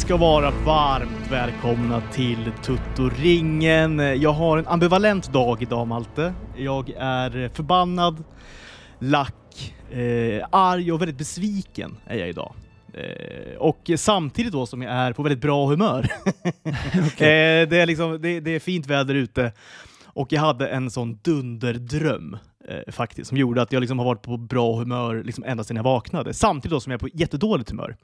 [0.00, 3.98] Ska vara varmt välkomna till Tuttoringen.
[3.98, 6.34] Jag har en ambivalent dag idag Malte.
[6.56, 8.24] Jag är förbannad,
[8.98, 12.54] lack, eh, arg och väldigt besviken är jag idag.
[12.94, 16.08] Eh, och samtidigt då som jag är på väldigt bra humör.
[16.64, 19.52] eh, det, är liksom, det, det är fint väder ute
[20.04, 22.36] och jag hade en sån dunderdröm
[22.68, 25.76] eh, faktiskt, som gjorde att jag liksom har varit på bra humör liksom ända sedan
[25.76, 26.34] jag vaknade.
[26.34, 27.96] Samtidigt då som jag är på jättedåligt humör.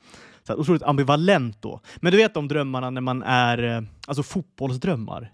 [0.47, 1.81] Så här, otroligt ambivalent då.
[1.97, 5.33] Men du vet de drömmarna när man är, eh, alltså fotbollsdrömmar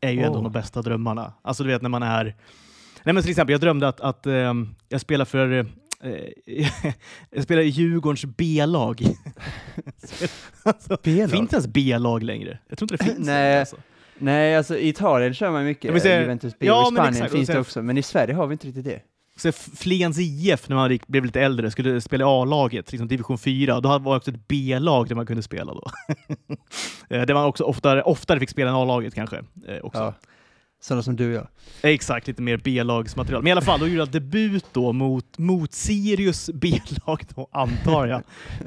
[0.00, 0.26] är ju oh.
[0.26, 1.32] ändå de bästa drömmarna.
[1.42, 2.24] Alltså du vet när man är,
[3.02, 4.54] nej men till exempel jag drömde att, att eh,
[4.88, 5.66] jag spelar för eh,
[7.30, 9.02] jag spelar i Djurgårdens B-lag.
[10.62, 11.30] alltså, B-lag?
[11.30, 12.58] Finns det ens B-lag längre?
[12.68, 13.26] Jag tror inte det finns.
[13.26, 13.76] Nej, alltså.
[14.18, 17.32] Nej, alltså i Italien kör man mycket säga, Juventus B, ja, och i Spanien exakt,
[17.32, 19.00] finns det också, men i Sverige har vi inte riktigt det.
[19.36, 23.80] Så Flens IF, när man blev lite äldre, skulle spela i A-laget, liksom division 4,
[23.80, 25.90] då var det också ett B-lag där man kunde spela då.
[27.08, 29.36] Eh, där man också oftare, oftare fick spela än A-laget kanske.
[29.68, 30.00] Eh, också.
[30.00, 30.14] Ja.
[30.82, 31.48] Sådana som du och jag.
[31.82, 33.42] Exakt, lite mer B-lagsmaterial.
[33.42, 38.06] Men i alla fall, då gjorde jag debut då mot, mot Sirius B-lag då, antar
[38.06, 38.22] jag,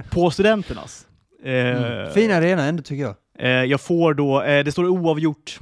[0.09, 1.07] på Studenternas.
[1.43, 2.13] Mm.
[2.13, 3.15] Fin arena ändå tycker jag.
[3.39, 5.59] Eh, jag får då, eh, det står oavgjort.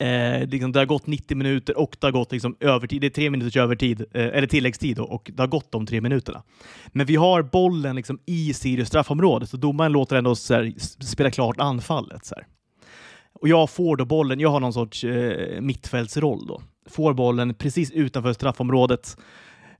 [0.00, 3.00] Eh, liksom, det har gått 90 minuter och det har gått liksom, övertid.
[3.00, 6.00] Det är tre minuters övertid, eh, eller tilläggstid då, och det har gått de tre
[6.00, 6.42] minuterna.
[6.86, 11.30] Men vi har bollen liksom, i Sirius straffområde, så domaren låter ändå så här, spela
[11.30, 12.24] klart anfallet.
[12.24, 12.46] Så här.
[13.32, 16.62] Och jag får då bollen, jag har någon sorts eh, mittfältsroll då.
[16.90, 19.16] Får bollen precis utanför straffområdet,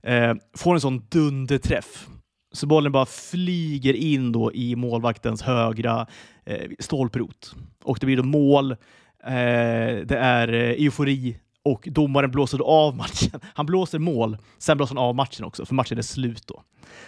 [0.03, 2.07] eh, får en sån dunderträff.
[2.53, 6.07] Så bollen bara flyger in då i målvaktens högra
[6.45, 7.55] eh, stolprot.
[7.83, 8.75] Och det blir då mål,
[9.23, 13.39] eh, det är eh, eufori och domaren blåser av matchen.
[13.53, 16.63] Han blåser mål, sen blåser han av matchen också, för matchen är slut då.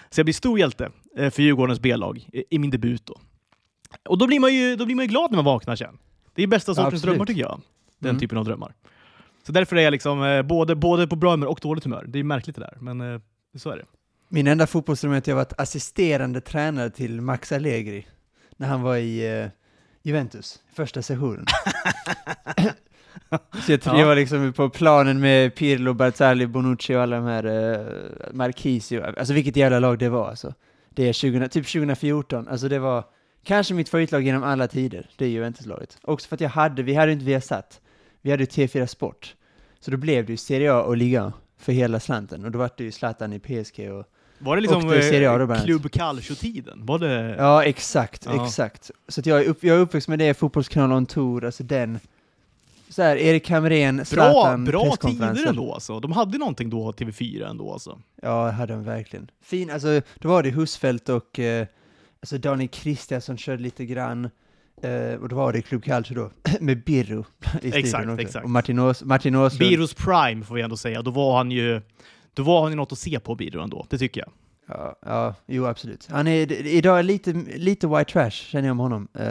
[0.09, 3.15] Så jag blir stor hjälte eh, för Djurgårdens B-lag i min debut då.
[4.09, 5.97] Och då blir man ju, då blir man ju glad när man vaknar sen.
[6.35, 7.03] Det är bästa sortens Absolut.
[7.03, 7.61] drömmar tycker jag.
[7.99, 8.19] Den mm.
[8.19, 8.73] typen av drömmar.
[9.45, 12.05] Så därför är jag liksom både, både på bra humör och dåligt humör.
[12.07, 13.21] Det är märkligt det där, men
[13.57, 13.85] så är det.
[14.29, 18.07] Min enda fotbollsdröm är att jag varit assisterande tränare till Max Allegri
[18.57, 19.49] när han var i
[20.05, 21.45] Juventus, första sessionen.
[23.65, 23.99] Så jag, ja.
[23.99, 29.03] jag var liksom på planen med Pirlo, Barzali, Bonucci och alla de här, uh, Marquisio,
[29.17, 30.53] alltså vilket jävla lag det var alltså.
[30.89, 33.03] Det är 20, typ 2014, alltså det var
[33.43, 35.97] kanske mitt favoritlag genom alla tider, det är Juventus-laget.
[36.01, 37.81] Också för att jag hade, vi hade inte Viasat,
[38.21, 39.35] vi hade T4 Sport.
[39.79, 42.69] Så då blev det ju Serie A och Liga för hela slanten, och då var
[42.77, 44.05] det ju Zlatan i PSG och
[44.39, 46.85] var det liksom eh, Club Calcio-tiden?
[46.85, 47.35] Var det...
[47.37, 48.45] Ja, exakt, ja.
[48.45, 48.91] exakt.
[49.07, 51.99] Så jag, är upp, jag är uppväxt med det, Fotbollskanalen Tour, alltså den.
[52.89, 55.99] Så här, Erik Hamrén, Zlatan, Bra, bra tider ändå alltså.
[55.99, 57.99] De hade någonting då, TV4 ändå alltså.
[58.21, 59.31] Ja, det hade de verkligen.
[59.41, 61.67] Fin, alltså, då var det Husfeldt och eh,
[62.19, 64.29] alltså Daniel Kristiansson körde lite grann.
[64.85, 67.25] Uh, och då var det Club Calcio då, med Birro
[67.61, 68.21] i Exakt, också.
[68.21, 68.43] exakt.
[68.43, 69.59] Och Martin, Ås, Martin Åslund.
[69.59, 71.01] Birros prime får vi ändå säga.
[71.01, 71.81] Då var han ju
[72.33, 74.31] då var han ju något att se på Bidro ändå, det tycker jag.
[74.67, 76.07] Ja, ja, jo absolut.
[76.11, 79.07] Han är idag lite, lite white trash, känner jag om honom.
[79.19, 79.25] Uh,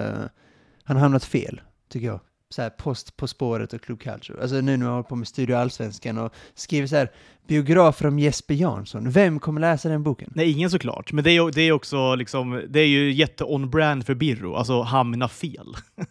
[0.85, 2.21] han har hamnat fel, tycker jag.
[2.51, 4.43] Så här, post På spåret och Club Culture.
[4.43, 7.11] Alltså nu när jag håller på med Studio Allsvenskan och skriver så här
[7.47, 9.11] biografer om Jesper Jansson.
[9.11, 10.33] Vem kommer läsa den boken?
[10.35, 11.13] Nej, ingen såklart.
[11.13, 15.29] Men det är, det är också liksom, det är ju jätte-on-brand för Birro, alltså hamna
[15.29, 15.77] fel.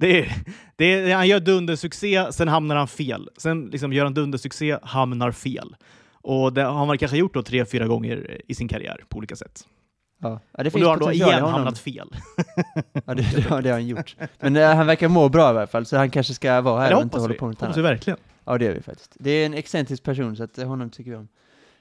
[0.00, 0.34] Det är,
[0.76, 3.28] det är, han gör dundersuccé, sen hamnar han fel.
[3.36, 5.76] Sen liksom gör han dundersuccé, hamnar fel.
[6.22, 9.36] Och det har han kanske gjort då tre, fyra gånger i sin karriär på olika
[9.36, 9.66] sätt.
[10.22, 10.40] Ja.
[10.52, 12.08] Ja, det och då har han då igen hamnat fel.
[13.06, 14.16] ja, det, har, det har han gjort.
[14.40, 16.96] Men äh, han verkar må bra i alla fall, så han kanske ska vara här
[16.96, 17.74] och inte hålla på med något annat.
[17.74, 18.18] Det verkligen.
[18.44, 19.16] Ja, det gör vi faktiskt.
[19.18, 21.28] Det är en excentrisk person, så att honom tycker vi om.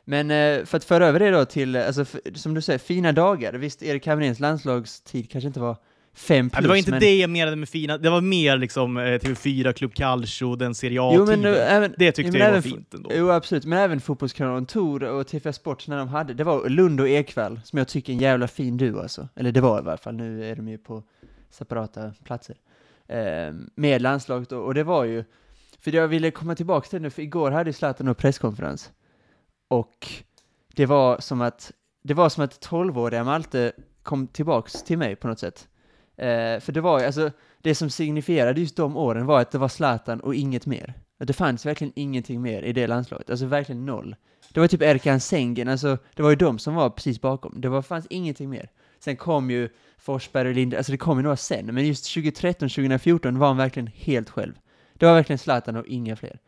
[0.06, 3.12] Men eh, för att föra över det då till, alltså, för, som du säger, fina
[3.12, 3.54] dagar.
[3.54, 5.78] Visst, Erik Hamréns landslagstid kanske inte var
[6.18, 6.58] fem plus.
[6.58, 7.00] Ja, det var inte men...
[7.00, 11.02] det jag menade med fina, det var mer liksom eh, TV4, Club Calcio, den Serie
[11.02, 11.94] A-tiden.
[11.98, 13.10] Det tyckte jo, jag var fint ändå.
[13.14, 17.02] Jo, absolut, men även Fotbollskanalen Tor och TV4 Sport när de hade, det var Lund
[17.02, 19.30] och Ekvall, som jag tycker är en jävla fin duo alltså.
[19.36, 21.04] Eller det var i alla fall, nu är de ju på
[21.50, 22.56] separata platser.
[23.08, 25.24] Eh, med landslaget och, och det var ju,
[25.80, 28.92] för jag ville komma tillbaka till det nu, för igår hade Zlatan och presskonferens.
[29.68, 30.08] Och
[30.75, 31.72] det var som att,
[32.04, 33.72] det var som att 12-åriga Malte
[34.04, 35.68] kom tillbaks till mig på något sätt.
[36.18, 37.31] Eh, för det var ju, alltså,
[37.62, 40.94] det som signifierade just de åren var att det var Zlatan och inget mer.
[41.19, 44.16] Att det fanns verkligen ingenting mer i det landslaget, alltså verkligen noll.
[44.54, 47.62] Det var typ Erkan Sängen, alltså det var ju de som var precis bakom.
[47.62, 48.69] Det var, fanns ingenting mer.
[49.00, 52.69] Sen kom ju Forsberg och Linde, alltså det kom ju några sen, men just 2013,
[52.69, 54.54] 2014 var han verkligen helt själv.
[54.94, 56.40] Det var verkligen Zlatan och inga fler.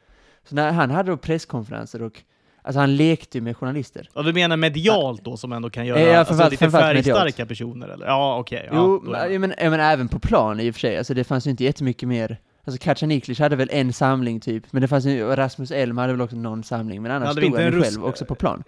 [0.43, 2.23] Så när han hade då presskonferenser och
[2.69, 4.09] Alltså han lekte ju med journalister.
[4.13, 7.87] Ja, du menar medialt då, som ändå kan göra Ja, alltså, lite färgstarka personer?
[7.87, 8.05] Eller?
[8.05, 8.63] Ja, okej.
[8.71, 10.97] ja, jo, det- men, men, men även på plan i och för sig.
[10.97, 12.37] Alltså det fanns ju inte jättemycket mer.
[12.63, 16.21] Alltså Kacaniklic hade väl en samling typ, men det fanns ju, Rasmus Elm hade väl
[16.21, 18.63] också någon samling, men annars stod han ju själv också på plan.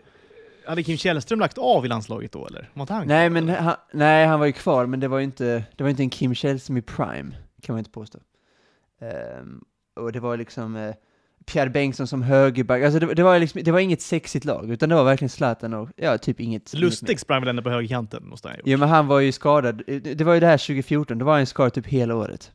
[0.66, 2.70] Hade Kim Källström lagt av i landslaget då, eller?
[2.74, 5.64] Var han Nej, men han, nej, han var ju kvar, men det var ju inte,
[5.76, 7.32] det var inte en Kim Källström i prime,
[7.62, 8.20] kan man inte påstå.
[9.02, 9.62] Ehm,
[9.96, 10.94] och det var liksom eh,
[11.46, 14.90] Pierre Bengtsson som högerback, alltså det, det var liksom, det var inget sexigt lag, utan
[14.90, 16.74] det var verkligen Zlatan och, ja, typ inget.
[16.74, 18.68] Lustig sprang väl ändå på högerkanten, måste han ha gjort.
[18.68, 21.46] Jo men han var ju skadad, det var ju det här 2014, då var han
[21.46, 22.52] skadad typ hela året.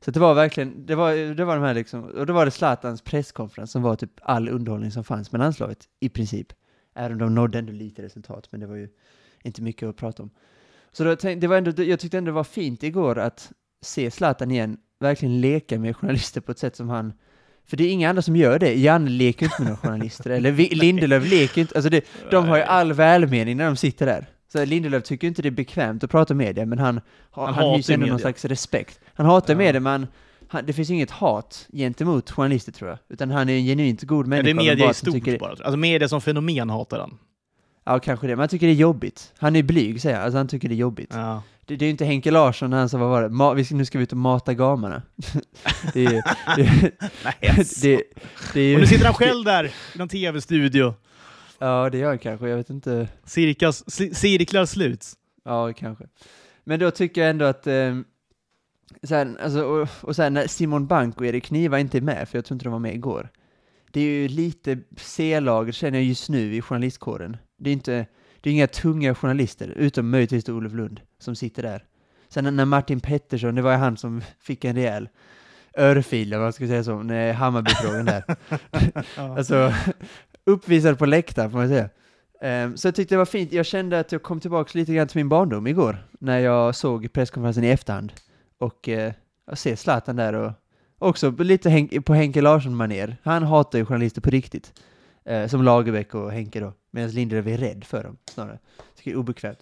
[0.00, 2.50] Så det var verkligen, det var, det var de här liksom, och då var det
[2.50, 6.52] Zlatans presskonferens som var typ all underhållning som fanns med landslaget, i princip.
[6.94, 8.88] Även om de nådde ändå lite resultat, men det var ju
[9.42, 10.30] inte mycket att prata om.
[10.92, 14.50] Så då det var ändå, jag tyckte ändå det var fint igår att se Zlatan
[14.50, 17.12] igen, verkligen leka med journalister på ett sätt som han
[17.70, 18.74] för det är inga andra som gör det.
[18.74, 22.62] Janne leker inte med några journalister, eller Lindelöf leker inte, alltså det, de har ju
[22.62, 24.26] all välmening när de sitter där.
[24.52, 27.00] Så Lindelöf tycker inte det är bekvämt att prata med det, men han,
[27.30, 29.00] Han han, han hyser ändå någon slags respekt.
[29.14, 29.58] Han hatar Ja.
[29.58, 30.06] med det, men
[30.48, 34.26] han, det finns inget hat gentemot journalister tror jag, utan han är en genuint god
[34.26, 34.44] Ja, människa.
[34.44, 35.50] det är media i han stort tycker bara.
[35.50, 37.18] Alltså media som fenomen hatar han.
[37.84, 39.32] Ja, kanske det, men jag tycker det är jobbigt.
[39.38, 41.10] Han är blyg, säger jag, alltså han tycker det är jobbigt.
[41.14, 41.42] Ja.
[41.68, 43.66] Det, det är ju inte Henke Larsson när han sa, vad var det, Ma, vi
[43.70, 45.02] nu ska vi ut och mata gamarna.
[45.92, 46.22] det, är,
[46.56, 46.92] det,
[47.82, 48.02] det,
[48.52, 48.74] det är ju...
[48.74, 50.94] Och nu sitter han själv där i någon tv-studio.
[51.58, 53.08] Ja, det gör han kanske, jag vet inte.
[53.24, 55.16] Cirkas, ci- cirklar sluts.
[55.44, 56.04] Ja, kanske.
[56.64, 57.96] Men då tycker jag ändå att, eh,
[59.02, 62.38] sen, alltså, och, och sen när Simon Bank och Erik Niva inte är med, för
[62.38, 63.30] jag tror inte de var med igår.
[63.92, 67.36] Det är ju lite C-lag, känner jag just nu, i journalistkåren.
[67.58, 68.06] Det är inte,
[68.40, 71.84] det är inga tunga journalister, utom möjligtvis då Olof Lund, som sitter där.
[72.28, 75.08] Sen när Martin Pettersson, det var ju han som fick en rejäl
[75.78, 78.24] örfil, eller vad ska jag säga så, när Hammarbyfrågan där.
[79.36, 79.72] Alltså,
[80.44, 81.88] uppvisad på läktaren får man säga.
[82.40, 85.08] Ehm, så jag tyckte det var fint, jag kände att jag kom tillbaka lite grann
[85.08, 88.12] till min barndom igår, när jag såg presskonferensen i efterhand.
[88.58, 89.12] Och eh,
[89.46, 90.52] jag ser Zlatan där och
[90.98, 93.16] också lite Henk, på Henke Larsson-manér.
[93.22, 94.72] Han hatar ju journalister på riktigt.
[95.28, 98.58] Eh, som Lagerbäck och Henke då, medan Lindelöf är rädd för dem snarare.
[98.96, 99.58] Tycker det är obekvämt.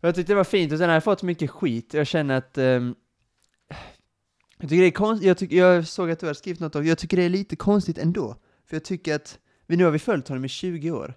[0.00, 1.94] Och jag tyckte det var fint, och sen har jag fått mycket skit.
[1.94, 2.94] Jag känner att ehm,
[4.58, 6.98] jag tycker det är konstigt, jag, jag såg att du hade skrivit något om, jag
[6.98, 8.36] tycker det är lite konstigt ändå.
[8.66, 11.14] För jag tycker att, vi nu har vi följt honom i 20 år,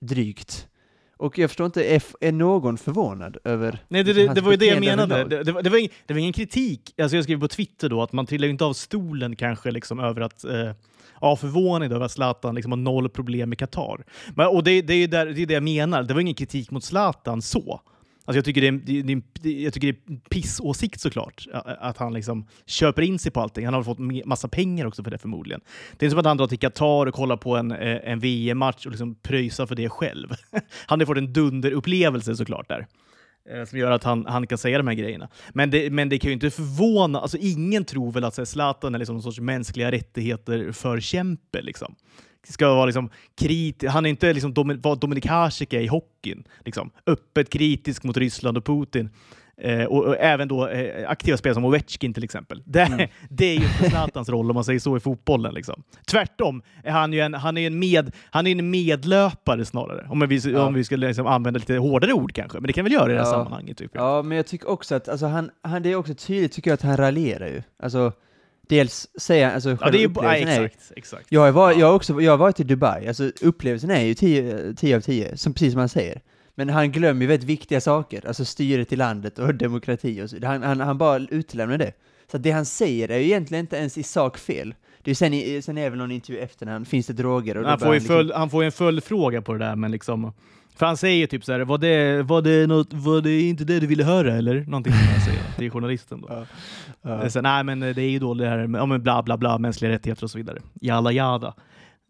[0.00, 0.68] drygt.
[1.16, 4.50] Och jag förstår inte, är, är någon förvånad över Nej, det, det, hans det var
[4.50, 5.24] ju det jag menade.
[5.24, 6.94] Det, det, var, det, var ing, det var ingen kritik.
[7.00, 10.00] Alltså jag skrev på Twitter då att man trillar ju inte av stolen kanske liksom
[10.00, 10.72] över att eh,
[11.20, 14.04] ja, förvånad över att Zlatan liksom har noll problem med Qatar.
[14.34, 16.02] Men, och det, det, är där, det är det jag menar.
[16.02, 17.80] Det var ingen kritik mot Zlatan så.
[18.24, 20.20] Alltså jag, tycker det är, en- det, är- det, är- jag tycker det är en
[20.20, 21.46] pissåsikt såklart,
[21.80, 23.64] att han liksom köper in sig på allting.
[23.64, 25.60] Han har fått massa pengar också för det förmodligen.
[25.96, 28.86] Det är som att han drar till Qatar och kollar på en, eh, en VM-match
[28.86, 30.28] och liksom pröjsar för det själv.
[30.86, 32.86] han har fått en dunderupplevelse såklart där
[33.50, 35.28] Eh, som gör att han, han kan säga de här grejerna.
[35.52, 38.46] Men det, men det kan ju inte förvåna, alltså ingen tror väl att så här,
[38.46, 41.94] Zlatan är liksom någon sorts mänskliga rättigheter förkämpe liksom.
[42.48, 46.90] Ska vara liksom krit, han är inte liksom vad Dominik Hasek är i hockeyn, liksom.
[47.06, 49.10] öppet kritisk mot Ryssland och Putin.
[49.60, 52.62] Eh, och, och även då eh, aktiva spelare som Ovechkin till exempel.
[52.64, 55.54] Det, det är ju inte Zlatans roll om man säger så i fotbollen.
[55.54, 55.82] Liksom.
[56.06, 60.06] Tvärtom är han ju en, han är en, med, han är en medlöpare snarare.
[60.10, 60.66] Om vi, Ja.
[60.66, 62.58] om vi skulle liksom använda lite hårdare ord kanske.
[62.60, 63.32] Men det kan vi göra i det här Ja.
[63.32, 63.78] sammanhanget.
[63.78, 63.90] Typ.
[63.94, 66.74] Ja, men jag tycker också att, alltså han, han, det är också tydligt tycker jag
[66.74, 67.62] att han raljerar ju.
[67.82, 68.12] Alltså,
[68.68, 70.92] dels säger han, alltså Ja, det är ju, upplevelsen är ju- exakt.
[70.96, 71.26] exakt.
[71.28, 71.80] Jag varit, Ja.
[71.80, 75.36] jag, också, jag har varit i Dubai, alltså upplevelsen är ju 10 10 av 10,
[75.36, 76.20] som, precis som han säger.
[76.58, 80.46] Men han glömmer ju väldigt viktiga saker, alltså styret i landet och demokrati och så.
[80.46, 81.92] Han, han, han bara utelämnar det.
[82.30, 84.74] Så det han säger är ju egentligen inte ens i sak fel.
[85.02, 87.56] Det är sen, i, sen väl någon intervju efter när han, finns det droger?
[87.56, 90.32] Och Han får, ju liksom- han får ju en följdfråga på det där, men liksom...
[90.76, 93.80] För han säger typ så här, var det, var, det något, var det inte det
[93.80, 94.60] du ville höra eller?
[94.60, 96.28] Någonting som han säger till journalisten då.
[96.30, 96.46] Ja.
[97.02, 97.30] Ja.
[97.30, 99.90] Sen, nej men det är ju då det här ja, men bla bla bla, mänskliga
[99.90, 100.58] rättigheter och så vidare.
[100.80, 101.54] Jalla jada.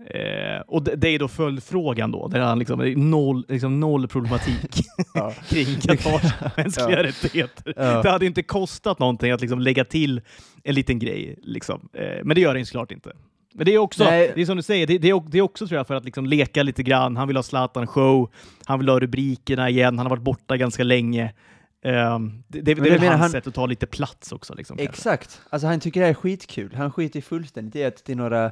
[0.07, 3.81] Eh, och det, det är då följdfrågan då, där han liksom, det är noll, liksom
[3.81, 4.81] noll problematik
[5.15, 5.33] Ja.
[5.49, 7.03] kring Qatars mänskliga Ja.
[7.03, 7.75] rättigheter.
[7.77, 8.03] Ja.
[8.03, 10.21] Det hade inte kostat någonting att liksom lägga till
[10.65, 11.39] en liten grej.
[11.43, 11.89] Liksom.
[11.93, 13.13] Eh, men det gör det såklart inte.
[13.55, 14.33] Men det är också, Nej.
[14.35, 16.05] det är som du säger, det, det, är, det är också tror jag för att
[16.05, 17.17] liksom leka lite grann.
[17.17, 18.31] Han vill ha Zlatan-show,
[18.65, 21.33] han vill ha rubrikerna igen, han har varit borta ganska länge.
[21.85, 24.55] Um, det, det, det är väl hans han- sätt att ta lite plats också.
[24.55, 24.91] Liksom, kanske.
[24.93, 25.41] Exakt.
[25.51, 26.75] Alltså han tycker det här är skitkul.
[26.75, 28.51] Han skiter fullständigt i att det är några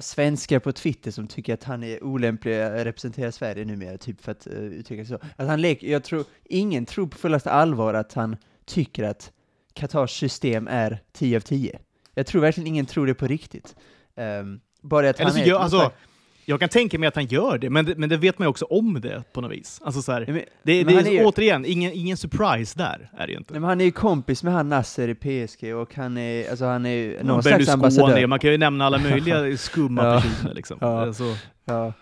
[0.00, 4.32] svenskar på Twitter som tycker att han är olämplig att representera Sverige numera, typ för
[4.32, 5.26] att uh, uttrycka sig så.
[5.36, 9.32] Att han leker, jag tror, ingen tror på fullaste allvar att han tycker att
[9.72, 11.78] Qatars system är 10 av 10.
[12.14, 13.76] Jag tror verkligen ingen tror det på riktigt.
[14.16, 15.46] Um, bara att Eller han så är...
[15.46, 15.92] gör, alltså,
[16.46, 18.50] Jag kan tänka mig att han gör det, men det, men det vet man ju
[18.50, 19.80] också om det på något vis.
[19.84, 23.10] Alltså så här, Ja, men- det, men det är, är återigen, ingen, ingen surprise där
[23.16, 23.52] är det ju inte.
[23.52, 25.14] Nej, men han är ju kompis med han Nasser i
[25.48, 28.26] PSG och han är, alltså han är någon slags Berlusconi, ambassadör.
[28.26, 30.20] man kan ju nämna alla möjliga skumma Ja.
[30.20, 30.78] personer liksom.
[30.80, 31.00] Ja.
[31.02, 31.24] Alltså,
[31.64, 31.92] Ja.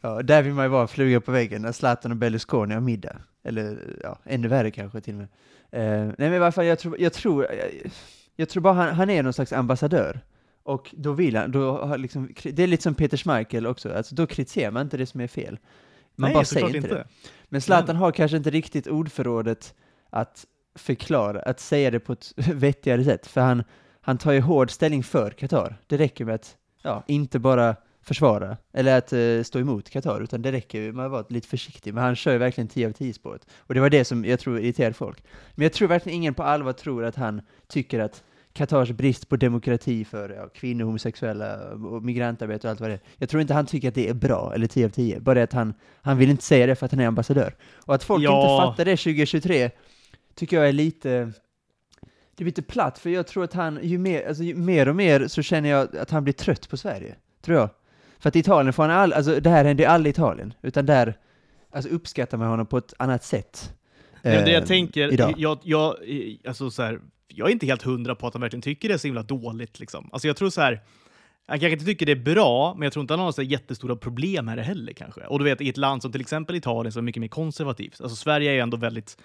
[0.00, 3.16] ja, där vill man ju vara fluga på väggen när Zlatan och Berlusconi har middag.
[3.44, 5.28] Eller ja, ännu värre kanske till och med.
[5.72, 7.90] Eh, nej men i varje fall, jag tror, jag tror, jag,
[8.36, 10.20] jag tror bara han, han är någon slags ambassadör.
[10.64, 14.14] Och då vill han, då har liksom, det är lite som Peter Schmeichel också, alltså
[14.14, 15.58] då kritiserar man inte det som är fel.
[16.16, 17.06] Man nej, bara säger inte det.
[17.48, 19.74] Men Zlatan har kanske inte riktigt ordförrådet
[20.10, 23.64] att förklara, att säga det på ett vettigare sätt, för han,
[24.00, 25.76] han tar ju hård ställning för Qatar.
[25.86, 30.42] Det räcker med att, ja, inte bara försvara, eller att eh, stå emot Qatar, utan
[30.42, 32.92] det räcker ju med att vara lite försiktig, men han kör ju verkligen 10 av
[32.92, 33.46] 10 spåret.
[33.58, 35.24] Och det var det som jag tror irriterade folk.
[35.54, 38.22] Men jag tror verkligen ingen på allvar tror att han tycker att
[38.54, 43.00] Qatars brist på demokrati för ja, kvinnor, homosexuella och migrantarbetare och allt vad det är.
[43.18, 45.20] Jag tror inte han tycker att det är bra, eller 10 av 10.
[45.20, 47.54] Bara det att han, han vill inte säga det för att han är ambassadör.
[47.86, 48.40] Och att folk Ja.
[48.42, 49.70] inte fattar det 2023
[50.34, 51.32] tycker jag är lite,
[52.36, 54.96] det är lite platt, för jag tror att han, ju mer, alltså, ju mer och
[54.96, 57.68] mer så känner jag att han blir trött på Sverige, tror jag.
[58.18, 60.54] För att i Italien får han all, alltså det här händer ju aldrig i Italien,
[60.62, 61.18] utan där
[61.70, 63.72] alltså, uppskattar man honom på ett annat sätt.
[64.22, 65.34] Men det eh, jag tänker, idag.
[65.36, 65.94] jag, jag,
[66.46, 67.00] alltså så här,
[67.34, 69.80] jag är inte helt hundra på att han verkligen tycker det är så himla dåligt.
[69.80, 70.08] Liksom.
[70.12, 70.80] Alltså jag tror så här,
[71.46, 73.96] han kanske inte tycker det är bra, men jag tror inte han har så jättestora
[73.96, 75.20] problem med det heller kanske.
[75.20, 78.00] Och du vet, i ett land som till exempel Italien som är mycket mer konservativt.
[78.00, 79.16] Alltså Sverige är ju ändå väldigt,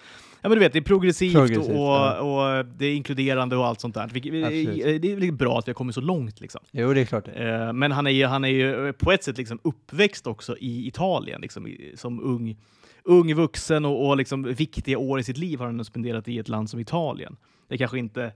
[0.42, 2.20] ja men du vet, det är progressivt, Progressivt, och, ja.
[2.20, 4.02] och det är inkluderande och allt sånt där.
[4.02, 5.02] Absolut.
[5.02, 6.60] Det är bra att vi har kommit så långt liksom.
[6.70, 7.32] Jo, det är klart det.
[7.32, 10.86] Eh, Men han är ju, han är ju på ett sätt liksom uppväxt också i
[10.86, 12.56] Italien, liksom, som ung,
[13.04, 16.48] ung vuxen och, och liksom viktiga år i sitt liv har han spenderat i ett
[16.48, 17.36] land som Italien.
[17.70, 18.32] Det kanske inte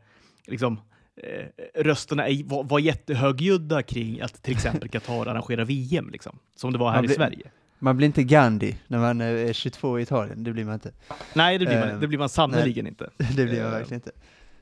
[0.47, 0.81] liksom,
[1.23, 6.73] eh, rösterna är, var, var jättehögljudda kring att till exempel Qatar arrangerar VM, liksom, som
[6.73, 7.51] det var här Man i blir- Sverige.
[7.79, 10.93] Man blir inte Gandhi när man är 22 i Italien, det blir man inte.
[11.35, 13.11] Nej, det blir man, Eh, det blir man sannerligen inte.
[13.37, 13.79] det blir man Eh.
[13.79, 14.13] verkligen inte.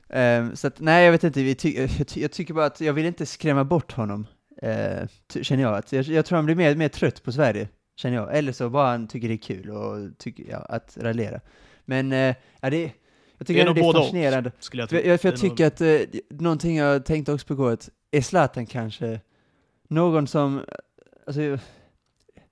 [0.09, 2.93] Ehm, så att, nej, jag vet inte, ty jag, ty jag tycker bara att jag
[2.93, 4.27] vill inte skrämma bort honom,
[4.61, 5.75] eh, ty- känner jag.
[5.77, 6.05] Att jag.
[6.05, 8.37] Jag tror han blir mer, mer trött på Sverige, känner jag.
[8.37, 11.39] Eller så bara han tycker det är kul och tycker, ja, att raljera.
[11.85, 12.91] Men, eh, ja, det,
[13.43, 14.51] jag tycker Det är det är fascinerande.
[14.59, 14.99] Skulle jag tro.
[14.99, 19.21] jag, för jag tycker att, eh, någonting jag tänkte också på att är Zlatan kanske
[19.87, 20.61] någon som,
[21.27, 21.57] alltså,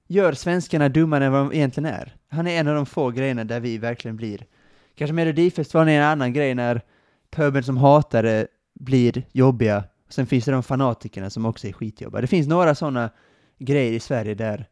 [0.07, 2.15] gör svenskarna dummare än vad de egentligen är?
[2.29, 4.45] Han är en av de få grejerna där vi verkligen blir,
[4.95, 6.81] kanske Melodifestivalen är en annan grej när
[7.29, 12.21] pöbeln som hatar det blir jobbiga, sen finns det de fanatikerna som också är skitjobbiga.
[12.21, 13.09] Det finns några sådana
[13.59, 14.65] grejer i Sverige där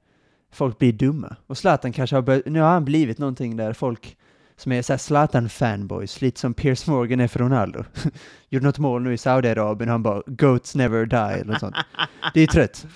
[0.51, 1.35] folk blir dumma.
[1.47, 4.17] Och Zlatan kanske har börjat, nu har han blivit någonting där folk
[4.59, 7.83] som är såhär Zlatan-fanboys, lite som Piers Morgan är för Ronaldo.
[8.49, 11.75] Gjorde något mål nu i Saudiarabien och han bara “Goats never die” eller något sånt.
[12.33, 12.87] Det är trött.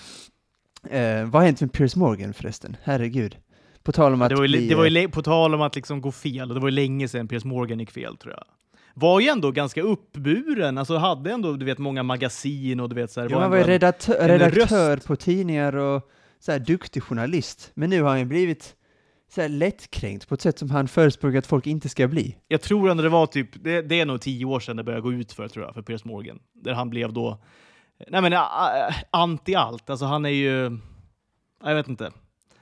[0.89, 2.77] Eh, vad har hänt med Piers Morgan förresten?
[2.83, 3.37] Herregud.
[3.83, 5.75] På tal om att det var ju, bli, det var ju, på tal om att
[5.75, 8.43] liksom gå fel, det var ju länge sedan Piers Morgan gick fel tror jag.
[8.93, 13.11] Var ju ändå ganska uppburen, alltså hade ändå du vet många magasin och du vet
[13.11, 17.71] så här, Ja, han var ju redaktör, redaktör på tidningar och så här, duktig journalist.
[17.73, 18.75] Men nu har han ju blivit
[19.35, 22.37] så här, lättkränkt på ett sätt som han förespråkar att folk inte ska bli.
[22.47, 25.01] Jag tror ändå det var typ, det, det är nog tio år sedan det började
[25.01, 26.39] gå ut för tror jag, för Piers Morgan.
[26.53, 27.37] Där han blev då,
[28.07, 29.89] nej men ä- ä- anti allt.
[29.89, 30.77] Alltså han är ju,
[31.63, 32.11] jag vet inte.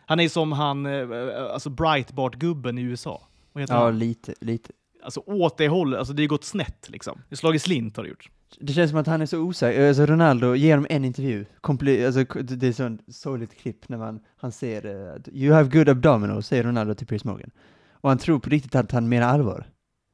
[0.06, 3.22] Han är som han, eh, alltså Breitbart-gubben i USA.
[3.54, 4.00] Ja, han?
[4.00, 4.72] lite, lite.
[5.04, 7.18] Alltså åt det hållet, alltså det har gått snett liksom.
[7.18, 8.30] Det har slagit slint har det gjort.
[8.60, 9.88] Det känns som att han är så osäker.
[9.88, 11.46] Alltså Ronaldo ger honom en intervju.
[11.62, 15.90] Komple- alltså, det är sånt sorgligt klipp när man, han ser uh, “You have good
[15.90, 17.50] abdominals” säger Ronaldo till Piers Morgan.
[17.92, 19.66] Och han tror på riktigt att han menar allvar.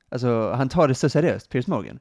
[0.10, 2.00] Alltså, han tar det så seriöst, Piers Morgan.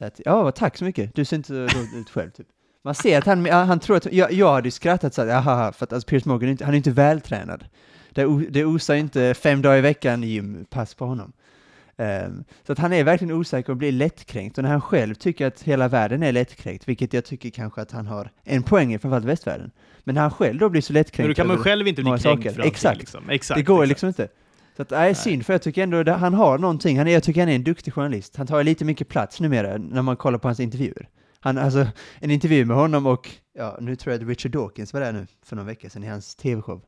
[0.00, 1.14] Att, ja, tack så mycket.
[1.14, 2.46] Du ser inte så rolig ut själv, typ.
[2.84, 5.72] Man ser att han, han tror att, jag, jag hade ju skrattat så här, jaha,
[5.72, 7.64] för att alltså, Piers Morgan, han är inte vältränad.
[8.12, 11.32] Det, det osar inte fem dagar i veckan gympass på honom.
[12.00, 14.58] Ehm, så att han är verkligen osäker och blir lättkränkt.
[14.58, 17.90] Och när han själv tycker att hela världen är lättkränkt, vilket jag tycker kanske att
[17.90, 19.70] han har en poäng i, framförallt västvärlden.
[20.04, 22.10] Men när han själv då blir så lättkränkt Men då kan man själv inte bli
[22.10, 22.42] kränkt saker.
[22.42, 22.72] för allting.
[22.72, 22.98] Exakt.
[22.98, 23.30] Liksom.
[23.30, 23.58] Exakt.
[23.58, 23.88] det går exakt.
[23.88, 24.28] liksom inte.
[24.76, 26.98] Så att, nej, synd, för jag tycker ändå att han har någonting.
[26.98, 28.36] Han är, jag tycker han är en duktig journalist.
[28.36, 31.08] Han tar lite mycket plats numera när man kollar på hans intervjuer.
[31.40, 31.86] Han, alltså,
[32.18, 35.26] en intervju med honom och, ja, nu tror jag att Richard Dawkins var där nu
[35.44, 36.82] för någon vecka sedan i hans tv-show.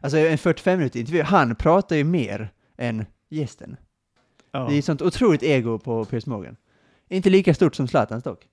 [0.00, 3.76] Alltså en 45 minuter intervju, han pratar ju mer än gästen.
[4.52, 4.66] Ja.
[4.70, 6.56] Det är sånt otroligt ego på Piers Morgan.
[7.08, 8.46] Inte lika stort som Zlatans dock.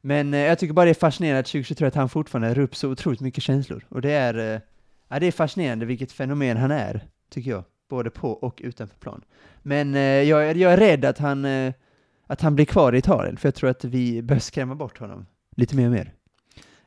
[0.00, 2.76] Men eh, jag tycker bara det är fascinerande att 2023 att han fortfarande rör upp
[2.76, 3.84] så otroligt mycket känslor.
[3.88, 4.60] Och det är, eh,
[5.08, 7.64] ja, det är fascinerande vilket fenomen han är, tycker jag.
[7.90, 9.24] Både på och utanför plan.
[9.62, 11.72] Men eh, jag, är- jag är rädd att han, eh,
[12.26, 15.26] att han blir kvar i Italien, för jag tror att vi bör skrämma bort honom
[15.56, 16.12] lite mer och mer.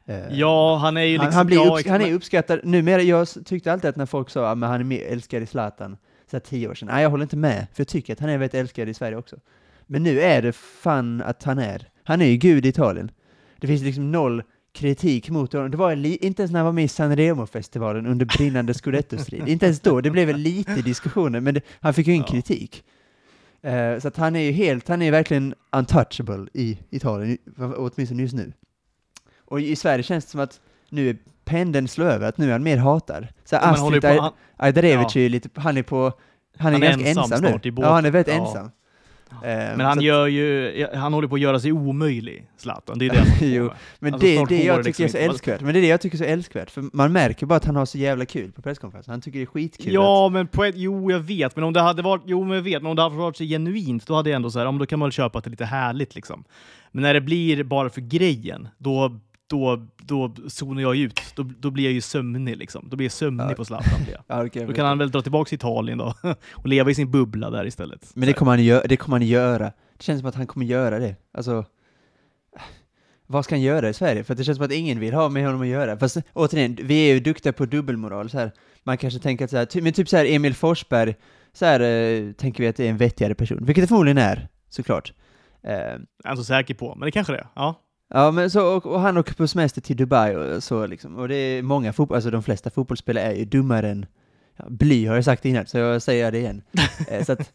[0.06, 1.26] Eh, Ja, han är ju liksom...
[1.26, 4.52] han, han, blir ja, han är uppskattad, numera, jag tyckte alltid att när folk sa
[4.52, 5.98] att han är mer älskad i Zlatan,
[6.32, 8.38] så tio år sedan, nej jag håller inte med, för jag tycker att han är
[8.38, 9.36] väldigt älskad i Sverige också.
[9.88, 13.12] Men nu är det fan att han är, han är ju gud i Italien.
[13.60, 14.44] Det finns liksom noll
[14.74, 15.72] kritik mot honom.
[15.72, 19.80] Det var inte ens när han var med i Sanremo-festivalen under brinnande scudetto-strid, inte ens
[19.80, 22.32] då, det blev väl lite diskussioner, men det, han fick ju ingen Ja.
[22.32, 22.84] kritik.
[23.62, 28.36] Eh, så att han är ju helt, han är verkligen untouchable i Italien, åtminstone just
[28.36, 28.54] nu.
[29.38, 32.52] Och i Sverige känns det som att nu är pendeln slår över, att nu är
[32.52, 33.28] han mer hatad.
[33.46, 36.12] Så Ja, Astrid på, han, Ajdarevic är ju lite, han är på,
[36.58, 37.70] han är Han är ganska ensam ensam, nu.
[37.70, 37.74] i.
[37.78, 38.42] Ja, han är väldigt Ja.
[38.46, 38.72] ensam.
[39.32, 39.40] Eh,
[39.78, 40.88] men han så att- gör ju...
[40.96, 43.00] Han håller på att göra sig omöjlig, Zlatan.
[43.00, 43.70] Det är det han Jo.
[44.00, 45.62] Men Alltså, det är det jag tycker liksom är så älskvärt.
[45.62, 47.76] Men det är det jag tycker är så älskvärt, för man märker bara att han
[47.76, 49.12] har så jävla kul på presskonferensen.
[49.12, 49.88] Han tycker det är skitkul.
[49.88, 51.56] att- Ja, men på ett, jo, jag vet.
[51.56, 53.44] Men om det hade varit, jo, men jag vet, men om det hade varit så
[53.44, 55.48] genuint, då hade jag ändå så här, om då kan man väl köpa att det
[55.48, 56.44] är lite härligt liksom.
[56.92, 61.22] Men när det blir bara för grejen, då, då, då zonar jag ut.
[61.36, 62.88] Då, då blir jag ju sömnig liksom.
[62.90, 63.54] Då blir jag sömnig Ja.
[63.54, 64.00] på Zlatan.
[64.28, 66.14] Ja, okej, Då kan han väl dra tillbaka till Italien då
[66.54, 68.12] och leva i sin bubbla där istället.
[68.16, 69.64] Men det kommer, han gö- det kommer han göra.
[69.98, 71.16] Det känns som att han kommer göra det.
[71.34, 71.66] Alltså,
[73.28, 74.24] vad ska han göra i Sverige?
[74.24, 75.98] För det känns som att ingen vill ha med honom att göra.
[75.98, 78.30] Fast återigen, vi är ju duktiga på dubbelmoral.
[78.30, 78.52] Så här.
[78.84, 81.16] Man kanske tänker att så här, ty- men typ så här Emil Forsberg,
[81.54, 83.58] så här eh, tänker vi att det är en vettigare person.
[83.66, 85.14] Vilket det förmodligen är, såklart.
[85.64, 85.82] Eh, Jag
[86.24, 87.48] är inte så säker på, men det kanske det är.
[87.56, 87.82] Ja.
[88.10, 91.16] Ja, men så, och, och han åker på semester till Dubai och så liksom.
[91.16, 94.06] Och det är många fotboll, alltså de flesta fotbollsspelare är ju dummare än
[94.58, 96.62] ja, bly har jag sagt innan, så jag säger det igen.
[97.08, 97.54] eh, så att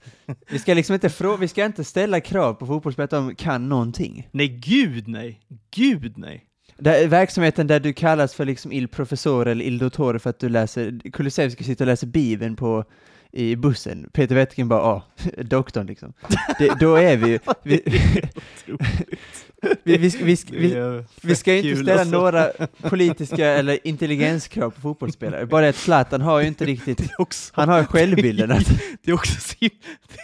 [0.51, 3.69] vi ska liksom inte frå, vi ska inte ställa krav på fotbollsspelare att de kan
[3.69, 4.29] någonting.
[4.33, 5.41] Nej, gud nej!
[5.71, 6.45] Gud nej!
[6.79, 10.49] Där, verksamheten där du kallas för liksom il professor eller il dottore för att du
[10.49, 12.85] läser, Kulusevski sitter och läser Bibeln på
[13.33, 14.11] i bussen.
[14.13, 15.03] Peter Wettergren bara, ja,
[15.43, 16.13] doktorn liksom.
[16.59, 17.83] Det, då är vi ju, vi,
[19.85, 22.17] vi, vi, vi, vi, vi, ska ju inte ställa alltså.
[22.17, 22.51] några
[22.83, 27.11] politiska eller intelligenskrav på fotbollsspelare, bara att Zlatan har ju inte riktigt,
[27.53, 28.67] han har ju självbilden att,
[29.03, 29.77] det är också så himla,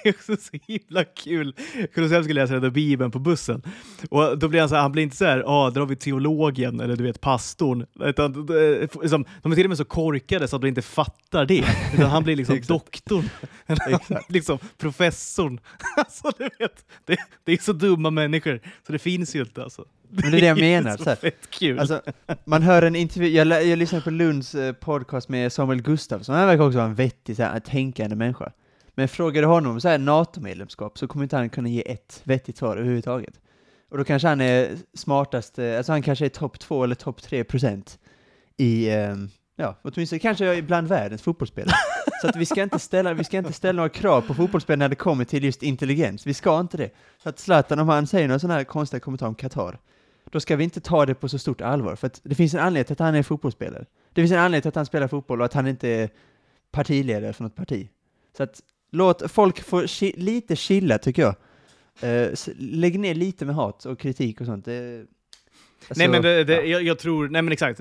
[0.03, 1.55] det är också så himla kul.
[1.95, 3.63] Kulusevski läser den där bibeln på bussen.
[4.11, 5.97] Och då blir han så här, han blir inte så här, ah, där har vi
[5.97, 7.87] teologen eller du vet pastorn.
[8.01, 11.47] Utan, eh, liksom, de är till och med så korkade så att de inte fattar
[11.47, 11.65] det.
[11.95, 12.69] Utan han blir liksom Exakt.
[13.67, 15.61] Eller liksom professorn.
[15.97, 19.85] Alltså du vet, det, det är så dumma människor så det finns ju inte alltså.
[20.09, 20.97] men det är det jag menar.
[20.97, 21.79] så fett kul.
[21.79, 22.03] Alltså,
[22.45, 26.47] man hör en intervju, jag, jag lyssnade på Lunds eh, podcast med Samuel Gustafsson, han
[26.47, 28.53] verkar också vara en vettig, så här, tänkande människa.
[28.95, 32.57] Men frågade honom om så här NATO-medlemskap så kommer inte han kunna ge ett vettigt
[32.57, 33.41] svar överhuvudtaget.
[33.91, 37.23] Och då kanske han är smartast, eh, alltså han kanske är topp två eller topp
[37.23, 37.99] tre procent
[38.57, 39.17] i, eh,
[39.57, 41.77] ja, åtminstone kanske bland världens fotbollsspelare.
[42.21, 44.89] så att vi ska inte ställa, vi ska inte ställa några krav på fotbollsspelare när
[44.89, 46.27] det kommer till just intelligens.
[46.27, 46.91] Vi ska inte det.
[47.23, 49.79] Så att Zlatan, om han säger några sådana här konstiga kommentarer om Qatar,
[50.31, 52.61] då ska vi inte ta det på så stort allvar, för att det finns en
[52.61, 53.85] anledning till att han är fotbollsspelare.
[54.13, 56.11] Det finns en anledning till att han spelar fotboll och att han inte är
[56.71, 57.89] partiledare för något parti.
[58.37, 61.35] Så att låt folk få chi- lite chilla, tycker jag.
[62.33, 64.65] S- lägg ner lite med hat och kritik och sånt.
[64.65, 64.99] Det,
[65.89, 66.63] alltså, nej men det, det, ja.
[66.63, 67.81] jag, jag tror, nej men exakt,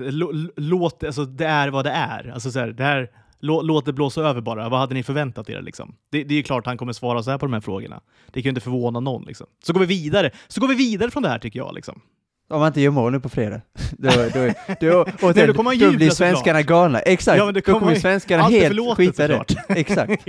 [0.56, 2.30] låt, alltså det är vad det är.
[2.34, 4.68] Alltså så här, det här, låt det blåsa över bara.
[4.68, 5.94] Vad hade ni förväntat er liksom?
[6.10, 8.00] Det, det är ju klart han kommer svara så här på de här frågorna.
[8.26, 9.46] Det kan ju inte förvåna någon liksom.
[9.64, 10.30] Så går vi vidare.
[10.48, 12.00] Så går vi vidare från det här tycker jag liksom.
[12.50, 13.60] Om man inte gör mål nu på fredag.
[13.98, 16.12] Då, då, då, då, Nej, då kommer då blir såklart.
[16.16, 16.98] svenskarna galna.
[16.98, 19.44] Exakt, Ja, det då kommer kommer svenskarna helt skita i det.
[19.68, 20.24] Exakt.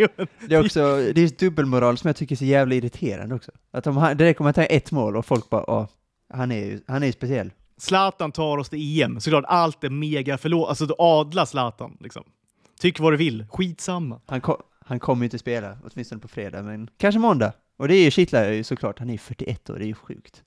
[0.47, 0.79] Det är också,
[1.15, 3.51] det är dubbelmoral som jag tycker är så jävla irriterande också.
[3.73, 5.87] Att om han, det räcker med att tar ett mål och folk bara, ja,
[6.33, 7.51] han är ju, han är speciell.
[7.77, 9.19] Zlatan tar oss till EM.
[9.19, 10.69] Såklart, allt är mega förlåt.
[10.69, 11.97] Alltså, du adlar Zlatan.
[11.99, 12.23] Liksom.
[12.79, 13.45] Tyck vad du vill.
[13.49, 14.21] Skitsamma.
[14.27, 17.53] Han, ko- han kommer ju inte spela, åtminstone på fredag, men kanske måndag.
[17.77, 19.93] Och det är ju kittlar ju såklart, han är ju 41 år, det är ju
[19.93, 20.43] sjukt.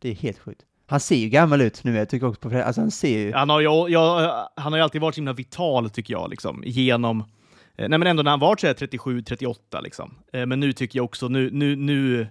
[0.00, 0.62] Det är helt sjukt.
[0.86, 3.32] Han ser ju gammal ut nu, jag tycker också på fredag, alltså han ser ju...
[3.32, 6.62] Han har ju, jag, han har ju alltid varit så himla vital, tycker jag, liksom,
[6.66, 7.20] genom...
[7.20, 10.14] eh, Nej, men ändå när han var 37-38, liksom.
[10.32, 12.26] Eh, Men nu tycker jag också, nu, nu, nu,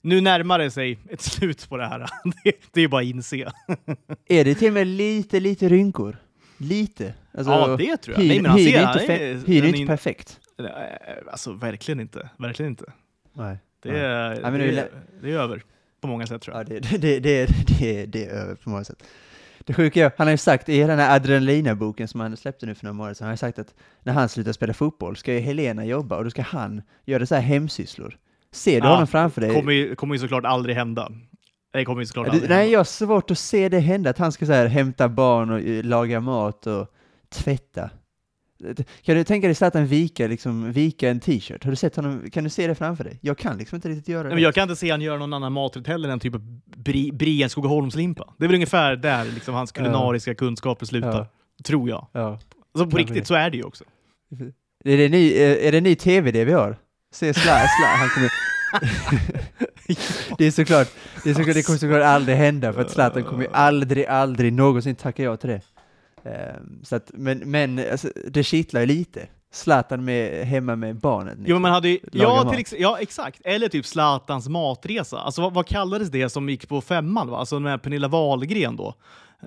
[0.00, 1.98] nu närmar det sig ett slut på det här.
[2.44, 3.36] Det, det är bara att inse.
[4.28, 6.16] Är det till och med lite, lite rynkor?
[6.68, 7.14] Lite?
[7.38, 8.20] Alltså, ja, det tror jag.
[8.22, 10.40] Hyn, Nej, men han ser, är han inte, är- han inte in- perfekt.
[10.58, 10.66] Eh,
[11.30, 12.28] Alltså, verkligen inte.
[12.38, 12.84] Verkligen inte.
[13.32, 13.58] Nej.
[13.82, 14.00] Det Nej.
[14.00, 14.90] är, men det är det, lä- är,
[15.22, 15.62] det är över.
[16.00, 16.64] På många sätt, tror jag.
[16.72, 17.46] Ja, det, det, det, det,
[17.78, 19.02] det, det är över på många sätt.
[19.66, 22.74] Det sjuka är, han har ju sagt i den här Adrenalina-boken som han släppte nu
[22.74, 25.38] för några månader sedan, han har sagt att när han slutar spela fotboll ska ju
[25.40, 28.16] Helena jobba och då ska han göra så här hemsysslor.
[28.52, 29.54] Ser du Ja, honom framför dig?
[29.54, 31.12] kommer ju, kommer ju såklart aldrig hända.
[31.74, 34.18] Det kommer ju såklart Ja, aldrig nej, jag har svårt att se det hända, att
[34.18, 36.86] han ska så här hämta barn och eh, laga mat och
[37.28, 37.90] tvätta.
[39.02, 41.64] Kan du tänka dig Zlatan vika, liksom, vika en t-shirt?
[41.64, 42.30] Har du sett honom?
[42.32, 43.18] Kan du se det framför dig?
[43.20, 44.28] Jag kan liksom inte riktigt göra det.
[44.28, 46.34] Nej, men jag kan inte se han göra någon annan maträtt heller än typ
[46.76, 48.34] bri, Brien Skogaholmslimpa.
[48.38, 51.18] Det är väl ungefär där liksom hans kulinariska kunskaper slutar.
[51.18, 51.64] Ja.
[51.64, 52.06] Tror jag.
[52.12, 52.38] Ja.
[52.78, 53.84] Så på riktigt så är det ju också.
[54.84, 56.76] Är det ny, är det ny tv det vi har?
[57.12, 57.52] Se Sla,
[57.98, 58.30] han kommer...
[60.38, 60.88] det är såklart,
[61.24, 64.52] det, är såklart, det kommer såklart aldrig hända för att Zlatan kommer ju aldrig, aldrig
[64.52, 65.60] någonsin tacka ja till det.
[66.24, 69.28] Ehm, så att, men men alltså, det kittlar ju lite.
[69.52, 71.44] Zlatan med, hemma med barnen.
[71.46, 73.40] Jo, men man hade ju, ja, till ex, ja, exakt.
[73.44, 75.18] Eller typ Zlatans matresa.
[75.18, 77.28] Alltså vad, vad kallades det som gick på femman?
[77.28, 77.38] Va?
[77.38, 78.94] Alltså med Pernilla Wahlgren då.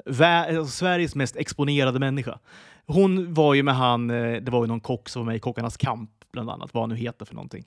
[0.05, 2.39] Vä- alltså, Sveriges mest exponerade människa.
[2.85, 5.39] Hon var ju med han, eh, det var ju någon kock som var med i
[5.39, 7.65] Kockarnas kamp, bland annat, vad han nu heter för någonting.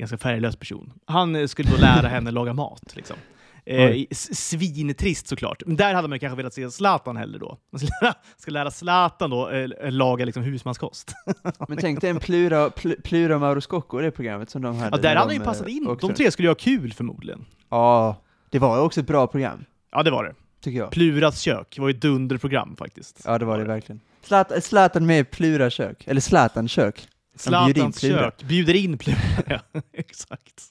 [0.00, 0.92] Ganska färglös person.
[1.04, 2.96] Han eh, skulle då lära henne laga mat.
[2.96, 3.16] Liksom.
[3.64, 5.62] Eh, svintrist såklart.
[5.66, 7.58] Men där hade man kanske velat se Zlatan hellre då.
[7.72, 11.14] Man ska lära, ska lära Zlatan då eh, laga liksom husmanskost.
[11.68, 14.96] Men tänk dig en Plura, pl- Plura Mauro Scocco, det programmet som de hade.
[14.96, 15.86] Ja, där hade han de, ju passat eh, in.
[15.88, 17.44] åkte De tre skulle ju ha kul förmodligen.
[17.68, 18.16] Ja,
[18.50, 20.34] det var ju också ett bra program, Ja, det var det.
[20.60, 20.90] tycker jag.
[20.90, 23.22] Pluras kök var ju ett dunderprogram faktiskt.
[23.24, 24.00] Ja, det var det verkligen.
[24.22, 27.08] Zlatan, Zlatan med Plura kök, eller Zlatan kök.
[27.46, 29.18] Han bjuder in Zlatans kök bjuder in Plura.
[29.46, 29.60] ja,
[29.92, 30.64] exakt.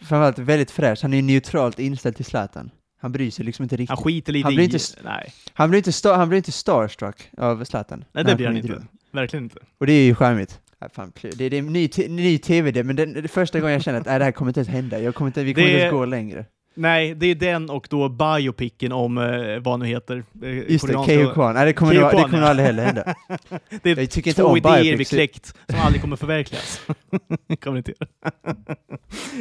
[0.00, 2.70] Framförallt väldigt fräsch, han är ju neutralt inställd till Zlatan.
[3.00, 3.88] Han bryr sig liksom inte riktigt.
[3.88, 4.72] Han skiter lite Han blir i...
[4.72, 5.32] inte Nej.
[5.52, 8.04] Han blir inte, sta- han blir inte starstruck av Zlatan.
[8.12, 8.68] Nej, det blir han inte.
[8.68, 8.88] rummet.
[9.12, 9.58] Verkligen inte.
[9.78, 10.60] Och det är ju charmigt.
[10.78, 13.72] Ja, fan, det, är en ny, ny tv det, men det, det är första gången
[13.72, 15.00] jag känner att äh, det här kommer inte ens hända.
[15.00, 16.44] Jag kommer inte, vi kommer Det- inte ens gå längre.
[16.78, 20.24] Nej, det är den och då biopicen om eh, vad nu heter.
[20.42, 21.54] eh, Just det, Keyyo Kwan.
[21.54, 22.48] Nej, det kommer, nog, det Kwan, kommer ja.
[22.48, 23.14] aldrig heller hända.
[23.82, 25.10] Det är Jag tycker inte två om idéer vi biopics.
[25.10, 26.80] kläckt som aldrig kommer förverkligas.
[27.60, 27.92] kommer inte.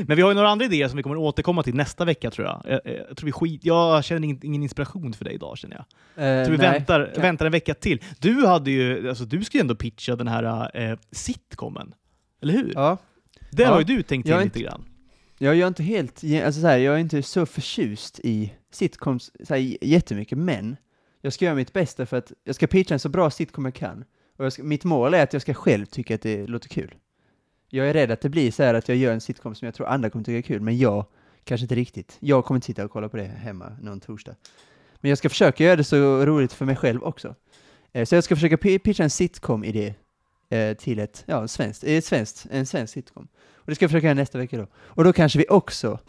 [0.08, 2.48] Men vi har ju några andra idéer som vi kommer återkomma till nästa vecka tror
[2.48, 2.62] jag.
[2.66, 5.76] Jag, jag, tror vi skit, jag känner ingen, ingen inspiration för dig idag känner
[6.16, 6.26] jag.
[6.26, 6.72] Eh, Jag tror vi nej.
[6.72, 8.02] väntar, Kan- väntar en vecka till.
[8.20, 11.94] Du hade ju, alltså du skulle ju ändå pitcha den här eh, sitcomen.
[12.42, 12.72] Eller hur?
[12.76, 12.98] Ja,
[13.52, 13.70] Där Ja.
[13.72, 14.86] har ju du tänkt in är lite inte- grann
[15.38, 19.54] jag är inte helt, alltså så här, jag är inte så förtjust i sitcoms så
[19.54, 20.78] här, jättemycket, men
[21.22, 23.74] jag ska göra mitt bästa för att jag ska pitcha en så bra sitcom jag
[23.74, 24.06] kan.
[24.38, 26.96] Och jag ska, mitt mål är att jag ska själv tycka att det låter kul.
[27.70, 29.76] Jag är rädd att det blir så här att jag gör en sitcom som jag
[29.76, 31.06] tror andra kommer tycka är kul, men jag
[31.44, 32.18] kanske inte riktigt.
[32.20, 34.36] Jag kommer inte sitta och kolla på det hemma någon torsdag.
[35.02, 37.36] Men jag ska försöka göra det så roligt för mig själv också.
[37.92, 39.94] Eh, så jag ska försöka pitcha en sitcom-idé
[40.74, 43.28] till ett, ja, en svenskt, ett svenskt, en svensk sitcom.
[43.56, 44.68] Och det ska jag försöka göra nästa vecka då.
[44.76, 46.00] Och då kanske vi också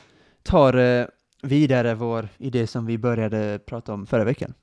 [0.42, 1.06] tar eh,
[1.42, 4.54] vidare vår idé som vi började prata om förra veckan.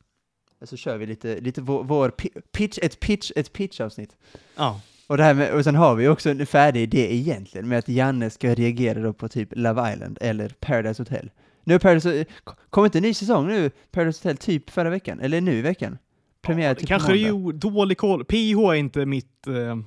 [0.65, 4.15] Så kör vi lite, lite vår, vår pi- pitch, ett pitch, ett pitch-avsnitt.
[4.55, 4.81] Ja.
[5.07, 7.89] Och, det här med, och sen har vi också en färdig idé egentligen med att
[7.89, 11.31] Janne ska reagera då på typ Love Island eller Paradise Hotel.
[11.63, 12.25] Nu Paradise,
[12.69, 15.97] kom inte en ny säsong nu, Paradise Hotel, typ förra veckan, eller nu i veckan?
[16.43, 17.53] Premiär Ja, typ Kanske är måndag.
[17.53, 18.25] ju dålig koll.
[18.25, 19.77] PH är inte mitt, eh,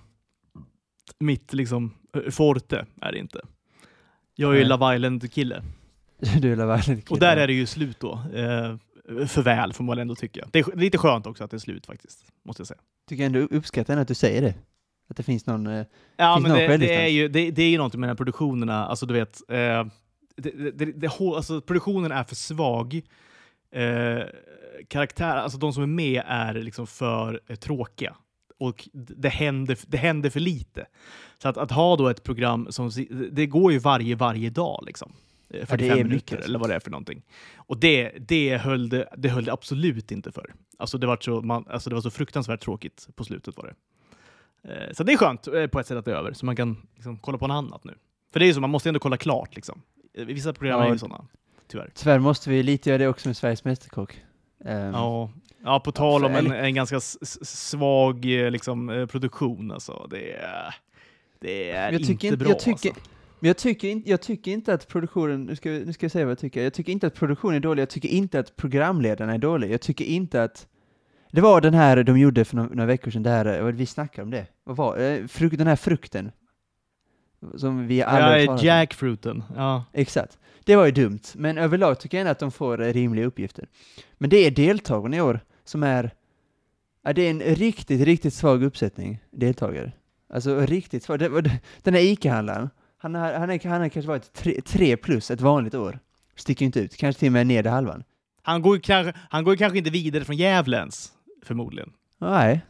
[1.18, 3.40] mitt liksom eh, forte, är det inte.
[4.34, 4.64] Jag är ju.
[4.64, 5.62] Love Island-kille.
[6.40, 8.12] Du är Love Island Och där är det ju slut då.
[8.12, 8.76] Eh,
[9.26, 10.48] för väl, får man ändå tycka.
[10.52, 12.80] Det är lite skönt också att det är slut faktiskt, måste jag säga.
[13.08, 14.54] Tycker ändå uppskattar att du säger det.
[15.08, 17.62] Att det finns någon, eh, Ja, Finns men någon det, det, är ju, det, det
[17.62, 19.56] är ju någonting med de här produktionerna, alltså du vet, eh,
[20.36, 23.02] det, det, det, det, alltså, produktionen är för svag.
[23.70, 24.24] Eh,
[24.88, 28.16] karaktär, alltså de som är med är liksom för eh, tråkiga.
[28.58, 30.86] Och det händer, det händer för lite.
[31.42, 32.90] Så att, att ha då ett program som,
[33.32, 35.12] det går ju varje, varje dag liksom.
[35.50, 36.48] Eh, 45 är minuter mycket, alltså.
[36.48, 37.22] eller vad det är för någonting.
[37.56, 40.54] Och det, det, höll det, det höll det absolut inte för.
[40.78, 43.74] Alltså det, var så, man, alltså det var så fruktansvärt tråkigt på slutet var det.
[44.74, 46.56] Eh, Så det är skönt eh, på ett sätt att det är över, så man
[46.56, 47.94] kan liksom kolla på något annat nu.
[48.32, 49.82] För det är ju så, man måste ändå kolla klart liksom.
[50.14, 50.86] Eh, Vissa program Ja.
[50.86, 51.26] är ju sådana,
[51.68, 51.90] tyvärr.
[51.94, 54.20] tyvärr måste vi lite göra det också med Sveriges Mästerkock.
[54.64, 55.30] Ehm, Ja,
[55.64, 60.06] ja på tal om en, eller- en ganska svag eh, liksom, eh, produktion alltså.
[60.10, 60.74] Det är,
[61.40, 63.10] det är Jag tycker inte inte- bra jag tycker- alltså.
[63.40, 66.24] Men jag tycker, inte, jag tycker inte att produktionen, nu ska, nu ska jag säga
[66.24, 69.34] vad jag tycker, jag tycker inte att produktionen är dålig, jag tycker inte att programledarna
[69.34, 70.66] är dåliga, jag tycker inte att
[71.32, 74.22] det var den här de gjorde för några, några veckor sedan, där, vad vi snackade
[74.22, 76.32] om det, vad var eh, den här frukten?
[77.56, 79.44] Som vi alla Ja, jackfruiten.
[79.56, 79.84] Ja.
[79.92, 80.38] Exakt.
[80.64, 83.68] Det var ju dumt, men överlag tycker jag ändå att de får eh, rimliga uppgifter.
[84.18, 86.10] Men det är deltagarna i år som är,
[87.04, 89.92] ja, det är en riktigt, riktigt svag uppsättning deltagare.
[90.34, 91.18] Alltså riktigt svag.
[91.82, 95.40] Den här ICA-handlaren, han har, han, är, han har kanske varit tre, tre plus ett
[95.40, 95.98] vanligt år.
[96.36, 98.04] Sticker inte ut, kanske till och med nedre halvan.
[98.42, 101.92] Han, går kanske, han går kanske inte vidare från Gävle ens, förmodligen.
[102.18, 102.60] Nej.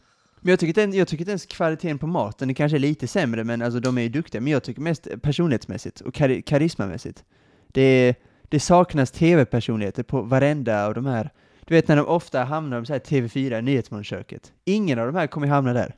[0.41, 3.07] Men jag tycker, inte, jag tycker inte ens kvaliteten på maten, det kanske är lite
[3.07, 4.41] sämre, men alltså de är ju duktiga.
[4.41, 7.23] Men jag tycker mest personlighetsmässigt och kar karismamässigt.
[7.67, 8.15] Det,
[8.49, 11.29] det saknas tv-personligheter på varenda av de här.
[11.65, 14.53] Du vet när de ofta hamnar på så här TV4, Nyhetsmorgonköket.
[14.65, 15.95] Ingen av de här kommer hamna där.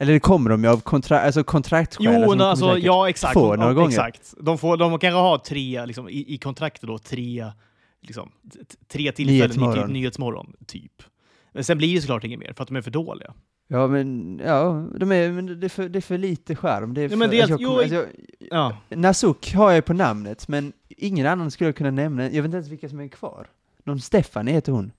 [0.00, 2.06] Eller det kommer de ju av kontra alltså kontraktskäl.
[2.06, 3.34] Jo, alltså, de kommer alltså, säkert ja exakt.
[3.34, 3.88] få några ja, gånger.
[3.88, 4.34] exakt.
[4.40, 7.46] De, får, de kanske har tre, liksom, i, i kontraktet då, tre,
[8.02, 9.92] liksom, t- tre tillfällen i typ Nyhetsmorgon.
[9.92, 11.02] Nyhetsmorgon, typ.
[11.52, 13.34] Men sen blir det såklart inget mer, för att de är för dåliga.
[13.72, 16.94] Ja, men, ja, de är, men det, är för, det är för lite skärm.
[16.94, 18.06] Det är Ja, för, men det är alltså, att- jag, jo, alltså,
[18.50, 18.76] Ja.
[18.88, 22.22] jag, Nasuk har jag på namnet, men ingen annan skulle jag kunna nämna.
[22.22, 23.46] Jag vet inte ens vilka som är kvar.
[23.84, 24.92] Någon Stephanie heter hon.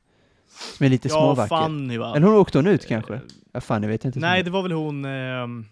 [0.78, 1.48] Som är lite Ja, småvacker.
[1.56, 2.14] Fanny va?
[2.16, 3.14] Eller hon åkte hon ut kanske?
[3.14, 3.20] Eh,
[3.52, 4.20] Ja, fan, jag vet inte.
[4.20, 5.06] Nej, det var väl hon...
[5.06, 5.66] ehm,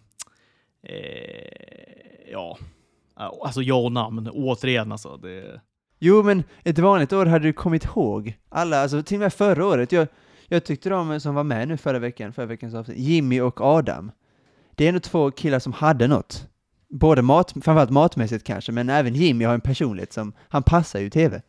[0.83, 2.57] eh, ja,
[3.15, 4.29] Ja, alltså ja och namn.
[4.33, 5.17] Återigen alltså.
[5.17, 5.61] Det,
[5.99, 9.65] Jo, men ett vanligt år hade du kommit ihåg alla, alltså till och med förra
[9.65, 9.91] året.
[9.91, 10.07] Jag,
[10.49, 14.11] jag tyckte de som var med nu förra veckan, förra veckans avsnitt, Jimmy och Adam.
[14.75, 16.47] Det är ändå två killar som hade något.
[16.89, 21.05] Både mat, framförallt matmässigt kanske, men även Jimmy har en personlighet som, han passar ju
[21.05, 21.41] i TV.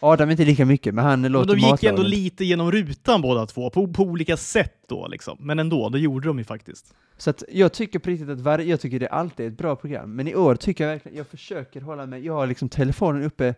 [0.00, 3.46] Adam inte lika mycket, men han men låter de gick ändå lite genom rutan båda
[3.46, 5.38] två, på, på olika sätt då liksom.
[5.40, 6.94] Men ändå, det gjorde de ju faktiskt.
[7.16, 9.76] Så att jag tycker på riktigt att varje, jag tycker det alltid är ett bra
[9.76, 13.22] program, men i år tycker jag verkligen, jag försöker hålla mig, jag har liksom telefonen
[13.22, 13.54] uppe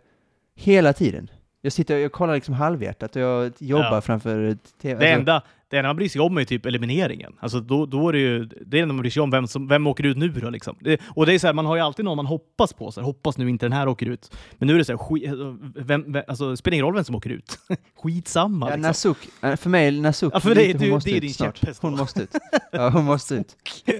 [0.54, 1.30] hela tiden.
[1.62, 4.00] Jag sitter och jag kollar liksom halvhjärtat och jag jobbar Ja.
[4.00, 4.98] framför TV.
[5.04, 7.32] Det alltså- enda, det enda man bryr sig om är typ elimineringen.
[7.40, 9.46] Alltså då, då är det ju, det är det enda man bryr sig om, vem,
[9.46, 10.76] som, vem åker ut nu då liksom.
[10.80, 13.00] Det, och det är så här, man har ju alltid någon man hoppas på, så
[13.00, 14.32] här, hoppas nu inte den här åker ut.
[14.58, 15.30] Men nu är det så här, skit,
[15.76, 17.58] vem, vem, alltså, det spelar ingen roll vem som åker ut.
[18.02, 18.88] Skitsamma Ja, liksom.
[18.88, 19.18] Nasuk,
[19.60, 21.60] för mig, Nasuk, Ja, för lite, hon du- måste det är ut din snart.
[21.80, 22.30] Hon måste ut.
[22.72, 23.56] Ja, hon måste ut.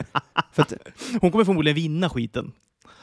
[0.56, 0.72] att,
[1.20, 2.52] Hon kommer förmodligen vinna skiten.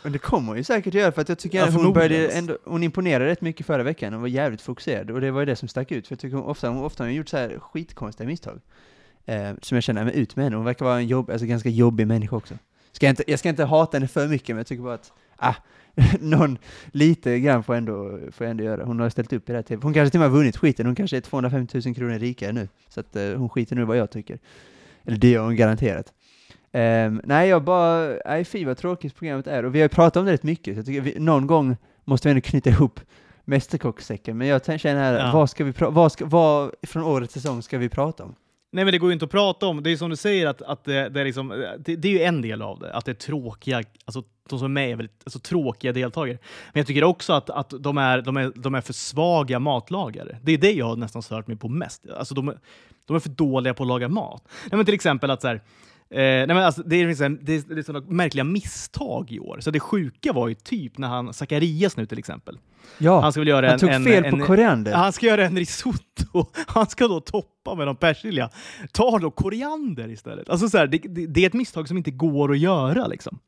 [0.03, 2.29] Men det kommer hon ju säkert göra, för att jag tycker Ja, att hon började
[2.29, 5.45] ändå, hon imponerade rätt mycket förra veckan och var jävligt fokuserad, och det var ju
[5.45, 7.38] det som stack ut, för jag tycker hon ofta, hon, ofta har hon gjort så
[7.38, 8.62] här skitkonstiga misstag.
[9.25, 11.69] Eh, som jag känner mig ut med henne, hon verkar vara en jobb, alltså ganska
[11.69, 12.53] jobbig människa också.
[12.91, 15.12] Ska jag, inte, jag ska inte hata henne för mycket, men jag tycker bara att,
[15.36, 15.55] ah,
[16.19, 16.57] någon
[16.91, 18.86] lite grann får ändå, får jag ändå göra.
[18.86, 19.83] Hon har ställt upp i det här TV.
[19.83, 22.51] Hon kanske till och med har vunnit skiten, hon kanske är 250 000 kronor rikare
[22.51, 24.39] nu, så att eh, hon skiter nu vad jag tycker.
[25.05, 26.13] Eller det gör hon garanterat.
[26.77, 30.17] Ehm, nej, jag bara, nej fy vad tråkigt programmet är, och vi har ju pratat
[30.17, 32.99] om det rätt mycket, så jag tycker vi, någon gång måste vi ändå knyta ihop
[33.45, 35.31] Mästerkockssäcken, men jag känner här, Ja.
[35.33, 38.35] vad ska vi vad, ska, vad från årets säsong ska vi prata om?
[38.71, 39.83] Nej men det går ju inte att prata om.
[39.83, 42.21] Det är som du säger, att, att det, det, är liksom, det, det är ju
[42.21, 42.93] en del av det.
[42.93, 46.37] Att det är tråkiga, alltså de som är med är väldigt alltså, tråkiga deltagare.
[46.73, 50.37] Men jag tycker också att, att de, är, de, är, de är för svaga matlagare.
[50.41, 52.05] Det är det jag har nästan stört mig på mest.
[52.17, 52.57] Alltså de, är-
[53.05, 54.43] de är för dåliga på att laga mat.
[54.71, 55.61] Nej, men till exempel att så här,
[56.09, 59.39] eh, nej, men alltså, det är, liksom, det är, det är sådana märkliga misstag i
[59.39, 59.57] år.
[59.59, 62.57] Så det sjuka var ju typ när han, Zacharias nu till exempel,
[62.97, 64.93] Ja, han ska väl göra han en, tog en, fel en, på koriander.
[64.93, 66.03] han ska göra en risotto.
[66.67, 68.49] Han ska då toppa med någon persilja.
[68.91, 70.49] Ta då koriander istället.
[70.49, 73.07] Alltså så här, det, det, det är ett misstag som inte går att göra.
[73.07, 73.39] Liksom.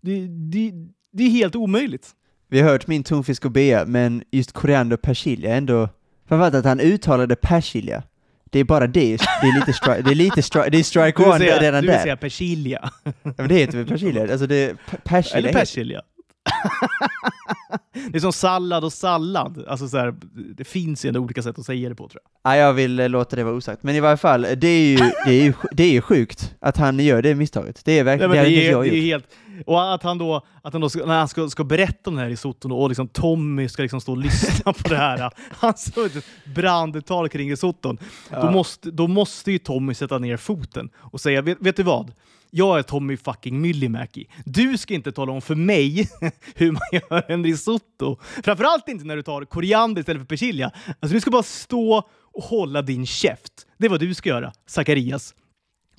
[0.00, 0.72] Det, det,
[1.12, 2.10] det är helt omöjligt.
[2.48, 5.88] Vi har hört min tonfisk och bea, men just koriander och persilja är ändå,
[6.28, 8.02] framförallt att han uttalade persilja.
[8.50, 11.22] Det är bara det, det är lite strike, det är lite strike, det är strike
[11.22, 12.02] one säga, redan du vill där.
[12.02, 12.90] säga persilja.
[13.04, 14.22] Ja, men det heter väl persilja?
[14.22, 16.02] Alltså det, persilja Eller persilja.
[18.10, 19.64] det är som sallad och sallad.
[19.68, 20.14] Alltså så här,
[20.56, 22.52] det finns ju ändå olika sätt att säga det på tror jag.
[22.52, 23.82] Ja, jag vill eh, låta det vara osagt.
[23.82, 26.76] Men i varje fall, det är ju, det är ju, det är ju sjukt att
[26.76, 27.84] han gör det misstaget.
[27.84, 29.24] Det är Nej, verkligen, men det det, är, jag det är helt...
[29.66, 32.22] Och att han då, att han då ska, när han ska, ska berätta om det
[32.22, 35.30] här i soton och liksom Tommy ska liksom stå och lyssna på det här.
[35.50, 37.96] Han sa ett brandtal kring risotton.
[38.30, 38.50] Då, Ja.
[38.50, 42.12] måste, då måste ju Tommy sätta ner foten och säga, vet, vet du vad?
[42.56, 44.26] Jag är Tommy fucking Myllymäki.
[44.44, 46.08] Du ska inte tala om för mig
[46.54, 48.16] hur man gör en risotto.
[48.44, 50.70] Framförallt inte när du tar koriander istället för persilja.
[51.00, 53.52] Alltså du ska bara stå och hålla din käft.
[53.78, 55.34] Det är vad du ska göra, Zacharias.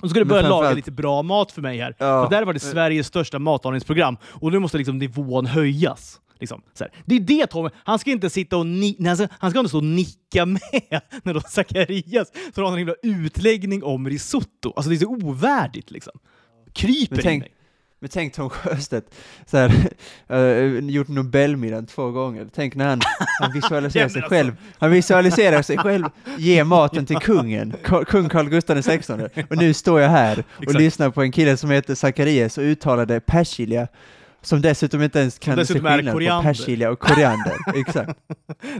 [0.00, 1.94] så ska du börja laga lite bra mat för mig här.
[1.98, 2.24] Ja.
[2.24, 6.20] För där var det Sveriges största matlagningsprogram och nu måste liksom nivån höjas.
[6.40, 6.62] Liksom.
[7.04, 9.58] Det är det Tommy, han ska inte sitta och ni- nej, han ska- han ska
[9.60, 10.60] inte stå och nicka med
[11.22, 14.72] när då Zacharias så har han en himla utläggning om risotto.
[14.76, 16.12] Alltså det är så ovärdigt liksom.
[16.78, 17.52] Kryper Men tänk- mig.
[18.00, 19.14] Men tänk Tom Sjöstedt,
[19.46, 19.72] så här,
[20.28, 22.46] eh, gjort Nobelmiddagen två gånger.
[22.54, 23.00] Tänk när han,
[23.40, 24.34] han visualiserar sig alltså.
[24.34, 26.04] själv, han visualiserar sig själv
[26.38, 27.74] ge maten till kungen,
[28.06, 29.28] kung Carl Gustaf XVI.
[29.50, 30.78] Och nu står jag här och Exakt.
[30.80, 33.88] lyssnar på en kille som heter Zacharias och uttalade persilja,
[34.42, 37.54] som dessutom inte ens kan se skillnad på persilja och koriander.
[37.74, 38.18] Exakt.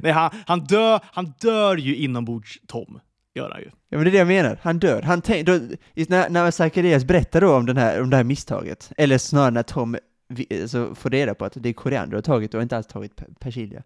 [0.03, 3.01] Nej, han, han, dör, han dör ju inombords Tom.
[3.39, 3.71] Gör han ju.
[3.89, 5.03] Ja men det är det jag menar, han dör.
[5.03, 5.53] Han tänk, då,
[6.09, 9.63] när, när Zacharias berättar då om, den här, om det här misstaget, eller snarare när
[9.63, 9.97] Tom
[10.29, 13.15] vi- alltså, får reda på att det är koriander har tagit och inte alls tagit
[13.17, 13.83] pe- persilja,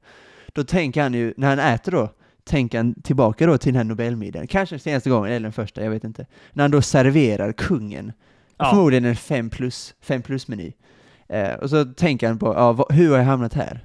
[0.52, 2.08] då tänker han ju, när han äter då,
[2.44, 5.84] tänker han tillbaka då till den här Nobelmiddagen, kanske den senaste gången, eller den första,
[5.84, 8.12] jag vet inte, när han då serverar kungen,
[8.58, 8.70] Ja.
[8.70, 10.72] förmodligen en 5 plus, fem plus-meny,
[11.28, 13.84] eh, och så tänker han på, ja, hur har jag hamnat här?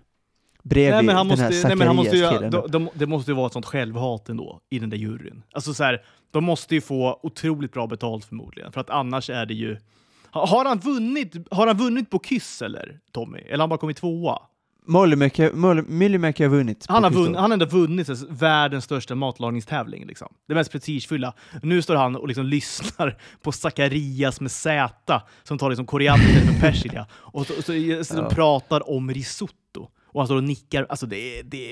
[0.70, 3.06] Bredvid Nej, men han den måste, här nej, men han måste ju, de, de, det
[3.08, 5.44] måste ju vara ett sånt självhat ändå i den där juryn.
[5.52, 6.02] Alltså så här,
[6.32, 9.78] de måste ju få otroligt bra betalt förmodligen, för att annars är det ju
[10.32, 13.38] Ha- Har han vunnit, har han vunnit på Kyss eller, Tommy?
[13.40, 14.40] Eller har han bara kommit tvåa?
[15.88, 16.86] Myllymäki har vunnit.
[16.90, 20.06] Han har, vunn, han ändå vunnit alltså, världens största matlagningstävling.
[20.06, 20.28] Liksom.
[20.48, 21.34] Det mest prestigefulla.
[21.64, 26.60] Nu står han och liksom lyssnar på Zacharias med Z som tar liksom koriander för
[26.60, 28.30] persilja och så, så, så, Ja.
[28.30, 29.90] pratar om risotto.
[30.18, 30.86] Och han står och nickar.
[30.90, 31.68] Alltså det, det,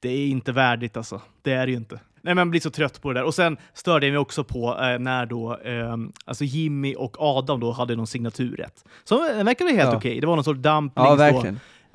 [0.00, 1.20] det är inte värdigt alltså.
[1.42, 2.00] Det är det ju inte.
[2.22, 3.24] Nej, man blir så trött på det där.
[3.24, 7.60] Och sen störde jag mig också på eh, när då eh, alltså Jimmy och Adam
[7.60, 8.84] då hade någon signaturrätt.
[9.04, 9.96] Så den verkade helt Ja.
[9.96, 10.20] okej.
[10.20, 11.44] Det var någon sorts dumplings Ja, då,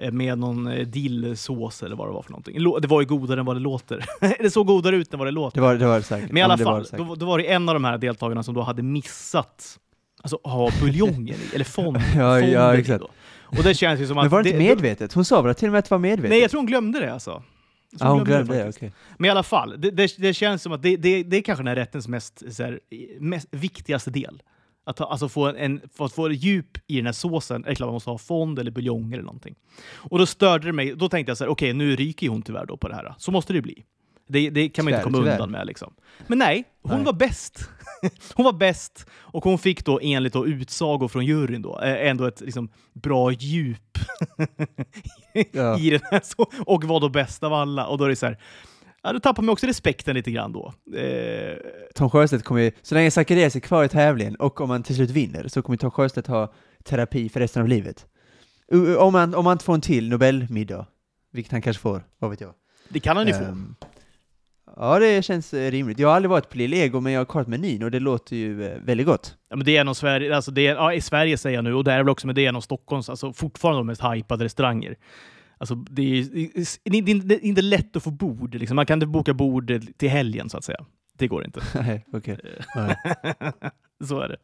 [0.06, 2.64] eh, med någon eh, dillsås eller vad det var för någonting.
[2.82, 4.06] Det var ju godare än vad det låter.
[4.44, 5.56] det såg godare ut än vad det låter.
[5.58, 6.28] Det var det var det säkert.
[6.32, 7.98] Men i Ja, alla det var fall, då, då var det en av de här
[7.98, 9.80] deltagarna som då hade missat
[10.22, 13.02] alltså ha buljongen i, eller fond, Ja, ja, fonden i exakt.
[13.02, 13.10] då.
[13.46, 14.24] Och det känns ju som att...
[14.24, 15.14] Men var det inte det- medvetet?
[15.14, 16.30] Hon sa väl till och med att det var medvetet?
[16.30, 17.44] Nej, jag tror hon glömde det alltså.
[18.00, 18.78] Ja, hon glömde det, faktiskt.
[18.78, 18.92] okej.
[19.18, 21.64] Men i alla fall, det, det, det känns som att det, det, det är kanske
[21.64, 22.80] den här rättens mest, så här,
[23.20, 24.42] mest viktigaste del.
[24.86, 27.76] Att ha, alltså få en, för att få djup i den här såsen är det
[27.76, 29.56] klart man måste ha fond eller buljong eller någonting.
[29.96, 30.96] Och då störde det mig.
[30.96, 33.14] Då tänkte jag så här, okej, nu ryker ju hon tyvärr då på det här.
[33.18, 33.84] Så måste det bli.
[34.28, 35.34] Det, det kan man inte Tyvärr, komma tyvärr.
[35.34, 35.68] undan med.
[35.68, 35.94] Liksom.
[36.28, 37.06] Men nej, hon Nej.
[37.06, 37.70] var bäst.
[38.36, 42.26] hon var bäst och hon fick då enligt då utsago från juryn då, eh, ändå
[42.26, 43.78] ett liksom, bra djup
[45.52, 45.80] Ja.
[45.80, 47.88] i den här så, och var då bäst av alla.
[47.88, 48.38] Och då är det så här,
[49.04, 50.74] ja, då tappar man också respekten lite grann då.
[50.98, 51.58] Eh,
[51.96, 54.96] Tom Sjöstedt kommer ju, så länge Zacharias är kvar i tävlingen och om han till
[54.96, 58.06] slut vinner så kommer Tom Sjöstedt ha terapi för resten av livet.
[59.00, 60.86] Om han, om han inte får en till Nobelmiddag,
[61.32, 62.54] vilket han kanske får, vad vet jag.
[62.90, 63.58] det kan han ju få.
[64.78, 66.00] Ja, det känns eh, rimligt.
[66.00, 68.36] Jag har aldrig varit på Lille Ego, men jag har kollat menyn och det låter
[68.36, 69.36] ju eh, väldigt gott.
[69.50, 71.64] Ja, men det är en av Sverige, alltså det är, ja, i Sverige säger jag
[71.64, 73.88] nu, och det är väl också, men det är en av Stockholms alltså, fortfarande de
[73.88, 74.96] mest hypade restauranger.
[75.58, 76.24] Alltså, det, är,
[76.84, 78.56] det, är, det är inte lätt att få bord.
[78.56, 78.76] Liksom.
[78.76, 80.86] Man kan inte boka bord till helgen, så att säga.
[81.18, 81.62] Det går inte.
[81.76, 82.40] Nej, okej.
[82.76, 82.96] Nej.
[84.08, 84.38] så är det.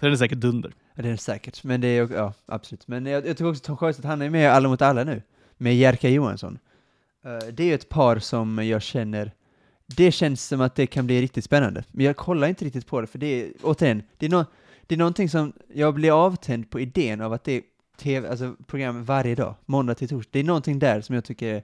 [0.00, 0.72] Så är det säkert dunder.
[0.94, 2.88] Ja, det är det säkert, men det är ja, absolut.
[2.88, 5.22] Men jag, jag tycker också Tom Sjöstedt, han är med i Alla mot alla nu,
[5.56, 6.58] med Jerka Johansson.
[7.24, 9.32] Eh, det är ju ett par som jag känner,
[9.96, 11.84] det känns som att det kan bli riktigt spännande.
[11.90, 14.44] Men jag kollar inte riktigt på det, för det är, återigen, det är, no,
[14.86, 17.62] det är någonting som, jag blir avtänd på idén av att det är
[17.98, 20.30] tv, alltså program varje dag, måndag till torsdag.
[20.32, 21.62] Det är någonting där som jag tycker är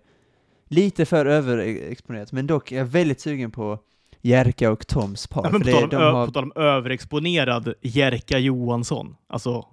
[0.68, 3.78] lite för överexponerat, men dock är jag väldigt sugen på
[4.20, 5.44] Jerka och Toms par.
[5.44, 9.16] Ja, men för på, tal de har, på tal om överexponerad Jerka Johansson.
[9.28, 9.66] Alltså,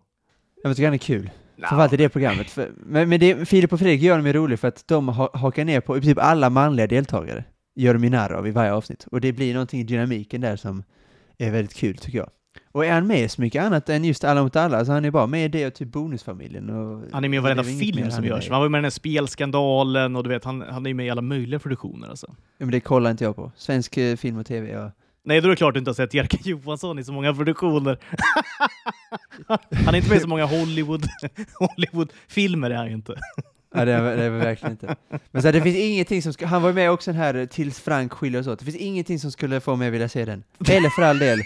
[0.63, 1.30] jag tycker han är kul.
[1.58, 2.50] Framförallt i det programmet.
[2.50, 5.30] För, men, men det, Filip och Fredrik gör dem ju roligt för att de ha,
[5.34, 7.44] hakar ner på typ alla manliga deltagare.
[7.76, 9.08] Gör narr av i varje avsnitt.
[9.12, 10.84] Och det blir någonting i dynamiken där som
[11.38, 12.30] är väldigt kul tycker jag.
[12.72, 15.12] Och är han med så mycket annat än just Alla mot alla, så han är
[15.12, 17.04] bara med i det och typ Bonusfamiljen och...
[17.12, 18.50] han är med i varenda film som görs.
[18.50, 21.10] Han var med i den här spelskandalen och du vet, han, han är med i
[21.10, 22.10] alla möjliga produktioner.
[22.10, 22.28] Alltså.
[22.30, 23.52] Ja, men det kollar inte jag på.
[23.56, 24.92] Svensk eh, film och tv, ja.
[25.24, 27.98] Nej, då är det klart du inte har sett Jerka Johansson i så många produktioner.
[29.86, 31.06] han är inte med i så många Hollywood,
[31.60, 33.16] Hollywood-filmer, är han ju inte.
[33.76, 34.96] Ja, det är, det är verkligen inte.
[35.32, 37.34] Men så här, det finns ingenting som ska, han var ju med också den här
[37.36, 38.60] eh, Tills Frank skiljer oss åt.
[38.60, 40.44] Det finns ingenting som skulle få mig att vilja se den.
[40.70, 41.40] Eller för all del,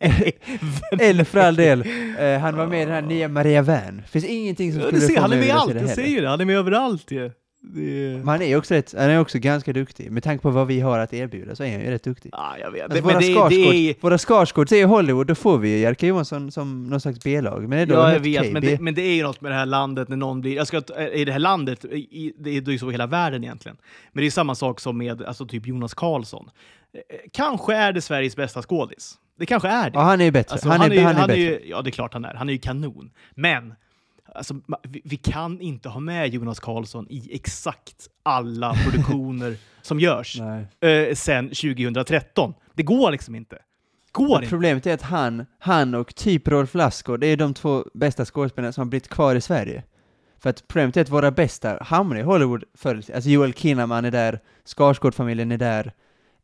[1.00, 1.80] eller för all del,
[2.18, 3.96] eh, han var med i den här nya Maria Wern.
[3.96, 5.58] Det finns ingenting som Ja, skulle du ser, få han är mig med i att
[5.60, 6.22] allt, vilja se jag det säger heller.
[6.22, 6.28] det.
[6.30, 7.30] Han är med överallt ju.
[7.64, 8.16] Det...
[8.18, 10.10] Men han är också rätt, han är också ganska duktig.
[10.12, 12.30] Med tanke på vad vi har att erbjuda så är han ju rätt duktig.
[12.32, 12.82] Ja, jag vet.
[12.82, 13.94] Alltså, Det- våra, men det, det Skarsgårds, är...
[14.02, 17.68] våra Skarsgårds är Hollywood, då får vi ju Jerka Johansson som någon slags B-lag.
[17.68, 18.52] Men det är Ja, jag helt vet, okej.
[18.52, 20.64] men, det, men det är ju något med det här landet när någon blir...
[20.64, 23.76] Ska, I det här landet, i, det är ju så i hela världen egentligen.
[24.12, 26.50] Men det är samma sak som med alltså, typ Jonas Karlsson.
[26.94, 27.00] Eh,
[27.32, 29.14] Kanske är det Sveriges bästa skådis.
[29.38, 29.94] Det kanske är det.
[29.94, 30.52] Ja, han är ju bättre.
[30.52, 31.40] Alltså, han, är, han är, han är bättre.
[31.40, 32.34] ju, ja, det är klart han är.
[32.34, 33.10] Han är ju kanon.
[33.34, 33.74] Men
[34.34, 40.40] alltså, vi, vi kan inte ha med Jonas Karlsson i exakt alla produktioner som görs
[40.80, 42.54] eh, sen 2013.
[42.74, 43.58] Det går liksom inte.
[44.12, 44.48] Går inte.
[44.48, 48.72] Problemet är att han, han och typ Rolf Lassgård, det är de två bästa skådespelarna
[48.72, 49.82] som har blivit kvar i Sverige.
[50.42, 52.94] För att problemet är att våra bästa hamnar i Hollywood förr.
[52.96, 55.92] Alltså Joel Kinnaman är där, Skarsgård-familjen är där.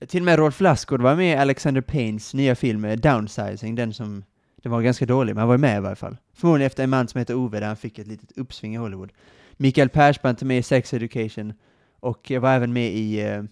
[0.09, 3.95] Till och med Rolf Lassgård var med i Alexander Paynes nya film eh, Downsizing, den
[3.95, 4.24] som,
[4.62, 6.16] den var ganska dålig, men han var med i varje fall.
[6.34, 9.12] Förmodligen efter en man som heter Ove, där han fick ett litet uppsving i Hollywood.
[9.56, 11.52] Mikael Persbrandt är med i Sex Education,
[12.00, 13.42] och eh, var även med i, eh,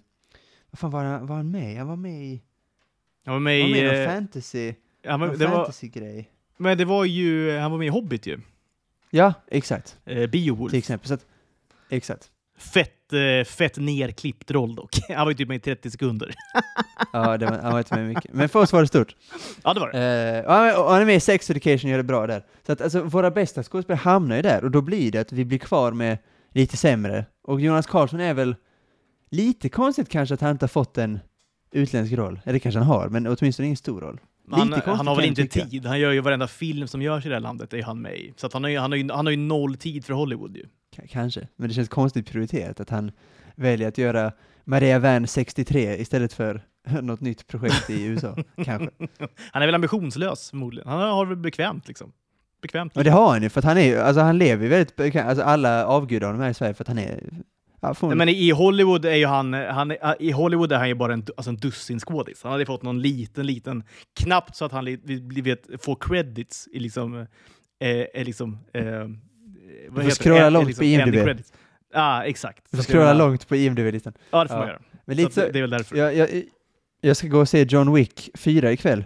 [0.70, 1.78] vad fan var han, var han med?
[1.78, 2.42] Han var med i,
[3.24, 6.30] Han var med han var med i någon eh, fantasy, ja, men, någon var, fantasy-grej.
[6.56, 7.58] men det var ju...
[7.58, 8.40] Han var med i Hobbit ju.
[9.10, 9.98] Ja, exakt.
[10.04, 10.70] Eh, Beowulf.
[10.70, 11.08] Till exempel.
[11.08, 11.26] Så att,
[11.88, 12.30] exakt.
[12.56, 14.96] Fett, eh, fett nerklippt roll dock.
[15.08, 16.34] Han var ju typ med i 30 sekunder.
[17.12, 18.32] Ja, det var, han var inte med mycket.
[18.34, 19.16] Men för oss var det stort.
[19.64, 20.44] Ja, det var det.
[20.78, 22.42] Och han- är med i Sex Education och gör det bra där.
[22.66, 25.44] Så att alltså, våra bästa skådespelare hamnar ju där, och då blir det att vi
[25.44, 26.18] blir kvar med
[26.54, 27.24] lite sämre.
[27.42, 28.54] Och Jonas Karlsson är väl
[29.30, 31.18] lite konstigt kanske att han inte har fått en
[31.72, 32.40] utländsk roll.
[32.44, 34.20] Eller kanske han har, men åtminstone ingen stor roll.
[34.50, 35.86] Han, han har väl inte tid.
[35.86, 38.32] Han gör ju varenda film som görs i det här landet, är han med i.
[38.36, 40.64] Så han, har ju, han, har ju, han har ju noll tid för Hollywood ju.
[40.96, 43.10] K- kanske, men det känns konstigt prioriterat att han
[43.56, 44.32] väljer att göra
[44.64, 46.60] Maria Wern 63 istället för
[47.02, 48.90] något nytt projekt i USA, kanske.
[49.52, 50.88] Han är väl ambitionslös förmodligen.
[50.88, 52.12] Han har det väl bekvämt liksom.
[52.62, 52.94] Bekvämt.
[52.94, 55.24] Men det har han ju, för att han är alltså han lever ju väldigt, beka-
[55.24, 57.20] alltså alla avgudar honom här i Sverige för att han är,
[57.80, 61.12] ja, Nej, men i Hollywood är ju han, han i Hollywood är han ju bara
[61.12, 62.42] en, alltså en dussin skådis.
[62.42, 63.84] Han hade fått någon liten, liten,
[64.20, 67.26] knappt så att han li- vet, får credits i liksom, eh,
[68.14, 68.82] är liksom, eh,
[69.88, 71.40] vad får scrolla långt liksom, på IMDb.
[71.92, 72.64] Ja, ah, exakt.
[72.70, 74.12] Du får scrolla långt på IMDB-listan.
[74.30, 74.60] Ja, det får Ja.
[74.60, 74.80] man göra.
[75.04, 75.96] Men Så lite att så, det, är väl därför.
[75.96, 76.42] jag, jag,
[77.00, 79.04] jag ska gå och se John Wick 4 ikväll.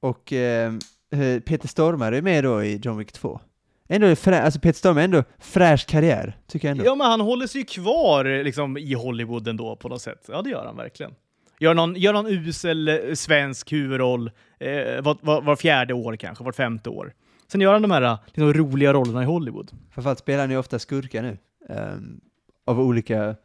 [0.00, 0.72] Och eh,
[1.12, 3.40] eh, Peter Stormare är med då i John Wick 2.
[3.88, 6.84] Ändå, frä, alltså Peter Stormare är ändå fräsch karriär, tycker jag ändå.
[6.84, 10.24] Ja, men han håller sig ju kvar liksom, i Hollywood ändå på något sätt.
[10.28, 11.12] Ja, det gör han verkligen.
[11.58, 14.30] Gör någon, gör någon usel eh, svensk huvudroll
[14.60, 17.12] eh, var, var, var fjärde år kanske, var femte år.
[17.52, 19.70] Sen gör han de här liksom, roliga rollerna i Hollywood.
[19.90, 21.38] Framförallt spelar han ju ofta skurkar nu.
[21.68, 22.20] ehm,
[22.66, 23.36] av olika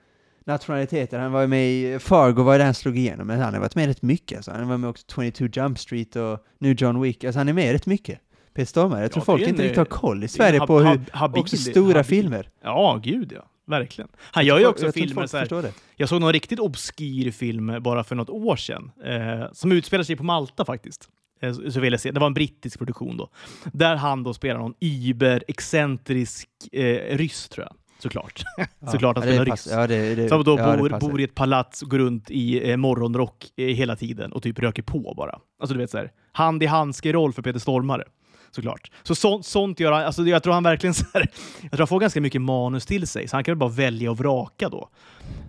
[0.46, 1.20] nationaliteter.
[1.20, 3.76] Han var ju med i Fargo, var där han slog igenom, men han har varit
[3.76, 4.36] med rätt mycket.
[4.38, 4.52] Alltså.
[4.52, 7.24] Han var med också 22 Jump Street och nu John Wick.
[7.24, 8.20] Alltså han är med rätt mycket.
[8.54, 9.02] Peter Stormare.
[9.02, 11.12] Jag tror Ja, folk det inte riktigt har koll i det Sverige på hur hab-
[11.12, 12.50] habil- också stora habil- filmer.
[12.64, 13.46] Ja, gud ja.
[13.68, 14.10] Verkligen.
[14.20, 15.62] Han gör ju också jag filmer så här.
[15.62, 15.74] det.
[15.96, 20.16] Jag såg någon riktigt obskyr film bara för något år sedan, eh, som utspelar sig
[20.16, 21.10] på Malta faktiskt.
[21.40, 22.12] Eh, så vill jag se.
[22.12, 23.30] Det var en brittisk produktion då.
[23.74, 27.76] Där han då spelar någon über, excentrisk eh, ryss, tror jag.
[28.00, 28.44] Såklart.
[28.92, 29.68] Såklart han ja, spelar ryss.
[29.72, 32.72] Ja, det, det, Som då ja, bor, bor i ett palats och går runt i
[32.72, 35.40] eh, morgonrock eh, hela tiden och typ röker på bara.
[35.60, 38.04] Alltså du vet så här, hand i handske-roll för Peter Stormare.
[38.52, 38.92] Såklart.
[39.04, 41.28] Så, så sånt gör han, alltså jag tror han verkligen så här,
[41.62, 44.12] jag tror han får ganska mycket manus till sig, så han kan väl bara välja
[44.12, 44.90] och vraka då.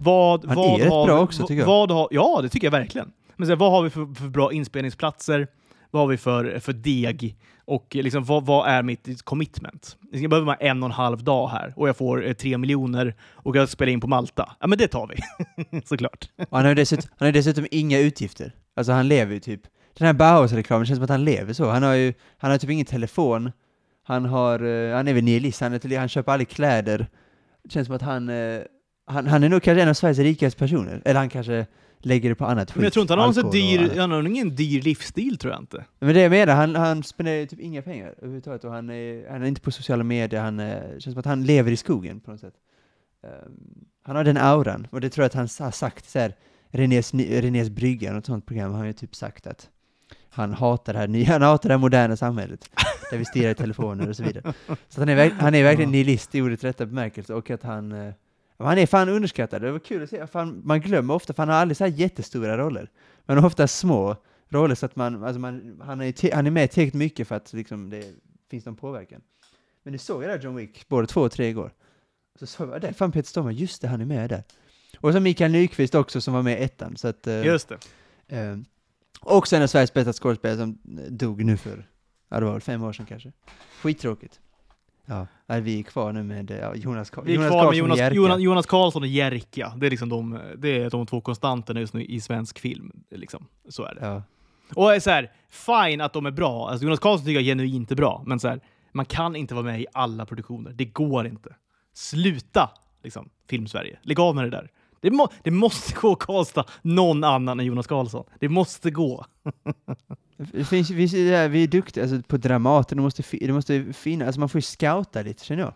[0.00, 1.66] Vad, Han vad är rätt har bra vi- också, tycker jag.
[1.66, 3.12] Vad har, ja, det tycker jag verkligen.
[3.36, 5.48] Men så här, vad har vi för, för bra inspelningsplatser?
[5.90, 7.36] Vad har vi för, för deg?
[7.68, 9.96] Och eh, liksom, vad, vad är mitt commitment?
[10.02, 12.58] Liksom, jag behöver bara en och en halv dag här och jag får eh, tre
[12.58, 14.56] miljoner och jag spelar in på Malta.
[14.60, 15.80] Ja, men det tar vi.
[15.84, 16.28] Såklart.
[16.50, 18.52] Och han har dessutom, han har dessutom inga utgifter.
[18.76, 19.60] Alltså han lever ju typ,
[19.98, 21.70] den här Bauhaus-reklamen känns som att han lever så.
[21.70, 23.52] Han har ju, han har typ ingen telefon,
[24.02, 27.06] han har, eh, han är väl nihilist, han, är han köper aldrig kläder.
[27.64, 28.30] Det känns som att han,
[29.06, 31.02] han, han är nog kanske en av Sveriges rikaste personer.
[31.04, 31.66] Eller han kanske
[31.98, 32.76] lägger det på annat skit.
[32.76, 35.62] Men jag tror inte han har så dyr, han har ingen dyr livsstil tror jag
[35.62, 35.84] inte.
[35.98, 39.42] Men det jag menar, han, han spenderar typ inga pengar överhuvudtaget och han är, han
[39.42, 42.30] är inte på sociala medier, han eh, känns som att han lever i skogen på
[42.30, 42.54] något sätt.
[43.22, 46.34] Ehm, han har den auran, och det tror jag att han har sagt så här,
[46.70, 49.70] Renés, Renés brygga, något sånt program, har han ju typ sagt att
[50.30, 52.70] han hatar det här nya, han hatar det här moderna samhället,
[53.10, 54.54] där vi stirrar i telefoner och så vidare.
[54.88, 58.14] Så han är, han är verkligen nihilist i ordets rätta bemärkelse, och att han, eh,
[58.66, 59.62] han är fan underskattad.
[59.62, 61.90] Det var kul att se, fan, man glömmer ofta, för han har aldrig så här
[61.92, 62.90] jättestora roller.
[63.26, 64.16] Men ofta små
[64.48, 67.52] roller, så att man, alltså man, han, är, han är med tillräckligt mycket för att
[67.52, 68.14] liksom, det
[68.50, 69.20] finns någon påverkan.
[69.82, 71.72] Men nu såg jag där John Wick, både två och tre igår.
[72.38, 74.42] Så såg jag, där fan Peter Stormare, just det, han är med där.
[75.00, 77.26] Och så Mikael Nyqvist också som var med i ettan, så att...
[77.26, 77.78] eh, Just det.
[78.36, 78.56] eh,
[79.20, 80.78] också en av Sveriges bästa skådespelare som
[81.08, 81.88] dog nu för,
[82.28, 83.32] ja det var väl fem år sedan kanske.
[83.82, 84.40] Skittråkigt.
[85.08, 87.66] Ja, nej, vi är kvar nu med ja, Jonas, Ka- Vi är Jonas kvar med
[87.72, 88.14] Karlsson och Jonas.
[88.14, 89.72] Jonas, Jonas Karlsson och Jerka.
[89.76, 92.92] Det är liksom de, det är de två konstanterna just nu i svensk film.
[93.10, 93.46] Liksom.
[93.68, 94.06] Så är det.
[94.06, 94.22] Ja.
[94.74, 96.68] Och så här, fine att de är bra.
[96.68, 98.60] Alltså Jonas Karlsson tycker jag genuint är bra, men så här,
[98.92, 100.72] man kan inte vara med i alla produktioner.
[100.72, 101.54] Det går inte.
[101.94, 102.70] Sluta,
[103.02, 103.98] liksom, Filmsverige.
[104.02, 104.70] Lägg av med det där.
[105.00, 108.24] Det, må, det måste gå att kasta någon annan än Jonas Karlsson.
[108.40, 109.24] Det måste gå.
[110.38, 114.26] Det finns, vi, är- vi är duktiga alltså, på Dramaten, det måste, det måste finnas,
[114.26, 115.74] alltså man får ju scouta lite känner jag.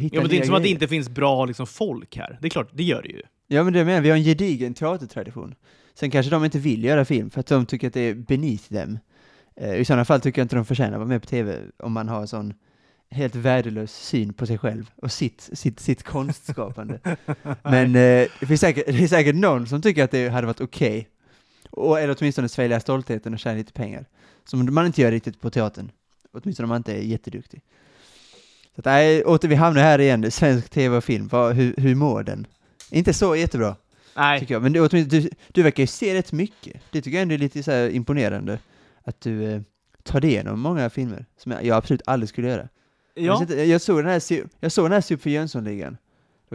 [0.00, 2.38] Hitta Ja, men det är inte som att det inte finns bra liksom, folk här.
[2.40, 3.22] Det är klart, det gör det ju.
[3.46, 5.54] Ja men det menar vi har en gedigen teatertradition.
[5.94, 8.72] Sen kanske de inte vill göra film för att de tycker att det är beneath
[8.72, 8.98] dem.
[9.56, 11.92] Eh, I sådana fall tycker jag inte de förtjänar att vara med på tv om
[11.92, 12.54] man har en sån
[13.10, 16.98] helt värdelös syn på sig själv och sitt, sitt, sitt konstskapande.
[17.62, 20.60] men eh, det, finns säkert, det är säkert någon som tycker att det hade varit
[20.60, 21.08] okej.
[21.76, 24.04] Och Eller åtminstone svälja stoltheten och tjäna lite pengar.
[24.44, 25.90] Som man inte gör riktigt på teatern.
[26.32, 27.62] Åtminstone om man inte är jätteduktig.
[28.74, 31.94] Så att, nej, åter vi hamnar här igen, svensk tv och film, Vad, hur, hur
[31.94, 32.46] mår den?
[32.90, 33.76] Inte så jättebra,
[34.16, 34.62] Nej, tycker jag.
[34.62, 36.82] Men du, åtminstone, du, du verkar ju se rätt mycket.
[36.90, 38.58] Det tycker jag ändå är lite så imponerande.
[39.02, 39.60] Att du eh,
[40.02, 42.68] tar dig igenom många filmer, som jag, jag absolut aldrig skulle göra.
[43.14, 43.46] Jag, ja.
[43.48, 44.22] sett- jag såg den här,
[44.60, 45.96] jag såg den här Super Jönssonligan.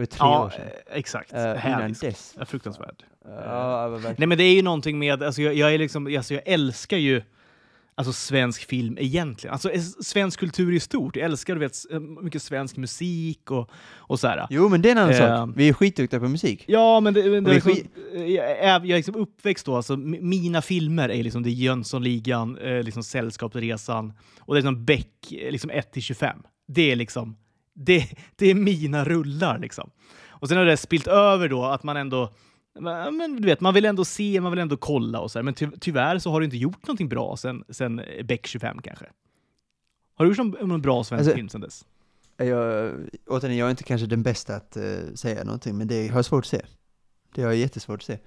[0.00, 0.66] Var tre år ja sedan.
[0.66, 1.32] eh, exakt.
[1.32, 2.34] Eh, innan dess.
[2.38, 3.02] Ja, fruktansvärd.
[3.24, 4.14] Ja, det var verkligen.
[4.18, 6.96] Nej men det är ju någonting med, alltså jag, jag är liksom, alltså jag älskar
[6.96, 7.22] ju
[7.94, 9.52] alltså svensk film egentligen.
[9.52, 9.70] Alltså
[10.02, 11.16] svensk kultur i stort.
[11.16, 14.46] Jag älskar du vet, eh, mycket svensk musik och, och så här.
[14.50, 15.50] Jo, men det är en annan Eh, sak.
[15.56, 16.64] Vi är skitduktiga på musik.
[16.68, 17.72] Ja, men det, det, är liksom,
[18.12, 22.52] jag, är, jag är liksom uppväxt då, alltså mina filmer är liksom det är Jönssonligan,
[22.84, 26.32] liksom Sällskapsresan och det är liksom Beck, liksom 1-25.
[26.68, 27.36] Det är liksom,
[27.84, 29.90] det, det är mina rullar liksom.
[30.28, 32.32] Och sen har det spilt över då att man ändå,
[33.12, 35.42] men du vet, man vill ändå se, man vill ändå kolla och så här.
[35.44, 39.06] Men ty, tyvärr så har du inte gjort någonting bra sen, sen Beck 25 kanske.
[40.14, 41.84] Har du gjort någon, någon bra svensk Alltså- film sen dess?
[42.36, 42.92] Jag,
[43.26, 44.82] återigen, jag är inte kanske den bästa att eh,
[45.14, 46.62] säga någonting, men det har jag svårt att se.
[47.34, 48.18] Det har jag jättesvårt att se.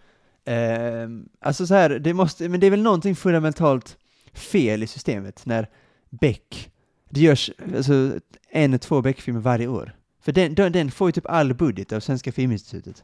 [0.45, 3.97] Ehm, alltså så här, det måste, men det är väl någonting fundamentalt
[4.33, 5.69] fel i systemet när
[6.09, 6.71] Beck,
[7.14, 8.20] det görs alltså,
[8.51, 9.95] en, två Beck-filmer varje år.
[10.22, 13.03] För den, den, den får ju typ all budget av Svenska Filminstitutet.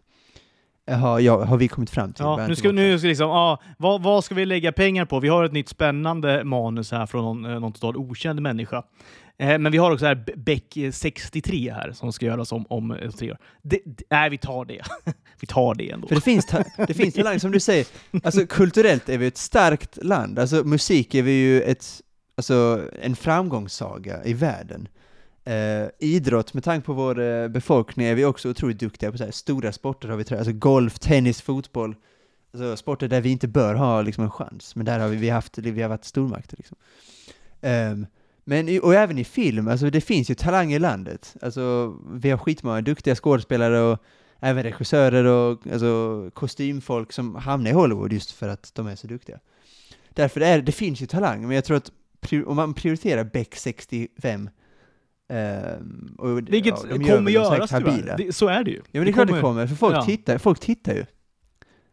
[0.91, 2.23] Har, ja, har vi kommit fram till.
[2.23, 5.19] Ja, nu ska, nu ska liksom, ja, vad, vad ska vi lägga pengar på?
[5.19, 8.83] Vi har ett nytt spännande manus här från någon, eh, någon total okänd människa.
[9.39, 12.91] Eh, men vi har också här Beck eh, 63 här som ska göras om, om
[12.91, 13.37] eh, tre år.
[13.61, 14.81] Det, det, nej, vi tar det.
[15.39, 16.07] vi tar det ändå.
[16.07, 17.85] För det finns, ta- det finns talang, som du säger,
[18.23, 22.01] alltså kulturellt är vi ett starkt land, alltså musik är vi ju ett,
[22.39, 24.87] alltså en framgångssaga i världen.
[25.43, 29.23] Eh, idrott, med tanke på vår eh, befolkning, är vi också otroligt duktiga på så
[29.23, 31.95] här, stora sporter har vi, tränat, alltså golf, tennis, fotboll,
[32.53, 35.29] alltså sporter där vi inte bör ha liksom en chans, men där har vi, vi,
[35.29, 36.77] haft, vi har varit stormakter liksom.
[37.61, 38.05] Ehm,
[38.43, 41.35] men, och även i film, alltså det finns ju talang i landet.
[41.41, 43.99] Alltså, vi har skitmånga duktiga skådespelare och
[44.39, 49.07] även regissörer och alltså, kostymfolk som hamnar i Hollywood just för att de är så
[49.07, 49.39] duktiga.
[50.09, 51.91] Därför är det finns ju talang, men jag tror att
[52.45, 54.49] om man prioriterar Beck 65
[55.29, 58.17] ehm, och, Vilket ja, de kommer göras tyvärr.
[58.17, 58.77] Det, så är det ju.
[58.77, 60.05] Ja men det är klart det kommer, för folk, ja.
[60.05, 61.05] tittar, folk tittar ju.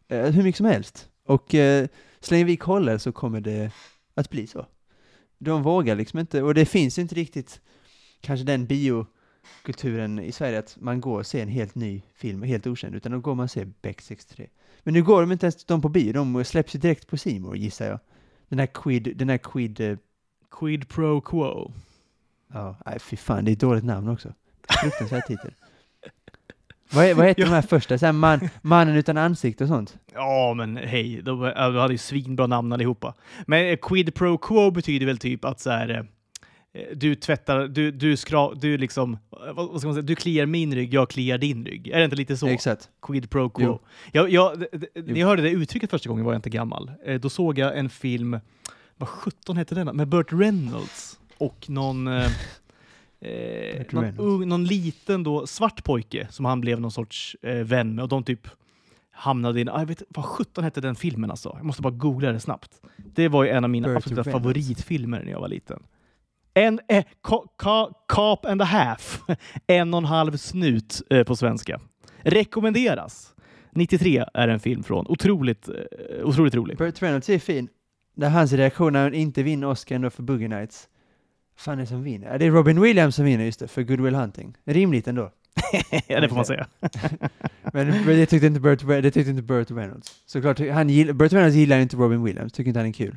[0.09, 1.09] Eh, hur mycket som helst.
[1.27, 1.87] Och eh,
[2.21, 3.71] så länge vi kollar så kommer det
[4.15, 4.67] att bli så.
[5.39, 7.61] De vågar liksom inte, och det finns ju inte riktigt
[8.21, 12.67] kanske den biokulturen i Sverige att man går och ser en helt ny film, helt
[12.67, 14.47] okänd, utan då går man och ser Beck 63.
[14.83, 17.59] Men nu går de inte ens de på bio, de släpps ju direkt på More
[17.59, 18.01] gissar jag.
[18.49, 19.99] Den här Quid, den här Quid, eh,
[20.51, 21.73] Quid pro quo.
[22.53, 24.33] ja, nej fy fan, det är ett dåligt namn också.
[24.83, 25.51] Fruktansvärd titel.
[26.93, 27.47] Vad, vad heter Ja.
[27.49, 27.99] de här första?
[27.99, 29.99] Så här man, mannen utan ansikte och sånt?
[30.15, 33.15] Ja, men hej, de, de hade ju svinbra namn allihopa.
[33.47, 36.07] Men eh, quid pro quo betyder väl typ att så här,
[36.73, 39.13] eh, du tvättar, du, du, skra, du liksom,
[39.47, 41.89] eh, vad, ska man säga, du kliar min rygg, jag kliar din rygg.
[41.89, 42.47] Är det inte lite så?
[42.49, 42.89] Exakt.
[43.03, 43.65] Quid pro quo.
[43.65, 43.81] Jo.
[44.13, 46.91] Jag, jag, när jag hörde det uttrycket första gången var jag inte gammal.
[47.05, 48.41] Eh, då såg jag en film,
[48.97, 49.97] vad 17 hette den?
[49.97, 52.31] Med Burt Reynolds och någon, eh,
[53.21, 57.95] eh, någon, ung, någon liten då, svart pojke som han blev någon sorts eh, vän
[57.95, 58.49] med och de typ
[59.11, 61.53] hamnade i en, ah, jag vet vad 17 hette den filmen alltså?
[61.57, 62.81] Jag måste bara googla det snabbt.
[62.97, 64.43] Det var ju en av mina Burt absoluta Reynolds.
[64.43, 65.83] favoritfilmer när jag var liten.
[66.55, 69.21] En, eh, ka, ka, Cop and a half.
[69.67, 71.81] en och en halv snut eh, på svenska.
[72.19, 73.35] Rekommenderas.
[73.71, 75.07] 93 är en film från.
[75.07, 75.75] Otroligt, eh,
[76.25, 76.79] otroligt rolig.
[76.79, 77.69] Burt Reynolds är fin.
[78.17, 80.89] Det är hans reaktion när han inte vinner Oscar ändå för Boogie Nights.
[81.57, 82.33] fan är det som vinner?
[82.33, 84.57] Ja, det är Robin Williams som vinner just det, för Good Will Hunting.
[84.65, 85.31] Rimligt ändå.
[86.07, 86.67] ja, det får man säga.
[87.73, 90.23] Men men det tyckte inte Burt, det tyckte inte Burt Reynolds.
[90.27, 93.17] Såklart, han gill, Burt Reynolds gillar inte Robin Williams, tycker inte han är kul.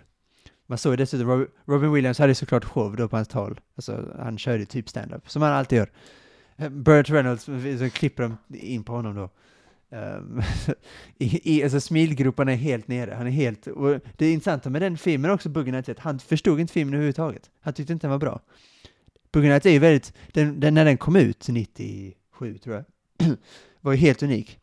[0.67, 3.59] Man såg dessutom, Robin, Robin Williams hade såklart show då på hans tal.
[3.75, 5.89] Alltså, han körde typ stand-up, som han alltid gör.
[6.57, 7.43] Eh, Burt Reynolds,
[7.79, 9.29] så klipper de in på honom då.
[9.91, 10.41] Um,
[11.17, 14.97] i, i, alltså smilgroparna är helt nere, han är helt, och det intressanta med den
[14.97, 17.49] filmen också, Buggy Nights, är att han förstod inte filmen överhuvudtaget.
[17.61, 18.41] Han tyckte inte den var bra.
[19.31, 22.85] Buggy Nights är ju väldigt, den, den, när den kom ut, 97 tror jag,
[23.81, 24.58] var ju helt unik.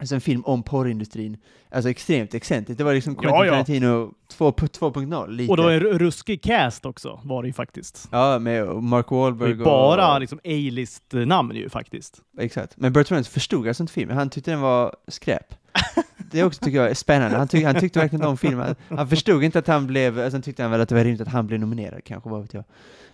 [0.00, 1.36] Alltså en film om porrindustrin.
[1.70, 2.78] Alltså extremt excentriskt.
[2.78, 3.52] Det var liksom Quentin Ja, ja.
[3.52, 5.50] Tarantino 2 på 2.0 lite.
[5.50, 8.08] Och då en ru- ruskig cast också var det ju faktiskt.
[8.12, 10.20] Ja, med Mark Wahlberg ju bara och...
[10.20, 12.20] liksom A-list-namn ju faktiskt.
[12.38, 12.76] Exakt.
[12.76, 14.16] Men Burt Reynolds förstod alltså inte filmen.
[14.16, 15.54] Han tyckte den var skräp.
[16.30, 17.36] Det också tycker jag är spännande.
[17.36, 18.74] Han, tyck, han tyckte verkligen om filmen.
[18.88, 21.28] Han förstod inte att han blev, han tyckte han väl att det var rimligt att
[21.28, 22.64] han blev nominerad kanske, vad vet jag.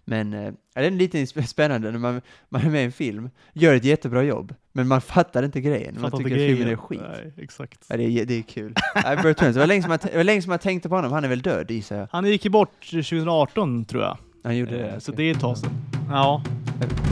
[0.08, 3.30] Men ja, det är lite sp- spännande när man, man är med i en film,
[3.52, 5.94] gör ett jättebra jobb, men man fattar inte grejen.
[6.00, 7.00] Man Fattar tycker inte att filmen är skit.
[7.12, 7.84] Nej, exakt.
[7.88, 8.74] Ja, det, är, det är kul.
[9.04, 10.94] Nej, Burt Reynolds, det var länge som jag, det var länge som jag tänkte på
[10.94, 11.12] honom.
[11.12, 12.08] Han är väl död gissar jag.
[12.12, 14.18] Han gick ju bort 2018 tror jag.
[14.44, 15.00] Han gjorde Eh, det.
[15.00, 15.70] Så det är ett tag sedan.
[16.10, 16.42] Ja.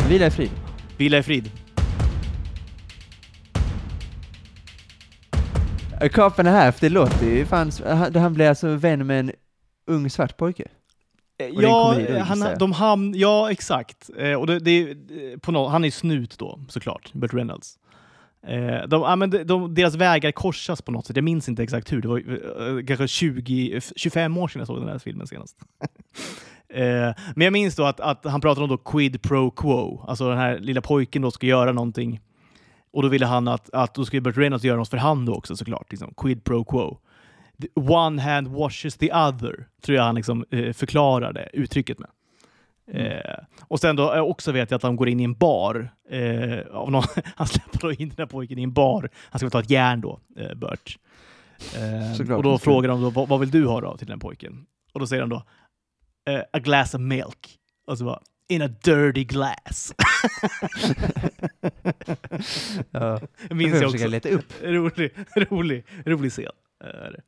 [0.09, 0.51] Vila i frid.
[0.97, 1.51] Vila i frid.
[6.05, 7.71] A Cop and a Half, det låter ju fan...
[8.15, 9.33] Han, blev alltså vän med en
[9.87, 10.69] ung svart pojke.
[11.39, 14.11] en Ja, komedi då, han, de ham, ja exakt.
[14.19, 14.97] Eh, och det, det,
[15.43, 17.79] på nå- han är snut då, såklart, Burt Reynolds.
[18.47, 21.17] Eh, de, ja, men de, de, deras vägar korsas på något sätt.
[21.17, 22.01] Jag minns inte exakt hur.
[22.03, 25.57] Det var eh, kanske 20, 25 år sedan jag såg den här filmen senast.
[26.69, 26.83] eh,
[27.35, 30.05] men jag minns då att, att han pratade om då quid pro quo.
[30.09, 32.21] Alltså den här lilla pojken då ska göra någonting.
[32.95, 35.35] Och då ville han att, att då skulle Burt Reynolds göra något för han då
[35.35, 35.87] också såklart.
[35.91, 36.15] Liksom.
[36.17, 36.99] Quid pro quo.
[37.63, 42.11] The one hand washes the other, tror jag han liksom, eh, förklarade uttrycket med.
[42.93, 43.07] Mm.
[43.07, 45.93] Eh, och sen då eh, också vet jag att han går in i en bar.
[46.11, 47.03] Eh, av någon,
[47.37, 49.11] han släpper då in den här pojken i en bar.
[49.31, 50.99] Han ska ta ett järn då, eh, Burt.
[51.77, 54.67] Eh, och då frågar de då, vad, vad vill du ha då till den pojken?
[54.93, 55.43] Och då säger han då,
[56.31, 57.59] eh, a glass of milk.
[57.87, 59.95] Och så bara, in a dirty glass.
[62.91, 63.21] Ja.
[63.49, 64.07] Jag minns jag också.
[64.09, 64.53] leta upp.
[64.63, 66.45] Rolig, rolig, rolig scen.
[66.81, 67.21] Det.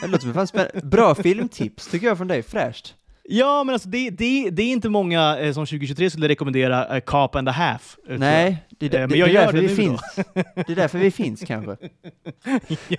[0.00, 0.46] Det låter som fan
[0.82, 2.94] Bra filmtips tycker jag från dig, fräscht.
[3.24, 7.00] Ja, men alltså det, det, det är inte många eh, som 2023 skulle rekommendera eh,
[7.00, 7.96] Cop and a Half.
[8.06, 8.20] eh, jag.
[8.20, 9.74] Nej, det, är- Eh, det, men jag det är gör det vi nu då.
[9.74, 10.00] finns.
[10.66, 11.76] Det är därför vi finns kanske.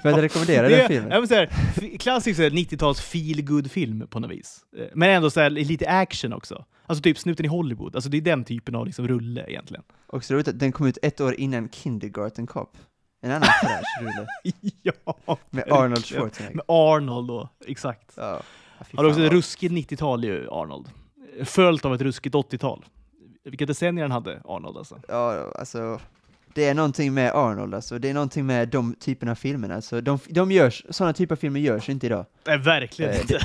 [0.02, 1.12] För att rekommendera Det den filmen.
[1.12, 4.60] Ja, här, f- klassisk så här 90-tals feel good film på något vis.
[4.78, 6.66] Eh, Men ändå så här, lite action också.
[6.86, 7.96] Alltså typ Snuten i Hollywood.
[7.96, 9.84] Alltså det är den typen av liksom rulle egentligen.
[10.08, 12.78] Och så roligt att den kom ut ett år innan Kindergarten Cop.
[13.22, 14.28] En annan fräsch rulle.
[14.82, 16.06] ja, Med Arnold.
[16.06, 16.56] Schwarzenegger.
[16.56, 18.14] Med Arnold då, exakt.
[18.18, 18.42] Ja.
[18.78, 20.90] Han har också ett ruskigt 90-tal ju, Arnold.
[21.44, 22.86] Följt av ett ruskigt 80-tal.
[23.44, 25.00] Vilka decennier han hade, Arnold alltså.
[25.08, 26.00] Ja, alltså.
[26.54, 28.00] Det är någonting med Arnold alltså.
[28.00, 29.76] Det är någonting med de typerna av filmerna.
[29.76, 32.26] Alltså, de, de görs, sådana typer av filmer görs inte idag.
[32.48, 33.40] Nej, verkligen Eh, inte.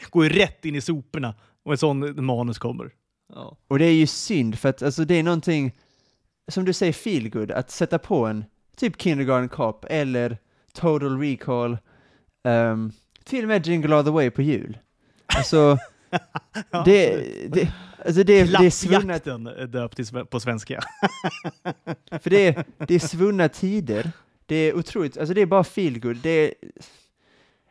[0.10, 1.34] Går ju rätt in i soporna
[1.68, 2.90] och en sån manus kommer.
[3.34, 3.56] Ja.
[3.68, 5.74] Och det är ju synd för att alltså, det är någonting,
[6.48, 8.44] som du säger, feel good att sätta på en
[8.76, 10.38] typ Kindergarten Cop eller
[10.72, 11.78] Total Recall,
[12.44, 12.92] um,
[13.24, 14.78] till och med Jingle All The Way på jul.
[15.26, 15.78] Alltså,
[16.70, 17.72] Ja, det, det,
[18.06, 20.80] alltså det, det är svunna, Klappjakten är döpt på svenska.
[22.22, 24.10] för det är, det är svunna tider.
[24.46, 26.16] Det är otroligt, alltså det är bara feel good.
[26.16, 26.54] Det är,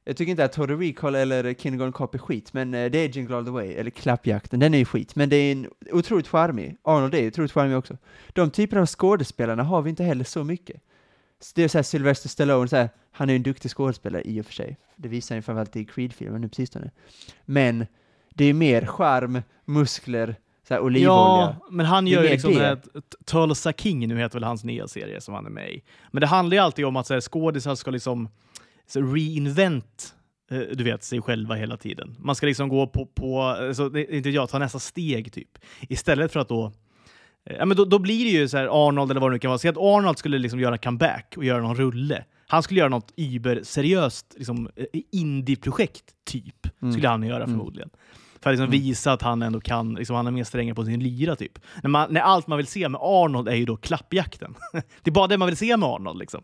[0.07, 3.09] jag tycker inte att Total Recall eller Kindergarten Cop är skit, men eh, det är
[3.09, 6.27] Jingle All The Way, eller Klappjakten, den är ju skit, men det är en otroligt
[6.27, 6.77] charmig.
[6.83, 7.97] Arnold är ju otroligt charmig också.
[8.33, 10.81] De typerna av skådespelarna har vi inte heller så mycket.
[11.39, 14.41] Så Det är såhär Sylvester Stallone, så här, han är ju en duktig skådespelare i
[14.41, 14.77] och för sig.
[14.95, 16.91] Det visar han ju framförallt i Creed-filmen nu på sistone.
[17.45, 17.85] Men
[18.33, 20.35] det är mer charm, muskler,
[20.67, 21.05] så olivolja.
[21.07, 22.81] Ja, men han gör ju liksom det.
[23.25, 25.83] Tulsa King, nu heter väl hans nya serie som han är med i.
[26.11, 28.29] Men det handlar ju alltid om att så här, skådisar ska liksom
[28.87, 30.15] så reinvent
[30.51, 32.15] eh, du vet, sig själva hela tiden.
[32.19, 35.57] Man ska liksom gå på, på alltså, inte jag, ta nästa steg typ.
[35.81, 36.71] Istället för att då
[37.45, 39.39] eh, Ja, men då, då blir det ju så här Arnold eller vad det nu
[39.39, 39.59] kan vara.
[39.59, 42.25] Säg att Arnold skulle liksom göra comeback och göra någon rulle.
[42.47, 44.69] Han skulle göra något über-seriöst liksom,
[45.11, 46.81] indie-projekt, typ.
[46.81, 46.91] Mm.
[46.93, 47.49] Skulle han göra Mm.
[47.49, 47.89] förmodligen.
[48.41, 48.71] För att liksom Mm.
[48.81, 51.59] visa att han ändå kan, liksom, han är mer strängare på sin lyra typ.
[51.83, 54.55] När, man, när allt man vill se med Arnold är ju då klappjakten.
[54.71, 56.43] det är bara det man vill se med Arnold liksom.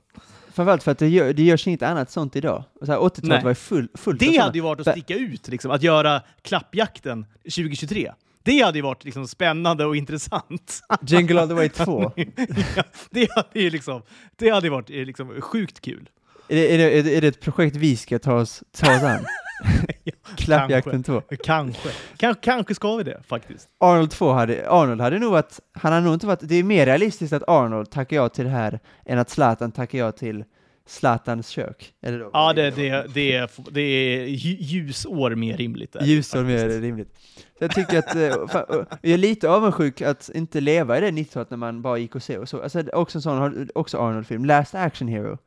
[0.53, 2.63] Framförallt för att det, gör, det görs inget annat sånt idag.
[2.79, 3.43] Så här, 80-talet Nej.
[3.43, 7.25] var ju full, fullt Det hade ju varit att sticka ut, liksom, att göra klappjakten
[7.43, 8.11] 2023.
[8.43, 10.81] Det hade ju varit liksom spännande och intressant.
[11.01, 12.11] Jingle All The Way 2.
[12.75, 14.01] ja, det hade ju liksom,
[14.35, 16.09] det hade varit eh, liksom, sjukt kul.
[16.47, 19.25] Är, det, är, det, är det ett projekt vi ska ta oss, ta oss an?
[20.03, 21.21] Ja, Klappjakten 2.
[21.43, 21.89] Kanske.
[22.17, 23.69] Kanske, kanske ska vi det faktiskt.
[23.79, 26.85] Arnold 2 hade, Arnold hade nog varit, han hade nog inte varit, det är mer
[26.85, 30.43] realistiskt att Arnold tackar ja till det här än att Zlatan tackar ja till
[30.87, 31.93] Zlatans kök.
[32.01, 35.93] Eller då, Ja, det, det, det, är, det är lju- ljusår mer rimligt.
[35.93, 36.81] Där, Ljusår mer faktiskt.
[36.81, 37.17] rimligt.
[37.57, 41.11] Så jag tycker att, eh, fan, jag är lite avundsjuk att inte leva i det
[41.11, 42.61] 90-talet när man bara gick och och så.
[42.61, 45.37] Alltså också en sån, också Arnold-film, Last Action Hero.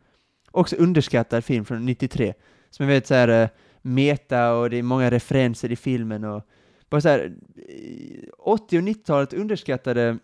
[0.51, 2.35] Också underskattad film från 93.
[2.71, 3.49] Som jag vet så här eh,
[3.87, 6.43] meta och det är många referenser i filmen och
[6.91, 7.32] bara så här,
[7.68, 10.18] eh, 80 och 90-talet underskattade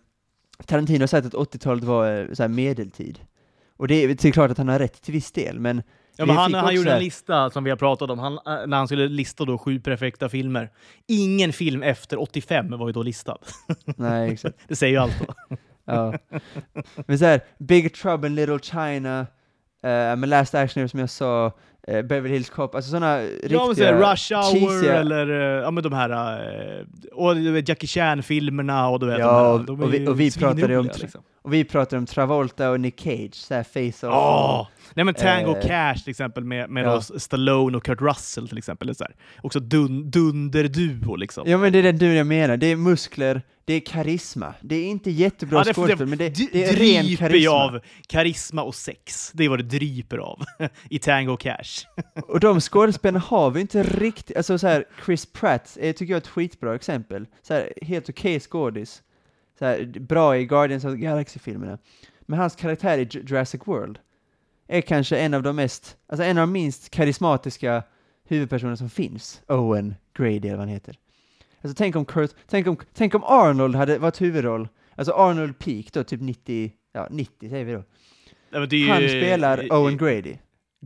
[0.66, 3.20] Tarantino har sagt att 80-talet var eh, så medeltid.
[3.76, 5.82] Och det är, det är klart att han har rätt till viss del, men
[6.16, 8.66] Ja, men han, han gjorde här- en lista som vi har pratat om, han, äh,
[8.66, 10.70] när han skulle lista då sju perfekta filmer.
[11.06, 13.38] Ingen film efter 85 var ju då listad.
[13.96, 14.58] Nej, exakt.
[14.68, 15.56] Det säger ju allt då.
[15.84, 16.14] Ja.
[17.06, 19.26] Men så här, Big Trouble in Little China,
[20.16, 21.52] uh, Last Action som jag sa,
[21.90, 23.50] uh, Beverly Hills Cop, alltså sådana riktiga...
[23.58, 26.10] Ja, men så här, Rush Hour cheesiga- eller eh, ja, men de här
[26.78, 30.06] eh, och du vet, Jackie Chan-filmerna och du vet, Ja, de, här, de och vi-
[30.08, 31.22] och vi pratade om liksom.
[31.44, 34.14] Och vi pratar om Travolta och Nick Cage, så här Face Off.
[34.14, 34.66] Åh!
[34.94, 37.00] Nej men Tango Eh, Cash till exempel med, med ja.
[37.00, 38.94] Stallone och Kurt Russell till exempel.
[38.94, 39.14] Så här.
[39.42, 41.44] Också dun, dunderduo liksom.
[41.46, 44.54] Ja men det är den du jag menar, det är muskler, det är karisma.
[44.60, 47.52] Det är inte jättebra Ja, det- skådespel, men det, det är ren karisma.
[47.52, 49.30] av karisma och sex.
[49.34, 50.42] Det är vad det dryper av
[50.90, 51.71] i Tango Cash.
[52.28, 56.16] Och de skådespelarna har vi inte riktigt, alltså så här, Chris Pratt är, tycker jag
[56.16, 57.26] är ett skitbra exempel.
[57.42, 59.02] Så här, helt okej skådis.
[59.58, 61.78] Så här, bra i Guardians of the Galaxy-filmerna.
[62.20, 63.98] men hans karaktär i Ju- Jurassic World
[64.68, 67.82] är kanske en av de mest, alltså en av de minst karismatiska
[68.24, 69.42] huvudpersoner som finns.
[69.48, 70.98] Owen Grady eller vad han heter.
[71.62, 75.92] Alltså tänk om Kurt, tänk om, tänk om Arnold hade varit huvudroll, alltså Arnold Peak
[75.92, 77.84] då, typ 90, ja 90 säger vi då.
[78.50, 80.36] Ja, ju, Han spelar eh, Owen Grady.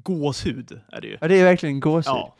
[0.02, 1.18] Gåshud är det ju.
[1.20, 2.12] Ja, det är verkligen gåshud.
[2.12, 2.34] Ja.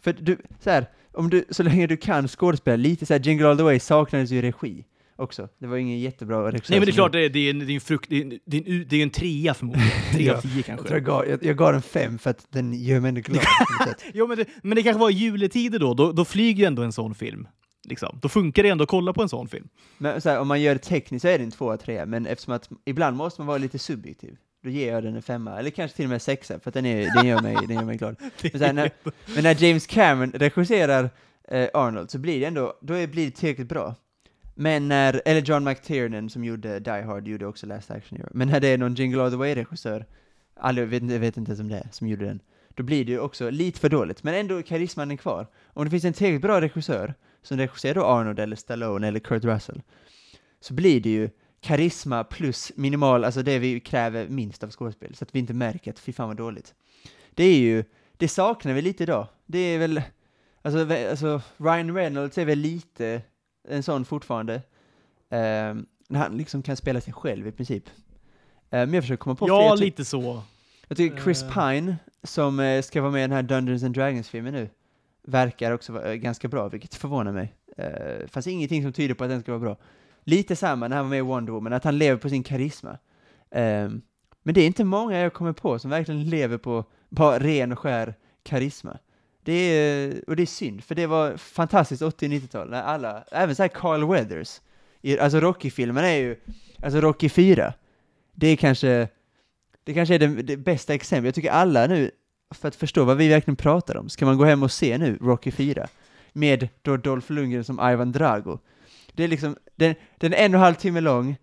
[0.00, 3.48] För du, så här, om du, så länge du kan skådespela, lite så här, Jingle
[3.48, 4.84] All The Way saknades ju regi
[5.16, 5.48] också.
[5.58, 6.72] Det var ingen jättebra regissör.
[6.72, 8.16] Nej men det är klart, det är, det är, en, det är en frukt, det
[8.16, 9.90] är en, det är en, det är en trea förmodligen.
[10.14, 10.94] Tre av tio kanske.
[10.94, 13.44] jag, gav, jag, jag gav den fem för att den gör mig ändå glad.
[14.14, 15.94] Jo, men det, men det kanske var juletider då.
[15.94, 16.12] då.
[16.12, 17.48] Då flyger ju ändå en sån film.
[17.88, 18.18] Liksom.
[18.22, 19.68] Då funkar det ändå att kolla på en sån film.
[19.98, 22.26] men så här, om man gör det tekniskt så är det en tvåa, trea, men
[22.26, 24.36] eftersom att ibland måste man vara lite subjektiv,
[24.66, 26.86] då ger jag den en femma, eller kanske till och med sexa, för att den,
[26.86, 28.16] är, den, gör, mig, den gör mig glad.
[28.52, 28.90] Men, här, när,
[29.34, 31.10] men när James Cameron regisserar
[31.48, 33.94] eh, Arnold så blir det ändå, då är, blir det tillräckligt bra.
[34.54, 38.48] Men när, eller John McTiernan som gjorde Die Hard, gjorde också Last Action Hero, men
[38.48, 40.04] när det är någon Jingle All The Way-regissör,
[40.56, 42.40] alla vet, jag vet inte ens om det är, som gjorde den,
[42.74, 45.46] då blir det ju också lite för dåligt, men ändå karisman är kvar.
[45.66, 49.44] Om det finns en tillräckligt bra regissör, som regisserar då Arnold eller Stallone eller Kurt
[49.44, 49.82] Russell,
[50.60, 51.30] så blir det ju
[51.66, 55.90] karisma plus minimal, alltså det vi kräver minst av skådespel, så att vi inte märker
[55.90, 56.74] att fy fan vad dåligt.
[57.34, 57.84] Det är ju,
[58.16, 59.28] det saknar vi lite idag.
[59.46, 60.02] Det är väl,
[60.62, 63.22] alltså, alltså Ryan Reynolds är väl lite
[63.68, 67.84] en sån fortfarande, um, när han liksom kan spela sig själv i princip.
[67.86, 67.90] Eh,
[68.70, 69.54] men jag försöker komma på fler.
[69.54, 70.42] Ja, Jag, ty- lite så.
[70.88, 71.48] jag tycker Chris Eh.
[71.70, 74.68] Pine, som eh, ska vara med i den här Dungeons and Dragons-filmen nu,
[75.22, 77.54] verkar också vara eh, ganska bra, vilket förvånar mig.
[77.78, 79.76] Uh, fanns ingenting som tyder på att den ska vara bra.
[80.26, 82.98] Lite samma när han var med i Wonder Woman, att han lever på sin karisma.
[83.50, 84.02] Um,
[84.42, 87.78] men det är inte många jag kommer på som verkligen lever på bara ren och
[87.78, 88.98] skär karisma.
[89.42, 93.24] Det är, och det är synd, för det var fantastiskt 80 och 90-tal, när alla,
[93.30, 94.60] även så här Carl Weathers,
[95.02, 96.36] i, alltså Rocky-filmen är ju,
[96.82, 97.74] alltså Rocky 4,
[98.34, 99.08] det är kanske,
[99.84, 101.28] det kanske är det, det bästa exemplet.
[101.28, 102.10] Jag tycker alla nu,
[102.54, 105.18] för att förstå vad vi verkligen pratar om, ska man gå hem och se nu
[105.20, 105.86] Rocky 4,
[106.32, 108.58] med då Dolph Lundgren som Ivan Drago.
[109.12, 111.36] Det är liksom, den, den är en och en halv timme lång,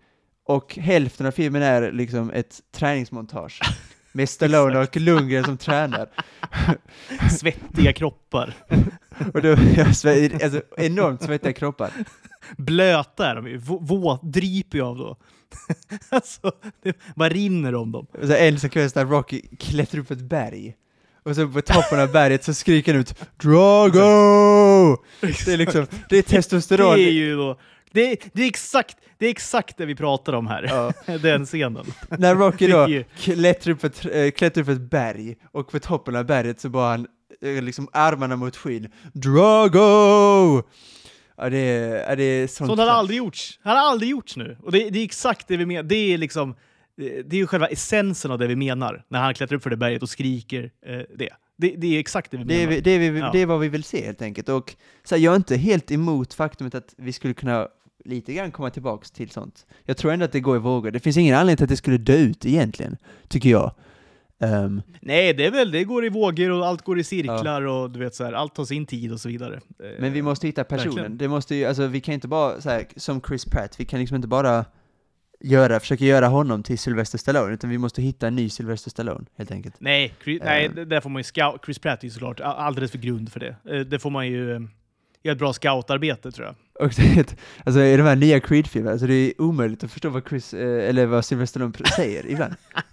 [0.44, 3.60] och hälften av filmen är liksom ett träningsmontage.
[4.12, 6.08] Med Stallone och Lundgren som tränar.
[7.30, 8.54] Svettiga kroppar.
[9.34, 10.08] Och då, alltså,
[10.76, 11.90] enormt svettiga kroppar.
[12.56, 13.56] Blöta är de ju.
[13.80, 15.16] Våt dryper ju av då.
[16.08, 18.06] alltså, det bara rinner om dem.
[18.22, 20.74] Så en sekvens där Rocky klättrar upp ett berg.
[21.22, 24.96] Och så på toppen av berget så skriker han ut Drago!
[25.20, 26.96] Det är liksom, det är testosteron.
[26.96, 27.58] Det är ju då...
[27.94, 30.62] Det är, det, är exakt, det är exakt det vi pratar om här.
[31.06, 31.16] Ja.
[31.18, 31.86] Den scenen.
[32.18, 35.78] När Rocky Det då ju- klättrar upp, ett, äh, klättrar upp ett berg, och på
[35.78, 37.06] toppen av berget så bara han
[37.42, 38.88] eh, liksom armarna mot skyn.
[39.12, 40.62] Drago!
[41.36, 42.68] Ja, det är, ja, det är sånt.
[42.68, 43.60] Sånt har aldrig gjorts.
[43.62, 44.56] Det har aldrig gjorts nu.
[44.62, 45.82] Och det, det är exakt det vi menar.
[45.82, 46.54] Det är liksom...
[46.96, 49.70] Det det är ju själva essensen av det vi menar, när han klättrar upp för
[49.70, 51.28] det berget och skriker eh, det.
[51.56, 51.74] det.
[51.76, 52.80] Det är exakt det vi Det är, menar.
[52.82, 53.30] det, är vi, Ja.
[53.32, 54.48] det är vad vi vill se helt enkelt.
[54.48, 54.74] Och
[55.04, 57.68] så här, jag är inte helt emot faktumet att vi skulle kunna
[58.04, 59.66] lite grann komma tillbaks till sånt.
[59.84, 60.90] Jag tror ändå att det går i vågor.
[60.90, 62.96] Det finns ingen anledning till att det skulle dö ut egentligen,
[63.28, 63.74] tycker jag.
[64.40, 67.90] Ehm, Nej, det är väl, det går i vågor och allt går i cirklar och
[67.90, 69.54] du vet så här, allt tar sin tid och så vidare.
[69.54, 70.94] Eh, men vi måste hitta personen.
[70.94, 71.18] verkligen.
[71.18, 74.00] Det måste ju, alltså vi kan inte bara, så här, som Chris Pratt, vi kan
[74.00, 74.64] liksom inte bara
[75.40, 79.24] göra, försöka göra honom till Sylvester Stallone, utan vi måste hitta en ny Sylvester Stallone,
[79.36, 79.74] helt enkelt.
[79.78, 80.72] Nej, Chris, nej, Eh.
[80.74, 83.40] det- där får man ju scout, Chris Pratt är ju såklart alldeles för grund för
[83.40, 83.56] det.
[83.70, 84.60] Eh, Det får man ju eh,
[85.22, 86.54] göra ett bra scoutarbete tror jag.
[86.80, 90.28] Och det, alltså i de här nya Creed-filmerna, alltså det är omöjligt att förstå vad
[90.28, 92.54] Chris, eh, eller vad Sylvester Stallone säger ibland.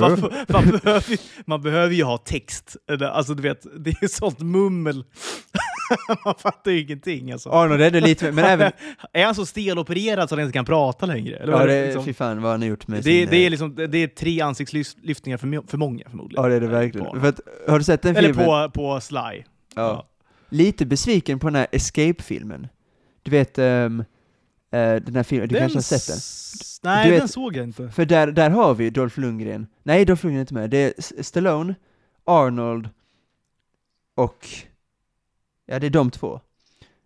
[0.00, 1.16] man, får- man, behöver, ju-
[1.46, 2.76] man behöver ju ha text.
[2.90, 5.04] Eller, Alltså du vet, det är sånt mummel.
[6.24, 7.50] man fattar ju ingenting alltså.
[7.50, 8.72] Arnold är det lite, men även,
[9.12, 11.36] Är han så stelopererad så att han inte kan prata längre?
[11.36, 12.04] Eller ja det, det, liksom?
[12.04, 13.28] fy fan vad han har gjort med det, sin...
[13.30, 16.42] det, är eh, liksom, det är tre ansiktslyftningar för, för många förmodligen.
[16.44, 17.06] Ja det är det verkligen.
[17.24, 18.44] att, har du sett den Eller filmen?
[18.46, 19.16] på, på Sly.
[19.18, 19.42] ja.
[19.74, 20.08] Ja.
[20.52, 22.68] Lite besviken på den här Escape-filmen.
[23.22, 24.00] Du vet, ehm,
[24.70, 26.18] eh, den här filmen, du kanske har sett den?
[26.90, 27.90] Nej, vet- den såg jag inte.
[27.90, 29.66] För där, där har vi Dolph Lundgren.
[29.82, 30.70] Nej, Dolph Lundgren är inte med.
[30.70, 30.78] Det
[31.18, 31.74] är Stallone,
[32.24, 32.88] Arnold
[34.14, 34.48] och...
[35.66, 36.40] Ja, det är de två.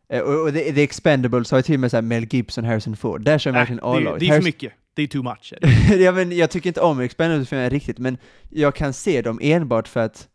[0.09, 3.23] Eh, och, The, The Expendables har ju till och med så Mel Gibson, Harrison Ford.
[3.25, 4.21] Där kör Nej, verkligen det, är- A-laget.
[4.21, 4.73] det är för mycket.
[4.95, 5.53] Det är too much.
[5.61, 8.19] är ja, men jag tycker inte om Expendables-filmerna riktigt, men
[8.51, 10.29] jag kan se dem enbart för att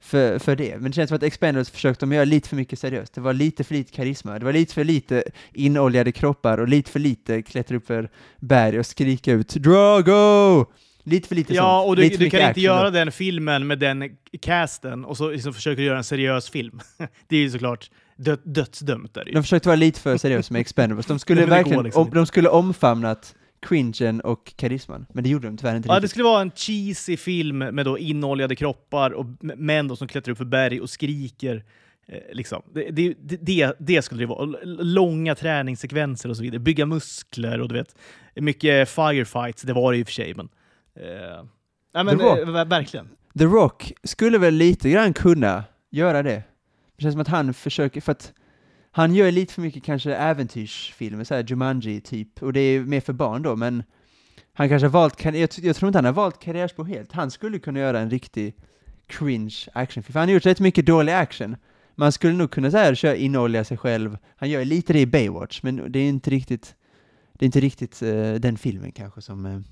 [0.00, 0.76] för, för det.
[0.80, 3.14] Men det känns som att Expendables försökte de göra lite för mycket seriöst.
[3.14, 6.90] Det var lite för lite karisma, det var lite för lite inoljade kroppar och lite
[6.90, 10.66] för lite klättra upp för berg och skrika ut ”Drago!”
[11.08, 11.88] Lite för lite Ja, sånt.
[11.88, 15.76] och du, du kan inte göra den filmen med den casten och så liksom försöker
[15.76, 16.80] du göra en seriös film.
[17.28, 19.14] det är ju såklart dö dödsdömt.
[19.14, 19.28] Där.
[19.32, 21.06] De försökte vara lite för seriösa med Expendables.
[21.06, 23.34] De skulle verkligen, liksom om, de skulle omfamnat
[23.68, 25.06] cringen och karisman.
[25.12, 26.10] Men det gjorde de tyvärr inte Ja, det riktigt.
[26.10, 30.38] skulle vara en cheesy film med då inoljade kroppar och män då som klättrar upp
[30.38, 31.64] för berg och skriker.
[32.08, 32.62] Eh, liksom.
[32.74, 34.56] det, det, det- det, det skulle det vara.
[34.64, 36.58] Långa träningssekvenser och så vidare.
[36.58, 37.96] Bygga muskler och du vet,
[38.34, 39.62] mycket firefights.
[39.62, 40.48] Det var det i och för sig, men...
[41.00, 41.44] Eh,
[41.92, 43.08] ja, men Det eh, ver- verkligen.
[43.38, 46.42] The Rock skulle väl lite grann kunna göra det.
[46.96, 48.32] Det känns som att han försöker, för att
[48.96, 53.12] han gör lite för mycket kanske äventyrsfilmer, såhär Jumanji typ, och det är mer för
[53.12, 53.82] barn då, men
[54.52, 57.12] han kanske har valt, jag, jag tror inte han har valt karriärspår helt.
[57.12, 58.54] Han skulle kunna göra en riktig
[59.06, 61.56] cringe actionfilm, för han har gjort rätt mycket dålig action.
[61.94, 64.18] Man skulle nog kunna säga köra inolja sig själv.
[64.36, 66.74] Han gör lite det i Baywatch, men det är inte riktigt,
[67.32, 69.64] det är inte riktigt eh, den filmen kanske som...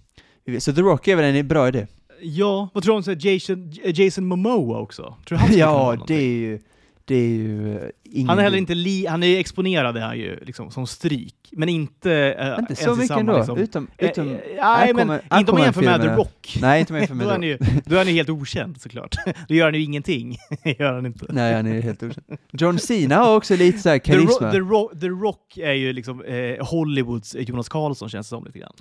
[0.45, 0.63] vi vet.
[0.63, 1.87] så The Rock är väl en bra idé?
[2.21, 5.17] Ja, vad tror du om Jason, Jason Momoa också?
[5.29, 6.61] Tror du han ja, det är ju,
[7.05, 8.29] det är ju eh, ingen...
[8.29, 12.13] Han är heller inte li, han är exponerad är ju liksom, som stryk, men inte
[12.13, 13.89] eh, Inte så mycket ändå, liksom, utom...
[13.99, 16.09] Eh, utom eh, Nej, men inte om man jämför med The.
[16.09, 16.57] Rock.
[16.61, 19.17] nej, inte med då, är han ju, då är han ju helt okänd såklart.
[19.49, 20.39] Då gör han ju ingenting.
[20.79, 21.27] gör han inte.
[21.29, 22.27] Nej, han är helt okänd.
[22.53, 24.53] John Cena har också lite så här The, Ro karisma.
[24.53, 28.59] The, Ro The Rock är ju liksom eh, Hollywoods Jonas Karlsson känns det som lite
[28.59, 28.75] grann.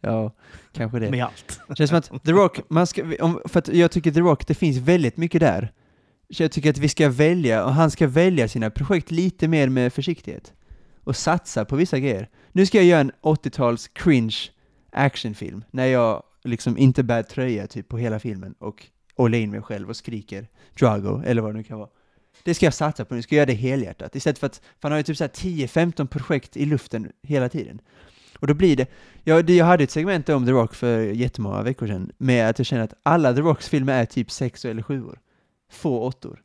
[0.00, 0.32] Ja,
[0.72, 1.10] kanske det.
[1.10, 1.60] Med allt.
[1.78, 4.54] känns som att The Rock, man ska, om, för att jag tycker The Rock, det
[4.54, 5.72] finns väldigt mycket där.
[6.32, 9.68] Så jag tycker att vi ska välja, och han ska välja sina projekt lite mer
[9.68, 10.52] med försiktighet.
[11.04, 12.28] Och satsa på vissa grejer.
[12.52, 14.36] Nu ska jag göra en 80-tals cringe
[14.90, 19.62] actionfilm, när jag liksom inte bär tröja typ på hela filmen och håller in mig
[19.62, 21.88] själv och skriker Drago, eller vad det nu kan vara.
[22.44, 24.16] Det ska jag satsa på, nu ska jag göra det helhjärtat.
[24.16, 27.80] Istället för att, för han har ju typ såhär 10-15 projekt i luften hela tiden.
[28.38, 28.86] Och då blir det,
[29.24, 32.66] jag, jag hade ett segment om The Rock för jättemånga veckor sedan, med att jag
[32.66, 35.18] känner att alla The Rocks filmer är typ 6 eller 7 år.
[35.72, 36.40] Få åttor.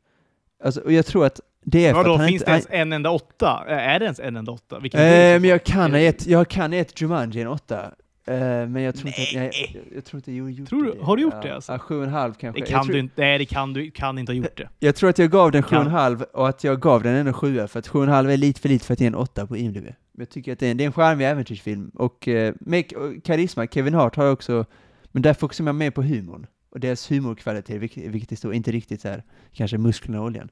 [0.64, 2.52] Alltså, och jag tror att det är för Vadå, att han finns inte...
[2.52, 3.64] det ens en enda åtta?
[3.68, 4.80] Är det ens en enda åtta?
[4.80, 7.92] Vilken eh, men jag kan ha gett, jag kan ha gett Jumanji en åtta.
[8.28, 9.72] Eh, men jag tror inte att jag, Nej.
[9.74, 11.04] jag, jag tror inte jag gjort Tror du- det.
[11.06, 11.72] har du gjort ja, det alltså?
[11.72, 12.62] Ja, sju och en halv kanske.
[12.62, 14.70] Det jag, kan tror, du inte, nej det kan du kan inte ha gjort det.
[14.80, 17.28] jag tror att jag gav den sju och en halv och att jag gav den
[17.28, 19.08] en sjua för att sju och en halv är lite för lite för att ge
[19.08, 19.84] en åtta på IMDB.
[19.84, 22.94] Men jag tycker att det är en, det är en charmig äventyrsfilm och eh, med
[22.94, 24.66] och karisma, Kevin Hart har också,
[25.12, 26.48] men där fokuserar man mer på humorn.
[26.70, 30.50] Och deras humorkvalitet är vik- viktigt och inte riktigt så här, kanske musklerna och oljan.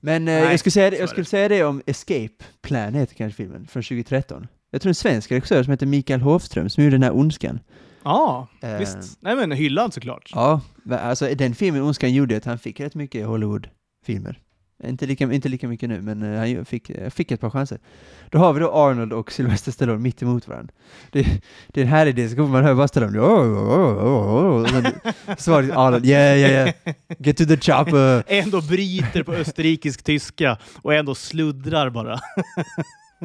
[0.00, 2.94] Men eh, Nej, jag skulle säga det, jag är skulle säga det om Escape Plan
[2.94, 4.46] heter kanske filmen, från 2013.
[4.70, 7.60] Jag tror en svensk regissör som heter Mikael Hofström som gjorde den här Ondskan.
[8.04, 9.18] Ja, Eh, visst.
[9.20, 10.30] Nej men hyllad såklart.
[10.34, 10.60] Ja,
[10.90, 14.40] alltså den filmen Ondskan gjorde att han fick rätt mycket Hollywood-filmer.
[14.84, 17.78] Inte lika, inte lika mycket nu, men eh, han fick, eh, fick ett par chanser.
[18.30, 20.74] Då har vi då Arnold och Sylvester Stallone mitt emot varandra.
[21.12, 21.22] Det,
[21.68, 24.86] det är en härlig diskussion, man hör bara Stallone "Oh, oh, oh, oh", och sen
[25.38, 28.24] svarar Arnold yeah, yeah, yeah, get to the chopper.
[28.32, 32.20] Ändå bryter på österrikisk-tyska och ändå sluddrar bara.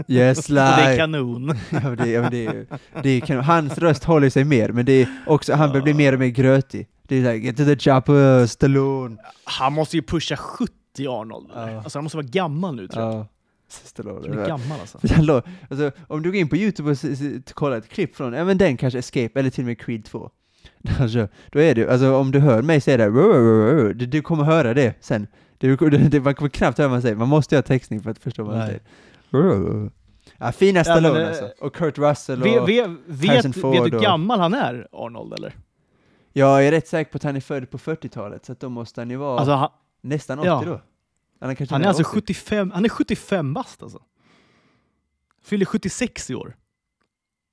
[0.08, 0.98] Yes, Och det är like.
[0.98, 1.58] kanon.
[1.70, 2.66] Ja, det, ja, det, är
[3.04, 5.94] det är, kan, hans röst håller sig mer, men det är också, han börjar bli
[5.94, 6.88] mer och mer grötig.
[7.08, 9.18] Det är såhär, get to the chopper, Stallone.
[9.44, 11.50] Han måste ju pusha 70 Arnold.
[11.54, 11.78] Ja.
[11.78, 13.14] Alltså han måste vara gammal nu tror jag.
[13.14, 13.28] Ja,
[13.68, 14.30] Stallone.
[14.30, 15.00] Han är gammal alltså.
[15.70, 16.98] Alltså, om du går in på Youtube och
[17.54, 20.30] kollar ett klipp från, ja men den kanske Escape, eller till och med Creed 2.
[21.00, 24.44] Alltså, då är det, alltså om du hör mig säga det, här, du, du kommer
[24.44, 25.28] höra det sen.
[25.58, 28.12] Det, det, det, man kommer knappt höra vad man säger, man måste göra textning för
[28.12, 28.82] att förstå vad man säger.
[30.38, 31.50] Ja, fina Stallone men, eh, alltså.
[31.60, 32.70] Och Kurt Russell Ve, och...
[32.70, 35.34] ve, Harrison vet, vet du Ford hur och- gammal han är, Arnold?
[35.34, 35.54] Eller?
[36.34, 39.02] Jag är rätt säker på att han är född på 40-talet, så att då måste
[39.02, 39.70] han ju vara Alltså, han,
[40.02, 40.64] nästan 80 ja.
[40.66, 40.82] då.
[41.40, 42.14] Han är, kanske han är alltså 80.
[42.14, 44.02] 75, han är 75 bast alltså.
[45.44, 46.56] Fyller 76 i år.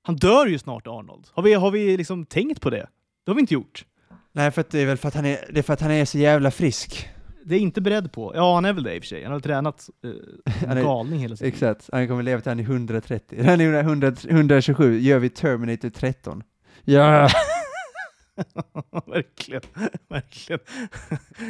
[0.02, 1.26] Han dör ju snart, Arnold.
[1.32, 2.88] Har vi, har vi liksom tänkt på det?
[3.24, 3.84] Det har vi inte gjort.
[4.32, 6.04] Nej, för det är väl för att han är, det är för att han är
[6.04, 7.08] så jävla frisk.
[7.44, 8.32] Det är inte beredd på.
[8.34, 9.22] Ja, han är väl det i och för sig.
[9.22, 10.10] Han har tränat eh,
[10.68, 11.52] Han är- galning hela tiden.
[11.52, 13.44] Exakt, han kommer leva till han är 130.
[13.44, 16.42] Han är 100, 127, gör vi Terminator 13.
[16.84, 17.28] Ja,
[19.06, 19.62] verkligen.
[20.08, 20.60] verkligen.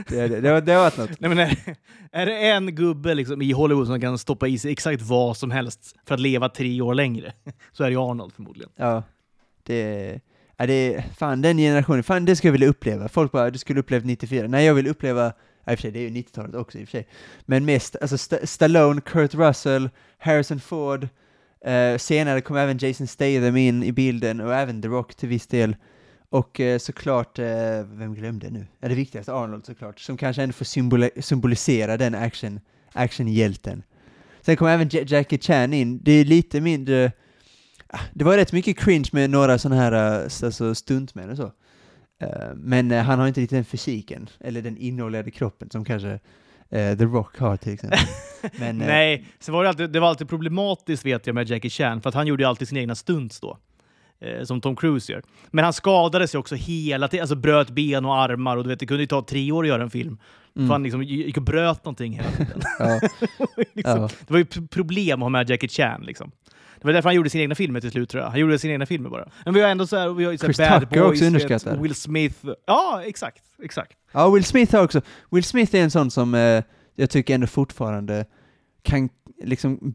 [0.08, 0.40] det, är det.
[0.40, 1.20] Det, det har varit något.
[1.20, 1.76] Nej, men är,
[2.12, 5.50] är det en gubbe liksom, i Hollywood som kan stoppa i sig exakt vad som
[5.50, 7.32] helst för att leva tre år längre,
[7.72, 8.70] så är det Arnold förmodligen.
[8.76, 9.02] Ja,
[9.62, 10.20] det,
[10.56, 13.08] ja, det är, fan den generationen, fan det skulle jag vilja uppleva.
[13.08, 14.48] Folk bara, du skulle uppleva 94.
[14.48, 15.30] Nej, jag vill uppleva, i
[15.64, 17.08] och för sig, det är ju 90-talet också i och för sig.
[17.40, 21.08] Men mest, alltså St- Stallone, Kurt Russell, Harrison Ford,
[21.64, 25.46] eh, senare kom även Jason Statham in i bilden och även The Rock till viss
[25.46, 25.76] del.
[26.30, 27.46] Och eh, såklart, eh,
[27.84, 28.66] vem glömde nu?
[28.80, 32.60] Ja, det viktigaste Arnold såklart, som kanske ändå får symboli- symbolisera den action,
[32.92, 33.82] actionhjälten.
[34.40, 37.12] Sen kom även J- Jackie Chan in, det är lite mindre,
[37.86, 41.52] ah, det var rätt mycket cringe med några sådana här eh, alltså stuntmän och så.
[42.20, 46.20] Eh, men eh, han har inte riktigt den fysiken, eller den inoljade kroppen som kanske
[46.70, 47.98] The Rock har till exempel.
[48.58, 52.00] Men, Nej, sen var det, alltid, det var alltid problematiskt vet jag med Jackie Chan,
[52.02, 53.58] för att han gjorde ju alltid sina egna stunts då.
[54.20, 55.22] Eh, som Tom Cruise gör.
[55.50, 58.80] Men han skadade sig också hela tiden, alltså bröt ben och armar och du vet,
[58.80, 60.18] det kunde ju ta tre år att göra en film.
[60.56, 60.68] Mm.
[60.68, 62.60] För han liksom gick och bröt någonting hela tiden.
[62.78, 63.00] Ja.
[63.74, 64.08] liksom, Ja.
[64.26, 66.02] Det var ju problem att ha med Jackie Chan.
[66.02, 66.30] Liksom.
[66.80, 68.30] Det var därför han gjorde sina egna filmer till slut tror jag.
[68.30, 69.28] Han gjorde sina egna filmer bara.
[69.44, 71.08] Men vi har ändå så här, vi har ju så här Chris Bad Tucker också
[71.08, 71.82] Boys, vet, underskattad.
[71.82, 72.46] Will Smith.
[72.66, 73.42] Ja, exakt.
[73.62, 73.92] exakt.
[74.12, 75.00] Ja, Will Smith har också.
[75.30, 76.62] Will Smith är en sån som eh,
[76.94, 78.24] jag tycker ändå fortfarande
[78.82, 79.08] kan
[79.44, 79.94] liksom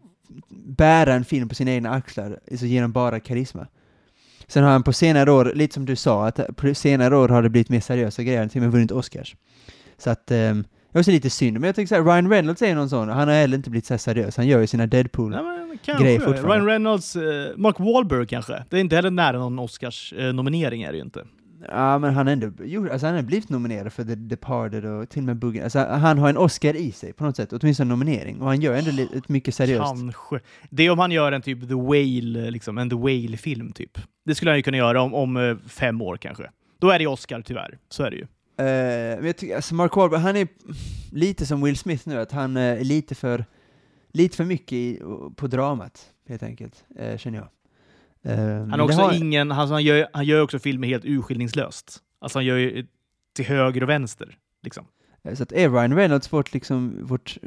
[0.78, 3.68] bära en film på sina egna axlar, alltså genom bara karisma.
[4.48, 7.42] Sen har han på senare år, lite som du sa, att på senare år har
[7.44, 9.36] det blivit mer seriösa grejer, han har till och med vunnit Oscars.
[9.98, 12.76] Så att, ehm, det är också lite synd, men jag tycker såhär, Ryan Reynolds är
[12.76, 15.32] någon sån, han har heller inte blivit så seriös, han gör ju sina Deadpool.
[15.32, 16.20] Nej, men, Grej kanske.
[16.20, 16.56] fortfarande.
[16.56, 17.22] Ryan Reynolds, eh,
[17.58, 18.64] Mark Wahlberg kanske.
[18.70, 21.26] Det är inte heller nära någon Oscars-nominering är det ju inte.
[21.70, 25.10] Ja, men han har ändå gjort, alltså han har blivit nominerad för The Departed och
[25.10, 25.64] till och med Buggen.
[25.64, 28.42] Alltså han har en Oscar i sig på något sätt, åtminstone en nominering.
[28.42, 29.94] Och han gör ändå li- ett mycket seriöst.
[29.94, 30.40] Kanske.
[30.70, 33.98] Det är om han gör en typ The Whale, liksom, en The Whale-film typ.
[34.26, 36.50] Det skulle han ju kunna göra om, om eh, fem år kanske.
[36.80, 37.78] Då är det Oscar tyvärr.
[37.90, 38.24] Så är det ju.
[38.58, 40.48] Eh, men jag tycker, alltså Mark Wahlberg, han är
[41.12, 43.46] lite som Will Smith nu, att han eh, är lite för,
[44.12, 45.02] lite för mycket i,
[45.36, 47.48] på dramat, helt enkelt, eh, känner jag.
[48.26, 51.98] Men Han också har- ingen, alltså han gör, han gör också filmer helt urskillningslöst.
[52.22, 52.86] Alltså han gör ju
[53.36, 54.38] till höger och vänster.
[54.64, 54.86] Liksom.
[55.34, 57.38] Så att är Ryan Reynolds vårt liksom, vårt,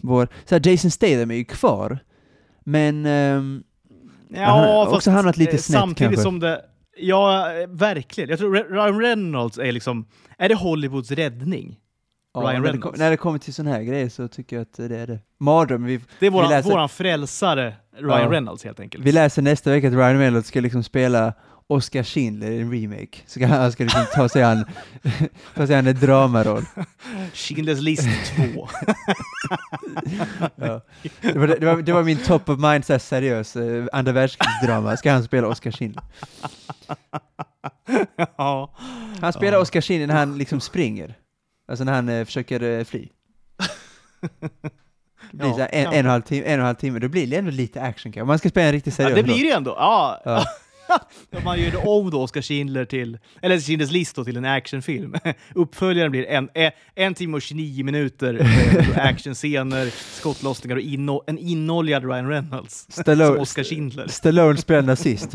[0.00, 1.98] vår, så här Jason Statham är ju kvar,
[2.64, 3.06] men
[4.34, 6.22] ehm, Han har också hamnat lite eh, snett, Samtidigt kanske.
[6.22, 6.60] som det...
[6.96, 8.30] Ja, verkligen.
[8.30, 10.06] Jag tror Ryan Reynolds är liksom...
[10.38, 11.76] Är det Hollywoods räddning?
[12.34, 12.82] ja, Ryan när, det, Reynolds.
[12.82, 15.18] kom- när det kommer till sådana här grejer så tycker jag att det är det.
[15.40, 18.30] Mardröm, vi, Det är våran, Vi läser- våran frälsare Ryan Ja.
[18.30, 19.04] Reynolds helt enkelt.
[19.04, 21.32] vi läser nästa vecka att Ryan Reynolds ska liksom spela
[21.66, 23.18] Oscar Schindler i en remake.
[23.26, 24.64] Så ska han ska liksom ta sig an,
[25.54, 26.64] ta sig an en dramaroll.
[27.32, 28.08] Schindler's list
[28.54, 28.68] 2.
[30.56, 30.80] Ja.
[31.20, 34.12] Det, var, det, var, det var min top of mind, så här seriös, eh, andra
[34.12, 34.96] världskrigsdrama.
[34.96, 36.02] Ska han spela Oscar Schindler?
[38.36, 38.74] ja.
[39.20, 39.62] Han spelar Ja.
[39.62, 41.14] Oscar Schindler när han liksom springer.
[41.68, 43.08] Alltså när han eh, försöker eh, fly.
[45.30, 45.88] Det blir Ja, så här en, ja.
[45.88, 47.82] en, och en, halv timme, en och en halv timme, då blir det ändå lite
[47.82, 48.26] action kanske.
[48.26, 49.70] Man ska spela en riktigt ja, seriös det blir det ändå.
[49.78, 50.22] Ja.
[50.24, 50.44] Ja.
[51.44, 55.14] Man gör om då Oscar Schindler till, eller Schindler's list då till en actionfilm.
[55.54, 58.46] Uppföljaren blir en, en, en timme och 29 minuter
[58.96, 62.86] actionscener, skottlossningar och inno, en inoljad Ryan Reynolds.
[62.88, 64.08] Som Stallone, Oscar Schindler.
[64.08, 65.34] Stallone spelar nazist.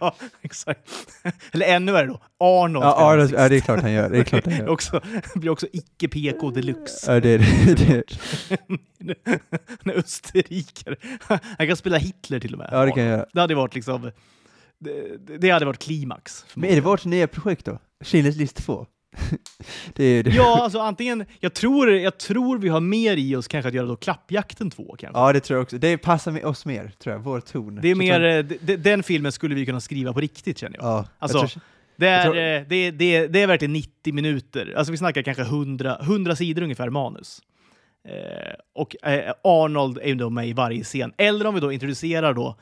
[0.00, 0.88] ja, exakt.
[1.52, 2.84] Eller ännu värre då, Arnold.
[2.84, 4.10] Ja, Arnold, ja, det är klart han gör.
[4.10, 4.68] Det är klart han gör.
[4.68, 5.00] också,
[5.34, 7.12] blir också icke-PK deluxe.
[7.12, 7.74] Ja, det är det.
[7.74, 8.04] det.
[9.84, 10.96] Han är österrikare.
[11.58, 12.68] Han kan spela Hitler till och med.
[12.72, 13.26] Ja, det kan jag göra.
[13.32, 14.10] Det hade varit liksom...
[14.78, 16.44] Det, det hade varit klimax.
[16.54, 17.78] Men är det vårt nya projekt då?
[18.04, 18.86] Schindler's list 2?
[19.94, 20.30] det det.
[20.30, 21.24] Ja, alltså antingen...
[21.40, 24.96] Jag tror, jag tror vi har mer i oss kanske att göra då Klappjakten 2
[24.98, 25.20] kanske.
[25.20, 25.78] Ja, det tror jag också.
[25.78, 27.20] Det passar med oss mer, tror jag.
[27.22, 27.78] Vår ton.
[27.82, 30.84] Det är mer, eh, d- den filmen skulle vi kunna skriva på riktigt känner jag.
[30.86, 31.62] Ja, Alltså, jag tror,
[31.96, 34.74] Det är, tror- eh, det, det, det är verkligen 90 minuter.
[34.76, 37.40] Alltså vi snackar kanske 100, 100 sidor ungefär manus.
[38.08, 41.12] Eh, och eh, Arnold är ju då med i varje scen.
[41.18, 42.56] Eller om vi då introducerar då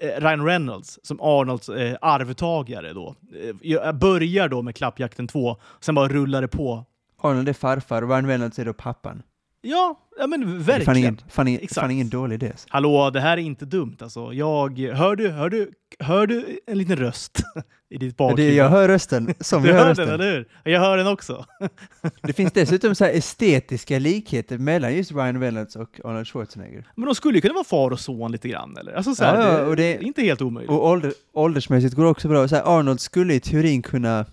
[0.00, 3.14] Eh, eh, Ryan Reynolds som Arnolds eh, arvtagare då.
[3.42, 6.84] Eh, Jag börjar då med Klappjakten 2, sen bara rullar det på.
[7.22, 9.22] Arnold är farfar och Ryan Reynolds är då pappan.
[9.60, 10.96] Ja, ja men Det är Fan verkligen.
[10.98, 12.52] ingen, fan ingen, fan ingen dålig idé.
[12.68, 14.32] Hallå, det här är inte dumt alltså.
[14.32, 17.38] Jag, hör, du, hör, du, hör du en liten röst
[17.90, 18.50] i ditt bakhuvud?
[18.52, 20.48] det, jag hör rösten, som du jag hör hör den, eller hur?
[20.72, 21.44] Jag hör den också.
[22.22, 26.86] Det finns dessutom så här estetiska likheter mellan just Ryan Reynolds och Arnold Schwarzenegger.
[26.96, 28.92] Men de skulle ju kunna vara far och son lite grann, eller?
[28.92, 30.70] Alltså så här, Ja, ja, det, och det- är inte helt omöjligt.
[30.70, 32.48] Och ålder, åldersmässigt går det också bra.
[32.48, 34.26] Så här, Arnold skulle i teorin kunna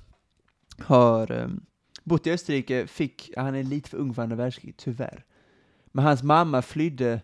[0.87, 1.61] ha um,
[2.05, 5.23] bott i Österrike, fick, han är lite för ung för andra världskriget, tyvärr.
[5.91, 7.21] Men hans mamma flydde,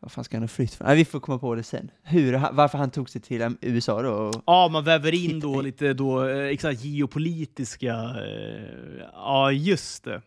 [0.00, 0.86] vad fan ska han ha flytt från?
[0.86, 1.90] Nej, vi får komma på det sen.
[2.02, 4.10] Hur, varför han tog sig till USA då.
[4.10, 7.94] Och, Ja, man väver in då lite då, eh, exakt, geopolitiska...
[7.94, 10.22] Eh, ja, just det.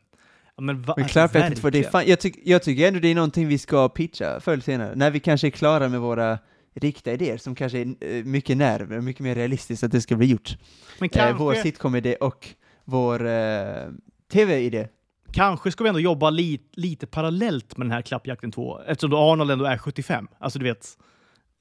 [0.58, 1.90] Men va, men klart vet inte vad det är.
[1.90, 4.96] Fan, jag, tyck, jag tycker ändå det är någonting vi ska pitcha förr eller senare.
[4.96, 6.40] När vi kanske är klara med våra
[6.76, 10.28] riktiga idéer som kanske är eh, mycket närmare, mycket mer realistiskt att det ska bli
[10.28, 10.58] gjort.
[11.00, 12.48] Men Eh, kanske, vår sitcom-idé och
[12.86, 13.88] vår eh,
[14.32, 14.88] tv-idé.
[15.32, 19.18] kanske ska vi ändå jobba li, lite parallellt med den här Klappjakten 2, eftersom då
[19.18, 20.28] Arnold ändå är 75.
[20.40, 20.86] Alltså du vet,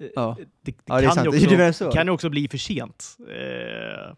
[0.00, 0.36] eh, Ja.
[0.38, 3.16] det, det, Ja, det kan, ju också, kan ju också bli för sent.
[3.28, 4.14] Eh,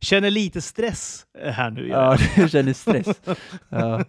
[0.00, 1.88] känner lite stress eh, här nu.
[1.88, 3.20] Ja, du känner stress.
[3.68, 4.04] Ja,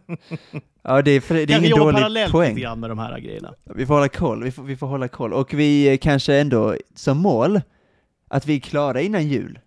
[0.83, 2.55] ja det är, det är ingen jobba dålig parallellt lite poäng.
[2.55, 3.53] grann med de här grejerna.
[3.75, 5.33] Vi får hålla koll, vi får, vi får hålla koll.
[5.33, 7.61] Och vi eh, kanske ändå som mål
[8.27, 9.59] att vi är klara innan jul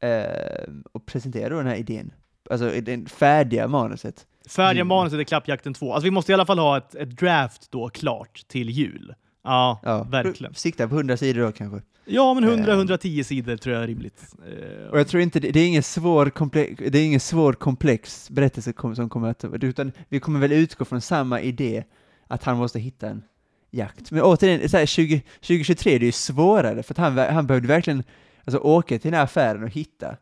[0.00, 2.12] eh, och presenterar då den här idén.
[2.50, 4.26] Alltså det färdiga manuset.
[4.48, 4.86] Färdiga Jul.
[4.86, 5.92] manuset är Klappjakten 2.
[5.94, 9.14] Alltså vi måste i alla fall ha ett, ett draft då klart till jul.
[9.44, 10.54] Ja, Ja, verkligen.
[10.54, 11.82] Sikta på 100 sidor då kanske.
[12.04, 12.50] Ja, men Eh.
[12.66, 14.22] 100-110 sidor tror jag är rimligt.
[14.46, 17.52] Eh, Och jag tror inte, det det är ingen svår, komplex, det är ingen svår
[17.52, 21.84] komplex berättelse som kommer att, utan vi kommer väl utgå från samma idé,
[22.26, 23.22] att han måste hitta en
[23.70, 24.10] jakt.
[24.10, 27.68] Men återigen, så här, 20, 2023 det är ju svårare, för att han, han behövde
[27.68, 28.02] verkligen
[28.44, 30.16] alltså, åka till den här affären och hitta.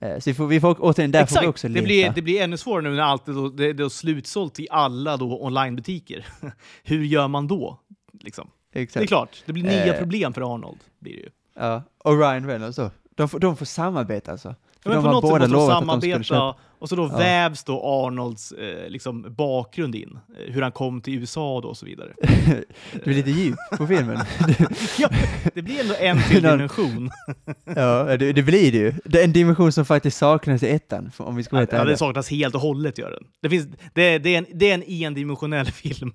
[0.00, 1.84] Eh, Så vi får, vi får återigen, där får vi också det leta.
[1.84, 4.66] blir, det blir ännu svårare nu när allt är, då, det, det är slutsålt i
[4.70, 6.26] alla då onlinebutiker.
[6.82, 7.78] Hur gör man då?
[8.20, 8.50] Liksom.
[8.72, 9.08] Det är Exakt.
[9.08, 9.98] klart, det blir nya Eh.
[9.98, 10.78] problem för Arnold.
[10.98, 11.28] Blir det ju.
[11.54, 11.82] Ja.
[11.98, 12.90] Och Ryan Reynolds då.
[13.14, 14.54] De får, de får samarbeta alltså.
[14.82, 17.18] För Ja, men de på något sätt måste de samarbeta och så då Ja.
[17.18, 20.18] vävs då Arnolds eh, liksom, bakgrund in.
[20.38, 22.12] Eh, Hur han kom till USA då och så vidare.
[22.92, 24.18] Det blir lite djup på filmen.
[24.98, 25.08] ja,
[25.54, 27.10] det blir ändå en till dimension.
[27.64, 28.92] ja, det, det blir det ju.
[29.04, 31.82] Det är en dimension som faktiskt saknas i ettan, om vi ska vara Ja, det
[31.82, 31.96] ärliga.
[31.96, 33.24] saknas helt och hållet gör den.
[33.42, 36.12] Det, finns, det, det, är, en, det är en endimensionell film.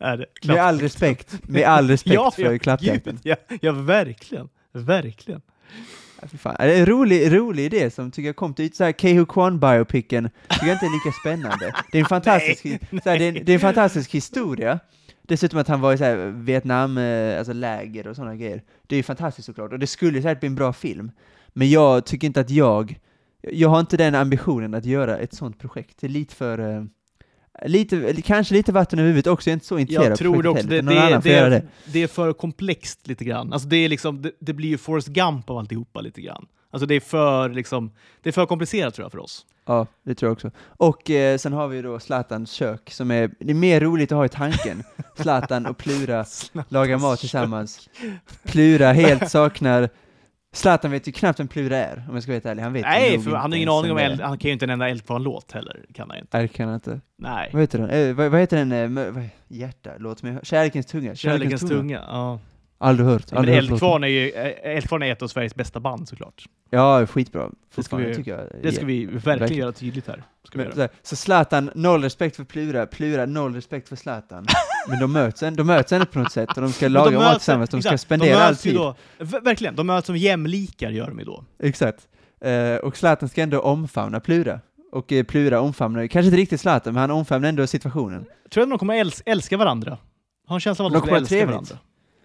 [0.00, 0.26] är det.
[0.46, 3.18] Med all respekt, med all respekt för klappjakten.
[3.22, 4.48] gud, ja, ja, verkligen.
[4.72, 5.40] Verkligen.
[6.38, 6.56] Fan.
[6.58, 10.30] Det är en rolig, rolig idé som tycker jag kom till så här Kehu Kwan-biopicen,
[10.48, 11.74] tycker jag inte är lika spännande.
[11.92, 12.62] Det är en fantastisk,
[13.02, 14.78] så här, det, är en, det är en fantastisk historia.
[15.22, 18.62] Dessutom att han var i så här Vietnam, eh, alltså läger och sådana grejer.
[18.86, 21.10] Det är ju fantastiskt såklart, och det skulle säkert bli en bra film.
[21.48, 22.98] Men jag tycker inte att jag,
[23.42, 26.00] jag har inte den ambitionen att göra ett sånt projekt.
[26.00, 26.84] Det är lite för, eh,
[27.66, 30.64] lite, kanske lite vatten över huvudet också, jag är inte så intresserad Jag tror projektet
[30.64, 31.62] också det, det, får det, är, det.
[31.84, 33.52] det är för komplext lite grann.
[33.52, 36.46] Alltså det, är liksom, det, det blir ju Forrest Gump av alltihopa lite grann.
[36.70, 37.90] Alltså det är för, liksom,
[38.22, 39.46] det är för komplicerat tror jag för oss.
[39.66, 40.50] Ja, det tror jag också.
[40.60, 44.16] Och eh, sen har vi då Zlatans kök, som är, det är mer roligt att
[44.16, 44.82] ha i tanken.
[45.16, 46.24] Zlatan och Plura
[46.68, 47.88] lagar mat tillsammans.
[48.42, 49.88] Plura helt saknar,
[50.52, 52.62] Zlatan vet ju knappt vem Plura är, om jag ska vara helt ärlig.
[52.62, 54.70] Han vet Nej, för han har ingen aning om eld, han kan ju inte en
[54.70, 55.84] enda Eldkvarn-låt heller.
[55.94, 56.36] Kan han inte.
[56.38, 57.00] Nej, det kan han inte.
[57.18, 57.50] Nej.
[57.52, 57.90] Vad heter den?
[57.90, 58.72] Eh, vad, vad heter den?
[58.98, 59.90] Eh, vad- hjärta?
[59.98, 60.44] Låt mig höra.
[60.44, 61.14] Kärlekens tunga.
[61.14, 62.04] Kärlekens tunga.
[62.08, 62.38] Ja.
[62.82, 63.32] Aldrig hört.
[63.32, 63.64] Aldrig hört.
[63.70, 66.44] Eldkvarn är ju eh, Eldkvarn är ett av Sveriges bästa band såklart.
[66.70, 67.50] Ja, skitbra.
[67.74, 68.46] Det ska vi- tycker jag.
[68.62, 69.60] Det ska vi verkligen, verkligen.
[69.60, 70.22] göra tydligt här.
[70.44, 70.88] Ska vi göra.
[71.02, 74.46] så, Zlatan, noll respekt för Plura, Plura, noll respekt för Zlatan.
[74.88, 77.34] Men de möts, de möts ändå på något sätt och de ska laga de mat
[77.36, 78.74] tillsammans, de ska exakt, spendera de all tid.
[78.74, 81.44] Då, verkligen, de möts som jämlikar gör de ju då.
[81.62, 82.08] Exakt.
[82.40, 84.60] Eh, och Zlatan ska ändå omfamna Plura.
[84.92, 88.24] Och eh, Plura omfamnar, kanske inte riktigt Zlatan, men han omfamnar ändå situationen.
[88.50, 89.98] Tror du att de kommer äls- älska varandra?
[90.46, 91.50] Har en känsla av att De de kommer älska trevligt.
[91.50, 91.78] varandra.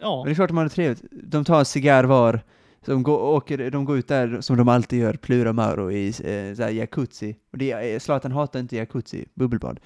[0.06, 0.18] Ja.
[0.18, 1.04] Men det är klart de har trevligt.
[1.12, 2.42] De tar en cigarr var,
[2.86, 5.92] så de går, åker, de går ut där som de alltid gör, Plura och Mauro
[5.92, 7.36] i eh, såhär jacuzzi.
[7.52, 9.80] Och det, Zlatan hatar inte jacuzzi, bubbelbad.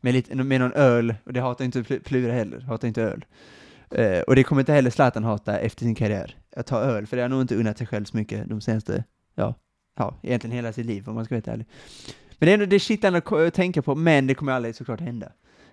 [0.00, 3.24] Med, lite, med någon öl, och det hatar inte Plura heller, hatar inte öl.
[3.90, 7.16] Eh, och det kommer inte heller Zlatan hata efter sin karriär, att ta öl, för
[7.16, 9.04] det har nog inte unnat sig själv så mycket de senaste,
[9.34, 9.54] ja,
[9.98, 11.66] ja, egentligen hela sitt liv om man ska vara helt ärlig.
[12.38, 15.00] Men det är ändå det är shit att tänka på, men det kommer aldrig såklart
[15.00, 15.32] hända.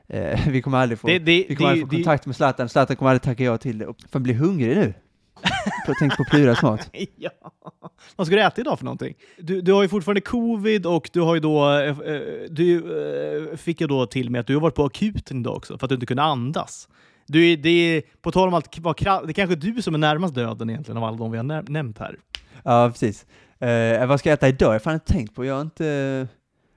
[0.10, 2.36] Eh, vi kommer aldrig få Det, det, vi kommer aldrig det, få det, kontakt med
[2.36, 3.94] Zlatan, Zlatan kommer aldrig tacka ja till det.
[4.12, 4.94] Fan, blir hungrig nu.
[6.00, 6.90] Tänk på Pluras mat.
[7.16, 7.30] ja.
[8.16, 9.14] Vad ska du äta idag för någonting?
[9.38, 11.72] Du, du har ju fortfarande covid och du har ju då...
[11.72, 12.78] eh, eh, Du
[13.52, 15.86] eh, fick ju då till med att du har varit på akuten idag också för
[15.86, 16.90] att du inte kunde andas.
[17.28, 20.70] Du, det är, på tal om kra- det är kanske du som är närmast döden
[20.70, 22.16] egentligen av alla de vi har näm- nämnt här.
[22.64, 23.26] Ja, precis.
[23.60, 24.68] Eh, vad ska jag äta idag?
[24.68, 25.46] Jag har fan inte tänkt på.
[25.46, 26.28] Jag har inte...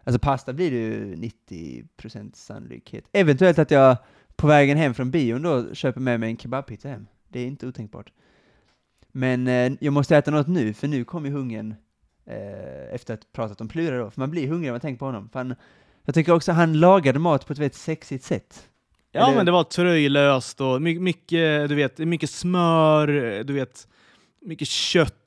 [0.04, 3.04] Alltså pasta blir det ju 90% sannolikhet.
[3.12, 3.96] Eventuellt att jag
[4.36, 7.06] på vägen hem från bion då köper med mig en kebabpizza hem.
[7.28, 8.12] Det är inte otänkbart.
[9.12, 11.74] Men eh, jag måste äta något nu, för nu kommer ju hungern
[12.26, 14.10] eh, efter att ha pratat om Plura då.
[14.10, 15.28] För man blir hungrig när man tänker på honom.
[15.28, 15.54] För han,
[16.04, 18.68] jag tycker också han lagade mat på ett väldigt sexigt sätt.
[19.12, 23.06] Ja, Eller- men det var tröjlöst och my- mycket, du vet, mycket smör,
[23.44, 23.88] du vet,
[24.40, 25.19] mycket kött,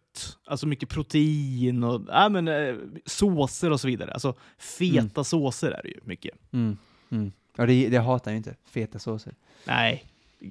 [0.45, 2.75] alltså mycket protein och ja, men, eh,
[3.05, 4.11] såser och så vidare.
[4.13, 5.23] Alltså feta Mm.
[5.23, 6.35] såser är det ju mycket.
[6.53, 6.77] Mm.
[7.11, 7.31] Mm.
[7.57, 8.55] Ja, det, det hatar jag inte.
[8.65, 9.33] Feta såser.
[9.67, 10.05] Nej,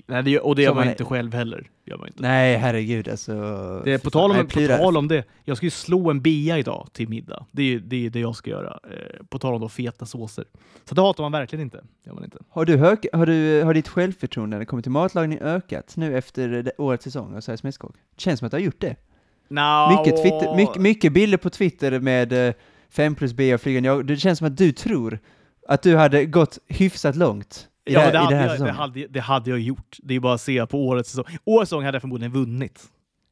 [0.06, 1.70] Nej det, och det gör man man- inte själv heller.
[1.84, 2.22] Gör man inte.
[2.22, 3.32] Nej, herregud alltså.
[3.84, 6.20] Det är på tal, om, Nej, på tal om det, jag ska ju slå en
[6.22, 7.46] bea idag till middag.
[7.52, 8.78] Det är ju det, är det jag ska göra.
[8.90, 10.44] Eh, på tal om då feta såser.
[10.84, 11.84] Så det hatar man verkligen inte.
[12.06, 12.38] Gör man inte.
[12.48, 16.16] Har, du hög, har, du, har ditt självförtroende när det kommer till matlagning ökat nu
[16.18, 17.94] efter det- årets säsong av Sveriges Mästerkock?
[18.14, 18.96] Det känns som att du har gjort det.
[19.48, 19.90] No.
[19.98, 22.54] Mycket, Twitter, mycket, mycket bilder på Twitter med
[22.90, 24.06] 5 plus B och flygande jag.
[24.06, 25.18] Det känns som att du tror
[25.68, 29.20] att du hade gått hyfsat långt i, Ja, det, det, hade jag, det, hade, det
[29.20, 29.96] hade jag gjort.
[30.02, 31.24] Det är bara att se på årets säsong.
[31.44, 32.82] Årets säsong hade jag förmodligen vunnit.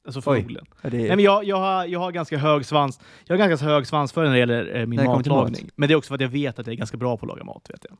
[0.04, 0.64] Alltså förmodligen.
[0.82, 3.00] Det, Nej, men jag, jag, har, jag har ganska hög svans.
[3.24, 5.64] Jag har ganska hög svans för när det gäller eh, min det matlagning.
[5.64, 5.72] mat.
[5.76, 7.28] Men det är också för att jag vet att jag är ganska bra på att
[7.28, 7.70] laga mat.
[7.70, 7.98] Vet jag.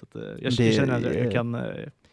[0.00, 1.60] Så att, eh, jag, Det- känner att jag, jag, kan, eh,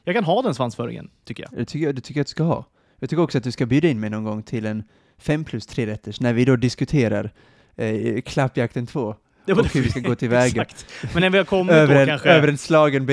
[0.03, 1.59] jag kan ha den svansföringen, tycker jag.
[1.59, 2.65] det, tycker jag, det tycker jag att du ska ha.
[2.99, 4.83] Jag tycker också att du ska bjuda in mig någon gång till en
[5.23, 7.31] 5 plus 3 rätters när vi då diskuterar
[7.75, 9.15] eh, Klappjakten 2.
[9.45, 10.65] Det var och hur vi ska gå tillväga.
[11.13, 12.29] Men när vi har kommit Över en, kanske...
[12.29, 13.09] över en slagen.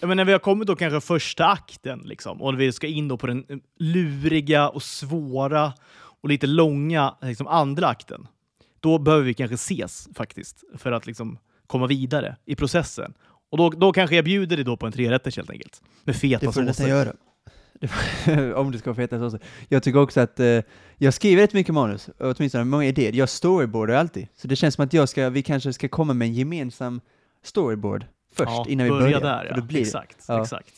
[0.00, 3.08] Ja, men när vi har kommit då kanske första akten liksom, och vi ska in
[3.08, 5.72] då på den eh, luriga och svåra
[6.22, 8.26] och lite långa liksom, andra akten.
[8.80, 13.14] Då behöver vi kanske ses faktiskt för att liksom, komma vidare i processen.
[13.50, 15.82] Och då, då kanske jag bjuder dig då på en trerätters helt enkelt.
[16.04, 16.88] Med feta Det får du såser.
[16.88, 17.12] göra.
[18.56, 19.40] Om det ska vara feta såser.
[19.68, 20.60] Jag tycker också att eh,
[20.96, 23.12] jag skriver rätt mycket manus, åtminstone många idéer.
[23.12, 24.28] Jag storyboardar alltid.
[24.36, 27.00] Så det känns som att jag ska, vi kanske ska komma med en gemensam
[27.42, 29.44] storyboard först, Ja, innan vi börja börjar.
[29.44, 29.62] där ja.
[29.62, 29.80] blir.
[29.80, 30.24] Exakt.
[30.28, 30.42] Ja.
[30.42, 30.72] exakt.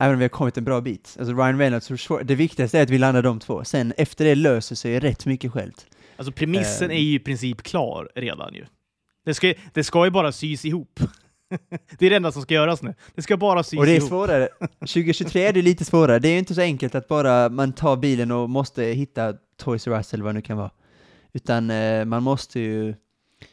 [0.00, 1.16] Även om vi har kommit en bra bit.
[1.18, 3.64] Alltså Ryan Reynolds, det viktigaste är att vi landar de två.
[3.64, 5.86] Sen efter det löser sig rätt mycket självt.
[6.16, 6.96] Alltså premissen Ehm.
[6.96, 8.64] är ju i princip klar redan ju.
[9.24, 11.00] Det ska, det ska ju bara sys ihop.
[11.98, 12.94] Det är det enda som ska göras nu.
[13.14, 14.08] Det ska bara sys Och det är ihop.
[14.08, 14.48] svårare.
[14.80, 16.18] 2023 är det lite svårare.
[16.18, 19.86] Det är ju inte så enkelt att bara man tar bilen och måste hitta Toys
[19.86, 20.70] R Us eller vad det nu kan vara.
[21.32, 22.94] Utan eh, man måste ju...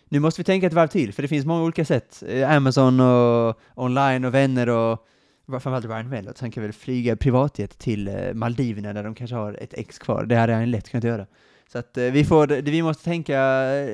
[0.09, 2.23] Nu måste vi tänka ett varv till, för det finns många olika sätt.
[2.27, 5.05] Eh, Amazon och online och vänner och
[5.47, 6.41] framförallt Ryan Reynolds.
[6.41, 10.25] Han kan väl flyga privatjet till eh, Maldiverna där de kanske har ett ex kvar.
[10.25, 11.25] Det hade han lätt kunnat göra.
[11.71, 13.39] Så att vi, får, vi måste tänka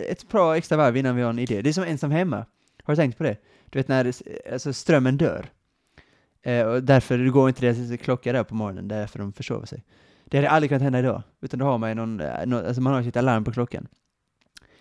[0.09, 1.61] ett bra extra varv innan vi har en idé.
[1.61, 2.45] Det är som ensam hemma.
[2.83, 3.37] Har du tänkt på det?
[3.71, 4.11] Du vet när
[4.53, 5.49] alltså, strömmen dör.
[6.43, 9.83] Eh, och därför det går inte deras klocka där på morgonen, därför de försover sig.
[10.25, 12.81] Det hade aldrig kunnat hända idag, utan då har man ju någon, eh, nå- alltså
[12.81, 13.87] man har sitt alarm på klockan.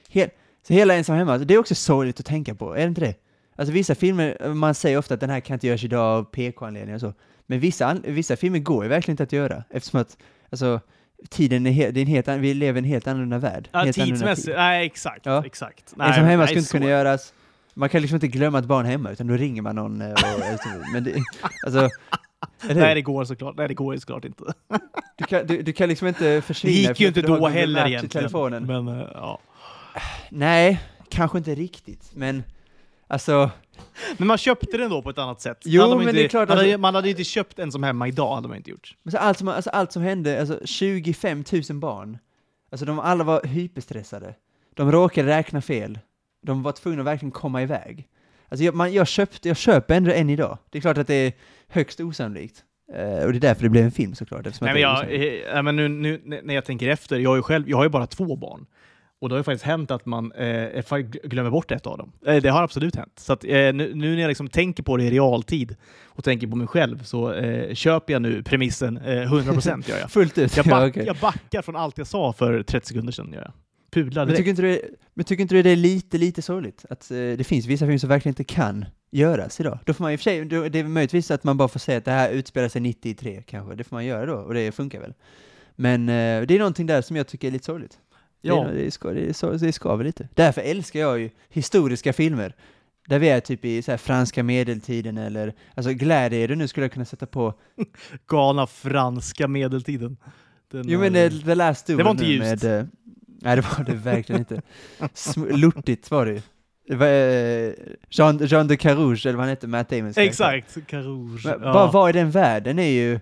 [0.08, 0.30] Hel,
[0.66, 3.00] så hela ensam hemma, alltså, det är också sorgligt att tänka på, är det inte
[3.00, 3.14] det?
[3.56, 6.24] Alltså vissa filmer, eh, man säger ofta att den här kan inte göras idag av
[6.24, 7.12] PK-anledningar och så,
[7.46, 10.16] men vissa, vissa filmer går ju verkligen inte att göra, eftersom att,
[10.50, 10.80] alltså,
[11.28, 13.68] tiden är, he- det är en helt, an- vi lever i en helt annorlunda värld.
[13.72, 14.46] Ja, helt tidsmässigt.
[14.46, 14.54] tid.
[14.56, 15.26] Nej, exakt.
[15.26, 15.44] Ja.
[15.46, 15.92] exakt.
[16.00, 17.34] Ensam hemma nej, skulle inte kunna göras,
[17.74, 20.92] man kan liksom inte glömma ett barn hemma, utan då ringer man någon eh, och,
[20.92, 21.14] men det,
[21.66, 21.88] alltså?
[22.74, 23.56] Nej, det går såklart.
[23.56, 24.44] Nej, det går ju såklart inte.
[25.18, 26.74] Du kan, du, du kan liksom inte Det försvinna.
[26.74, 28.10] gick för ju inte då heller egentligen.
[28.10, 28.66] telefonen.
[28.66, 29.38] Men, eh, ja.
[30.30, 32.42] Nej, kanske inte riktigt, men
[33.06, 33.50] alltså,
[34.18, 35.58] men man köpte den då på ett annat sätt.
[35.64, 37.82] Jo, men inte, det är klart, man, hade, alltså- man hade inte köpt en som
[37.82, 38.94] hemma idag, hade man inte gjort.
[39.02, 42.18] men så allt, som, alltså allt som hände, alltså 25 000 barn,
[42.72, 44.34] alltså de alla var hyperstressade.
[44.74, 45.98] De råkade räkna fel.
[46.42, 48.08] De var tvungna att verkligen komma iväg.
[48.48, 50.58] Alltså jag, man, jag, köpte, jag köper ändå en idag.
[50.70, 51.32] Det är klart att det är
[51.68, 52.64] högst osannolikt.
[52.94, 54.44] Eh, och det är därför det blev en film såklart.
[54.44, 57.70] Nej, men är jag, eh, men nu, nu när jag tänker efter, jag ju själv,
[57.70, 58.66] jag har ju bara två barn.
[59.20, 60.84] Och det har ju faktiskt hänt att man eh,
[61.24, 62.12] glömmer bort ett av dem.
[62.26, 63.12] Eh, det har absolut hänt.
[63.16, 66.46] Så att, eh, nu, nu när jag liksom tänker på det i realtid och tänker
[66.46, 70.10] på mig själv så eh, köper jag nu premissen eh, 100% gör jag.
[70.10, 70.56] Fullt ut.
[70.56, 71.06] Jag, ja, back, okej.
[71.06, 73.32] jag backar från allt jag sa för 30 sekunder sedan.
[73.32, 73.52] Gör jag.
[73.90, 74.38] Pudlar Men direkt.
[74.38, 76.84] tycker, inte du, men tycker inte du det är lite, lite sorgligt?
[76.90, 79.78] Att eh, det finns vissa filmer som verkligen inte kan göras idag?
[79.86, 81.80] Då får man i och för sig, då, det är möjligtvis att man bara får
[81.80, 84.72] säga att det här utspelar sig 93 kanske, det får man göra då, och det
[84.72, 85.14] funkar väl.
[85.76, 87.98] Men eh, det är någonting där som jag tycker är lite sorgligt.
[88.40, 88.64] Ja.
[88.64, 90.28] Det, det, ska, det, det skaver lite.
[90.34, 92.54] Därför älskar jag ju historiska filmer.
[93.08, 97.04] Där vi är typ i så franska medeltiden eller, alltså Gladiator nu skulle jag kunna
[97.04, 97.54] sätta på.
[98.26, 100.16] Galna franska medeltiden.
[100.70, 101.12] Den, Jo men
[101.42, 102.62] The Last Duel Det var inte ljust.
[102.62, 102.86] Med, eh,
[103.42, 104.62] nej det var det verkligen inte.
[105.00, 106.42] Sm- lortigt var det ju.
[106.88, 107.72] Det var, eh,
[108.08, 110.18] Jean, Jean de Carouge, eller vad han hette, Matt Damons.
[110.18, 111.44] Exakt, Carouge.
[111.44, 111.72] Men ja.
[111.72, 113.20] Bara vara i den världen är ju,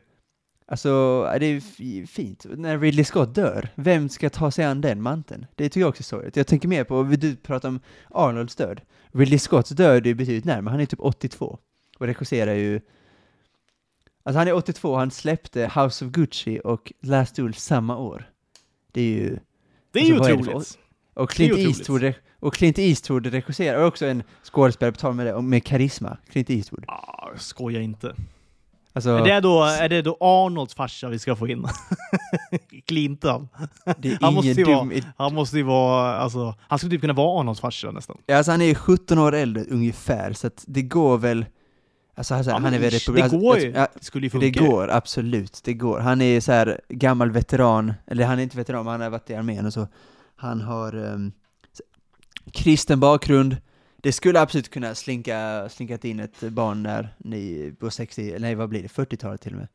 [0.67, 2.47] alltså, det är fint.
[2.57, 5.47] När Ridley Scott dör, vem ska ta sig an den manteln?
[5.55, 6.37] Det tycker jag också är sorgligt.
[6.37, 7.81] Jag tänker mer på, du pratar om
[8.11, 8.81] Arnolds död.
[9.13, 11.59] Ridley Scotts död är ju betydligt närmare, han är typ 82.
[11.99, 12.81] Och regisserar ju,
[14.23, 18.31] alltså han är 82, han släppte House of Gucci och Last Duel samma år.
[18.93, 19.39] Det är ju,
[19.93, 20.79] det är alltså, ju är för otroligt.
[21.15, 21.59] och Clint.
[21.59, 26.17] Eastwood, och Clint Eastwood regisserar, och också en skådespelare på tal med det, med karisma,
[26.31, 26.85] Clint Eastwood.
[26.89, 28.15] Ah, skoja inte.
[28.93, 31.67] Alltså, Är det, då, är det då Arnolds farsa vi ska få in?
[32.87, 33.49] Clinton.
[33.85, 37.41] är han måste ju vara- Han måste ju vara, alltså, han skulle typ kunna vara
[37.41, 38.19] Arnolds farsa nästan.
[38.27, 41.47] Ja, alltså han är ju 17 år äldre ungefär, så att det går väl...
[42.19, 43.25] Alltså, Ja, han men är väl ish, republik...
[43.31, 43.73] det går alltså, ju.
[43.73, 44.47] Ja, Det skulle ju funka.
[44.47, 45.61] det går, absolut.
[45.65, 45.99] Det går.
[46.01, 49.31] Han är så här gammal veteran, eller han är inte veteran, men han har varit
[49.31, 49.89] i armén och så.
[50.37, 51.33] Han har um,
[52.53, 53.57] kristen bakgrund.
[53.97, 58.55] Det skulle absolut kunna slinka, slinkat in ett barn där ni på 60, eller nej
[58.55, 59.69] vad blir det, 40-talet till och med.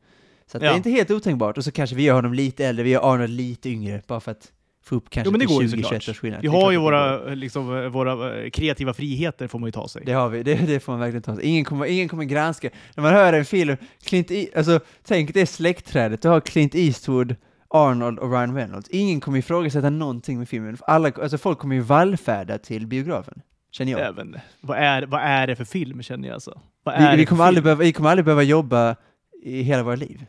[0.46, 0.72] Så att det Ja.
[0.72, 3.30] är inte helt otänkbart, och så kanske vi gör honom lite äldre, vi gör Arnold
[3.30, 4.52] lite yngre, bara för att
[4.84, 6.08] få upp kanske Jo, men det till går ju 20-21 såklart.
[6.08, 6.42] års skillnad.
[6.42, 10.02] Vi har ju våra, liksom, eh, våra eh, kreativa friheter får man ju ta sig.
[10.06, 11.44] Det har vi, det, det får man verkligen ta sig.
[11.44, 12.70] Ingen kommer, ingen kommer granska.
[12.96, 17.36] När man hör en film, Clint e alltså tänk det släktträdet, du har Clint Eastwood,
[17.68, 18.88] Arnold och Ryan Reynolds.
[18.88, 20.76] Ingen kommer ifrågasätta någonting med filmen.
[20.80, 24.00] Alla, alltså folk kommer ju vallfärda till biografen, känner jag.
[24.00, 26.60] Även, vad, är, vad är det för film känner jag alltså?
[26.98, 27.64] Vi, vi, kommer aldrig film?
[27.64, 28.96] behöva, vi kommer aldrig behöva jobba
[29.42, 30.26] i hela våra liv.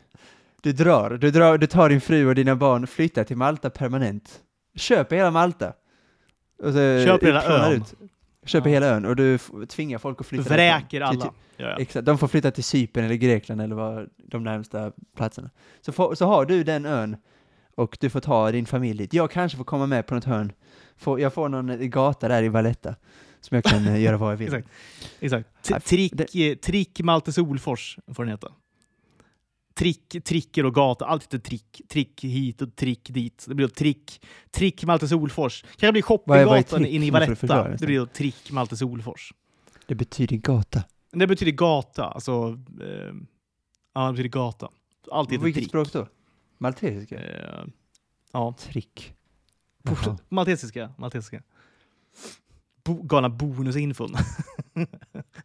[0.62, 4.40] Du drar, du drar, du tar din fru och dina barn, flyttar till Malta permanent.
[4.76, 5.72] Köper hela Malta.
[6.62, 7.72] Och så Köper hela ön.
[7.72, 7.94] Ut.
[8.46, 8.74] Köper Ja.
[8.74, 9.38] hela ön och du
[9.68, 11.02] tvingar folk att flytta Vräker därifrån.
[11.02, 11.20] alla.
[11.30, 11.76] Till- Ja, ja.
[11.78, 15.50] Exakt, de får flytta till Cypern eller Grekland eller vad de närmsta platserna.
[15.80, 17.16] Så, får, så har du den ön
[17.74, 19.14] och du får ta din familj dit.
[19.14, 20.52] Jag kanske får komma med på något hörn.
[20.96, 22.94] Får, jag får någon gata där i Valletta
[23.40, 24.46] som jag kan eh, göra vad jag vill.
[24.54, 24.68] Exakt.
[25.20, 25.86] Exakt.
[25.86, 28.48] Trick, det- eh, trick Malte Solfors får den heta.
[29.78, 31.04] Trick, tricker och gata.
[31.06, 31.82] Allt heter trick.
[31.88, 33.44] Trick hit och trick dit.
[33.48, 34.24] Det blir då trick.
[34.50, 35.62] Trick Malte Solfors.
[35.62, 37.68] Kanske blir shoppinggatan inne i Valletta.
[37.68, 39.32] Det blir då trick Malte Solfors.
[39.86, 40.82] Det betyder gata.
[41.12, 42.04] Det betyder gata.
[42.04, 43.14] Alltså, eh,
[43.94, 44.68] ja, det betyder gata.
[45.10, 45.68] Allt heter Vilket trick.
[45.68, 46.06] språk då?
[46.58, 47.16] Maltesiska?
[47.20, 47.64] Eh,
[48.32, 49.12] ja, Trick.
[50.28, 50.90] Maltesiska.
[50.98, 51.42] maltesiska.
[52.86, 54.14] Bo, galna bonusinfon.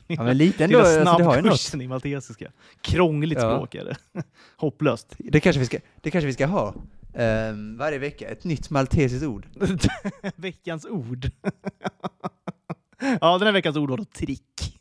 [0.08, 2.52] Ja men lite ändå, Lilla alltså, snabbkursen i maltesiska.
[2.82, 3.56] Krångligt Ja.
[3.56, 3.96] språk är det.
[4.58, 5.16] Hopplöst.
[5.18, 6.74] Det kanske vi ska, det kanske vi ska ha.
[7.14, 9.48] Ehm, varje vecka, ett nytt maltesiskt ord.
[10.36, 11.26] veckans ord.
[13.22, 14.78] ja, den här veckans ord var då trick.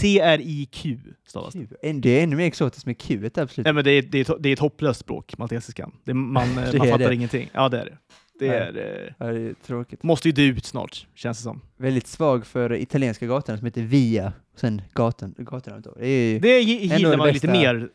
[0.00, 1.92] T-R-I-Q stavas det.
[1.92, 3.64] Det är ännu mer exotiskt med Q absolut.
[3.64, 5.92] Nej, men det är, det, är, det är ett hopplöst språk, maltesiskan.
[6.04, 7.14] Det, man eh, Det man fattar det.
[7.14, 7.50] ingenting.
[7.52, 7.98] Ja, det är det.
[8.38, 10.02] Det är, eh, Ja, det är tråkigt.
[10.02, 11.60] måste ju dö ut snart, känns det som.
[11.76, 15.94] Väldigt svag för italienska gatan som heter Via, och sen gatan, då.
[15.98, 17.60] Det är, ju- Det gi- Ändå gillar det man lite bästa.
[17.60, 17.88] mer,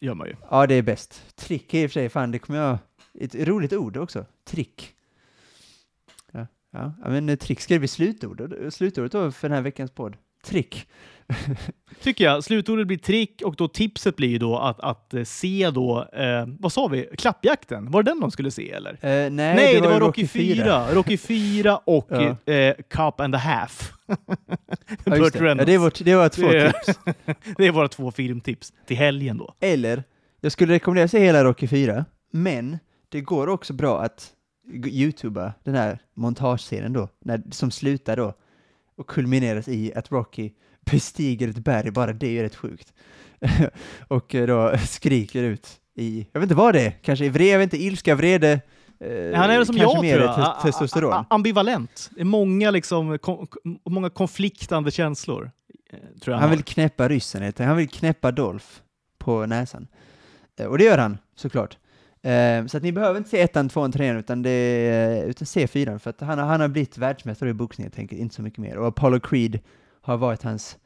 [0.00, 0.34] gör man ju.
[0.50, 1.36] Ja, det är bäst.
[1.36, 2.78] Trick är i och för sig, fan det kommer jag...
[3.20, 4.26] Ett roligt ord också.
[4.44, 4.94] Trick.
[6.32, 6.92] Ja, ja.
[7.02, 8.40] ja men eh, trick ska det bli slutord.
[8.40, 10.16] Och Slutordet då för den här veckans podd.
[10.44, 10.88] Trick.
[12.02, 12.44] Tycker jag.
[12.44, 16.46] Slutordet blir trick och då tipset blir ju då att, att eh, se då, eh,
[16.60, 17.90] vad sa vi, klappjakten?
[17.90, 18.90] Var det den de skulle se eller?
[18.92, 20.94] Eh, nej, Nej, det, var ju Rocky 4.
[20.94, 22.06] Rocky 4 och
[22.44, 22.52] Ja.
[22.52, 23.92] eh, Cup and a Half.
[25.04, 25.44] Ja, Burt det.
[25.48, 26.98] ja, det, var, det var två Det är- tips.
[27.56, 29.54] Det är våra två filmtips till helgen då.
[29.60, 30.04] Eller,
[30.40, 32.78] jag skulle rekommendera att se hela Rocky 4, men
[33.08, 34.30] det går också bra att
[34.86, 38.34] youtuba den här montagescenen då, när, som slutar då
[38.96, 40.50] och kulmineras i att Rocky
[40.90, 42.92] bestiger ett berg, bara det är ju rätt sjukt.
[44.08, 47.50] och eh, då skriker ut i, jag vet inte vad det är, kanske i vrede,
[47.50, 48.52] jag vet inte, ilska, vrede,
[49.00, 50.34] eh, Han är väl som kanske jag mer tror jag.
[50.36, 51.12] te- A- a- testosteron.
[51.12, 52.10] a- Ambivalent.
[52.14, 53.46] Det är många, liksom, kon-
[53.90, 55.50] många konfliktande känslor.
[55.92, 56.56] eh, Tror jag Han har.
[56.56, 58.66] vill knäppa ryssen, heter han vill knäppa Dolph
[59.18, 59.86] på näsan.
[60.58, 61.78] Eh, Och det gör han, såklart.
[62.22, 66.00] Eh, Så att ni behöver inte se ettan, tvåan, trean, utan, det, utan se fyran,
[66.00, 68.58] för att han, har- han har blivit världsmästare i boxning helt enkelt, inte så mycket
[68.58, 68.76] mer.
[68.78, 69.58] Och Apollo Creed
[70.04, 70.78] har varit hans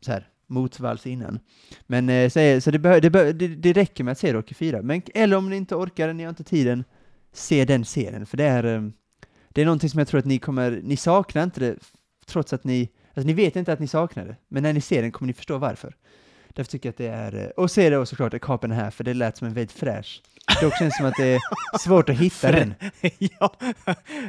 [0.00, 1.38] så här, motvalls innan.
[1.86, 4.32] Men eh, så, är- så det, behö, det, behö, det, det räcker med att se
[4.32, 4.82] Rocky 4.
[4.82, 6.84] Men, eller om ni inte orkar, ni har inte tiden,
[7.32, 8.82] se den serien, för det är, eh,
[9.48, 11.76] det är någonting som jag tror att ni kommer, ni saknar inte det,
[12.26, 15.02] trots att ni, alltså ni vet inte att ni saknar det, men när ni ser
[15.02, 15.96] den kommer ni förstå varför.
[16.54, 16.98] Därför tycker jag att
[17.32, 19.72] det är, eh, och se då såklart Kapen här, för det lät som en väldigt
[19.78, 20.22] fräsch.
[20.62, 21.40] Dock känns det som att det är
[21.78, 22.74] svårt att hitta den.
[23.18, 23.54] ja.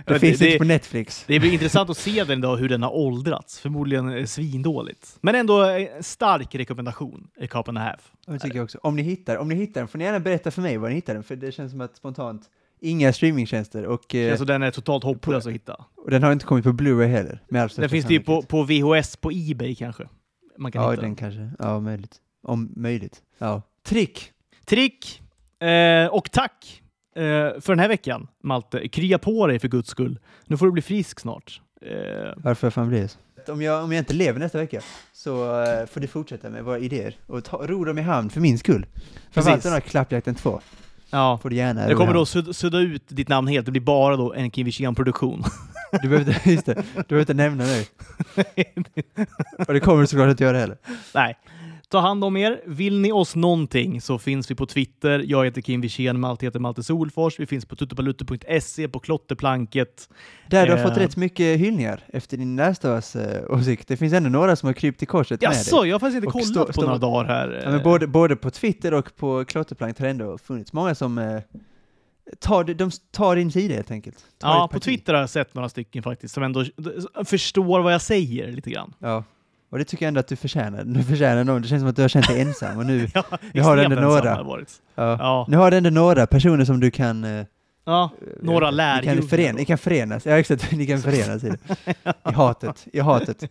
[0.06, 1.23] Det finns det, inte på Netflix.
[1.27, 3.60] det blir intressant att se den då, hur den har åldrats.
[3.60, 5.18] Förmodligen eh, svindåligt.
[5.22, 8.11] Men ändå eh, stark rekommendation, Cup and a Half.
[8.27, 8.80] Det tycker jag också.
[8.84, 10.95] Om ni hittar, om ni hittar den får ni gärna berätta för mig var ni
[10.95, 12.41] hittar den, för det känns som att spontant,
[12.81, 15.85] inga streamingtjänster och, eh, Alltså den är totalt hopplös att hitta.
[15.97, 17.39] och den har inte kommit på Blu-ray heller.
[17.49, 18.49] Med Den finns det ju på, sannolikhet.
[18.49, 20.07] på VHS på Ebay kanske.
[20.57, 21.15] Man kan Ja, hitta den den.
[21.15, 21.49] kanske.
[21.60, 22.15] Ja, möjligt.
[22.44, 23.22] Om möjligt.
[23.38, 23.61] Ja.
[23.84, 24.32] Trick!
[24.65, 25.22] Trick!
[25.61, 26.82] Eh, och tack
[27.15, 27.22] eh,
[27.61, 28.88] för den här veckan, Malte.
[28.88, 30.19] Krya på dig för guds skull.
[30.45, 31.61] Nu får du bli frisk snart.
[31.82, 33.19] Eh, Varför fan blir det så?
[33.53, 34.82] Om jag, om jag inte lever nästa vecka
[35.14, 38.41] så eh, får du fortsätta med våra idéer och ta, ro dem i hamn för
[38.41, 38.86] min skull.
[39.32, 40.61] Framförallt den här Klappjakten 2
[41.10, 41.40] ja.
[41.41, 43.65] får du gärna Jag kommer då sudda, sudda ut ditt namn helt.
[43.65, 45.44] Det blir bara då en Kim Wirsén-produktion.
[46.01, 47.84] Du behöver inte, just det, du behöver inte nämna nu.
[49.67, 50.77] Och det kommer du såklart inte göra heller.
[51.15, 51.38] Nej.
[51.89, 52.61] Ta hand om er.
[52.65, 55.23] Vill ni oss någonting så finns vi på Twitter.
[55.26, 57.39] Jag heter Kim Wirsén, Malte heter Malte Solfors.
[57.39, 60.09] Vi finns på tuttopalutte.se, på Klotterplanket.
[60.49, 60.84] Där du har Eh.
[60.88, 63.88] fått rätt mycket hyllningar efter din lässtavas uh, åsikt.
[63.88, 65.57] Det finns ändå några som har krypt till korset med dig.
[65.57, 67.61] Jaså, jag har faktiskt inte Och kollat stå- på stå- några dagar här.
[67.63, 71.17] Ja, men både, både på Twitter och på Klotterplank har det ändå funnits många som
[71.17, 71.41] eh,
[72.39, 74.18] tar, de tar din sida helt enkelt.
[74.38, 74.80] Tar Ja, på.
[74.80, 76.65] Twitter har jag sett några stycken faktiskt som ändå
[77.26, 78.93] förstår vad jag säger lite grann.
[78.99, 79.23] Ja,
[79.69, 80.84] och det tycker jag ändå att du förtjänar.
[80.84, 81.61] Du förtjänar någon.
[81.61, 83.23] Det känns som att du har känt dig ensam och nu, Ja,
[83.53, 84.35] Vi har extremt ändå några.
[84.35, 84.65] har
[84.95, 87.45] ja, Ja, nu har du ändå några personer som du kan eh,
[87.85, 88.10] ja
[88.41, 89.15] några ni lärjungar.
[89.15, 90.26] kan, fören, ni kan förenas.
[90.26, 90.72] Ja, exakt.
[90.77, 91.57] Ni kan förenas i det.
[92.30, 92.88] I hatet.
[92.93, 93.43] I hatet.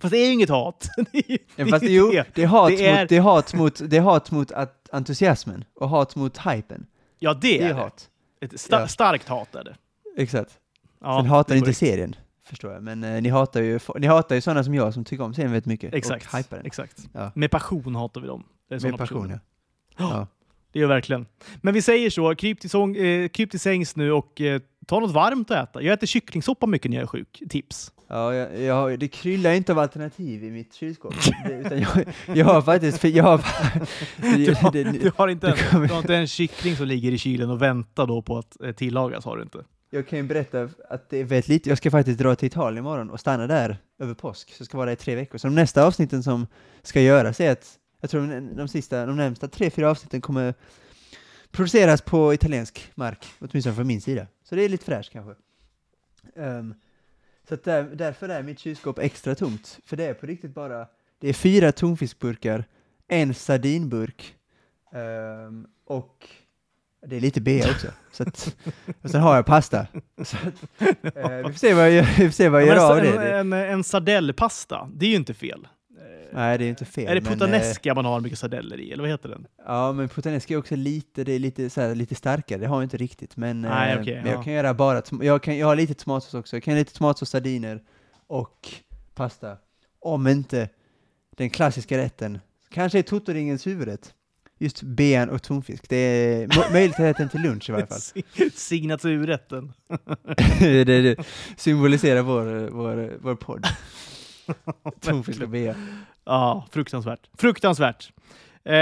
[0.00, 0.88] Fast det är ju inget hat.
[1.12, 2.24] Det är ju- Ja, det är fast ju jo, det.
[2.34, 4.88] det är hat, Det är- Mot, det är hat mot, det är hat mot att,
[4.92, 6.86] entusiasmen och hat mot hypen.
[7.22, 8.10] Ja, det Det är är hat.
[8.40, 8.88] Ett sta- Ja.
[8.88, 9.76] starkt hat är det.
[10.16, 10.58] Exakt.
[11.00, 12.82] Ja, Sen hatar ni inte serien, förstår jag.
[12.82, 15.52] Men eh, ni hatar ju, ni hatar ju sådana som jag som tycker om serien
[15.52, 15.94] väldigt mycket.
[15.94, 16.26] Exakt.
[16.32, 16.66] Och hypar den.
[16.66, 17.08] Exakt.
[17.12, 17.32] Ja.
[17.34, 18.44] Med passion hatar vi dem.
[18.70, 19.40] Med passion, personer.
[19.96, 20.10] ja.
[20.10, 20.26] ja.
[20.72, 21.26] Det gör verkligen.
[21.60, 25.00] Men vi säger så, kryp till, sång, eh, kryp till sängs nu och eh, ta
[25.00, 25.82] något varmt att äta.
[25.82, 27.42] Jag äter kycklingsoppa mycket när jag är sjuk.
[27.50, 27.92] Tips.
[28.08, 31.14] Ja, jag, jag, det kryllar inte av alternativ i mitt kylskåp.
[31.48, 32.04] Det, utan jag,
[32.36, 32.98] jag har faktiskt...
[32.98, 33.38] För jag har,
[34.36, 37.12] Du har, det- du har, inte, en, kommer- du har inte en kyckling som ligger
[37.12, 39.58] i kylen och väntar då på att eh, tillagas, har du inte?
[39.90, 41.68] Jag kan ju berätta att det är väldigt lite.
[41.68, 44.48] Jag ska faktiskt dra till Italien imorgon och stanna där över påsk.
[44.54, 45.38] Så jag ska vara där i tre veckor.
[45.38, 46.46] Så de nästa avsnitten som
[46.82, 47.66] ska göras är att,
[48.02, 50.54] jag tror de, de sista, de närmsta tre, fyra avsnitten kommer
[51.50, 53.26] produceras på italiensk mark.
[53.38, 54.26] Åtminstone från min sida.
[54.44, 55.34] Så det är lite fräscht kanske.
[56.36, 56.74] Ehm,
[57.48, 59.78] så där, därför är mitt kylskåp extra tomt.
[59.86, 60.86] För det är på riktigt bara,
[61.18, 62.64] det är fyra tonfiskburkar,
[63.08, 64.34] en sardinburk
[64.92, 66.28] ehm, och
[67.06, 67.86] det är lite B också.
[68.12, 68.56] Så att,
[69.02, 69.86] och sen har jag pasta.
[70.24, 70.80] Så att,
[71.16, 73.20] eh, vi får se vad jag, vi får se vad jag Ja, gör men av
[73.20, 73.38] det.
[73.38, 75.68] en, en sardellpasta, det är ju inte fel.
[76.32, 77.08] Nej, det är inte fel.
[77.08, 79.46] är det men, eh, puttanesca man har mycket sardeller i, eller vad heter den?
[79.66, 82.76] Ja, men puttanesca är också lite, det är lite, så här, lite starkare, det har
[82.76, 83.36] jag inte riktigt.
[83.36, 84.42] Men, Nej, eh, okej, men jag ja.
[84.42, 87.30] kan göra bara, jag, kan, jag har lite tomatsås också, jag kan göra lite tomatsås,
[87.30, 87.82] sardiner
[88.26, 88.68] och
[89.14, 89.56] pasta.
[90.00, 90.68] Om inte
[91.36, 92.38] den klassiska rätten,
[92.70, 94.14] kanske är totoringens huvudrätt.
[94.58, 98.00] Just ben och tonfisk, det är möjligheten till lunch i varje fall.
[98.54, 99.72] Signaturrätten.
[100.60, 101.16] det, det
[101.56, 103.66] symboliserar vår, vår, vår podd.
[105.00, 105.74] Tonfisk och bea.
[106.24, 107.28] Ja, fruktansvärt.
[107.38, 108.12] Fruktansvärt.
[108.64, 108.72] Eh,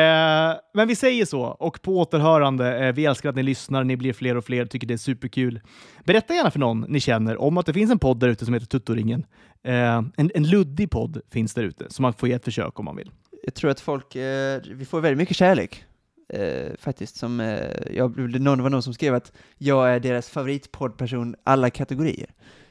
[0.74, 4.12] men vi säger så, och på återhörande, eh, vi älskar att ni lyssnar, ni blir
[4.12, 5.60] fler och fler, tycker det är superkul.
[6.04, 8.54] Berätta gärna för någon ni känner om att det finns en podd där ute som
[8.54, 9.26] heter Tuttoringen.
[9.62, 12.84] Eh, en, en luddig podd finns där ute, som man får ge ett försök om
[12.84, 13.10] man vill.
[13.42, 15.84] Jag tror att folk, eh, vi får väldigt mycket kärlek.
[16.28, 17.58] Eh, faktiskt, som, eh,
[17.96, 22.26] jag, någon var någon som skrev att jag är deras favoritpoddperson alla kategorier.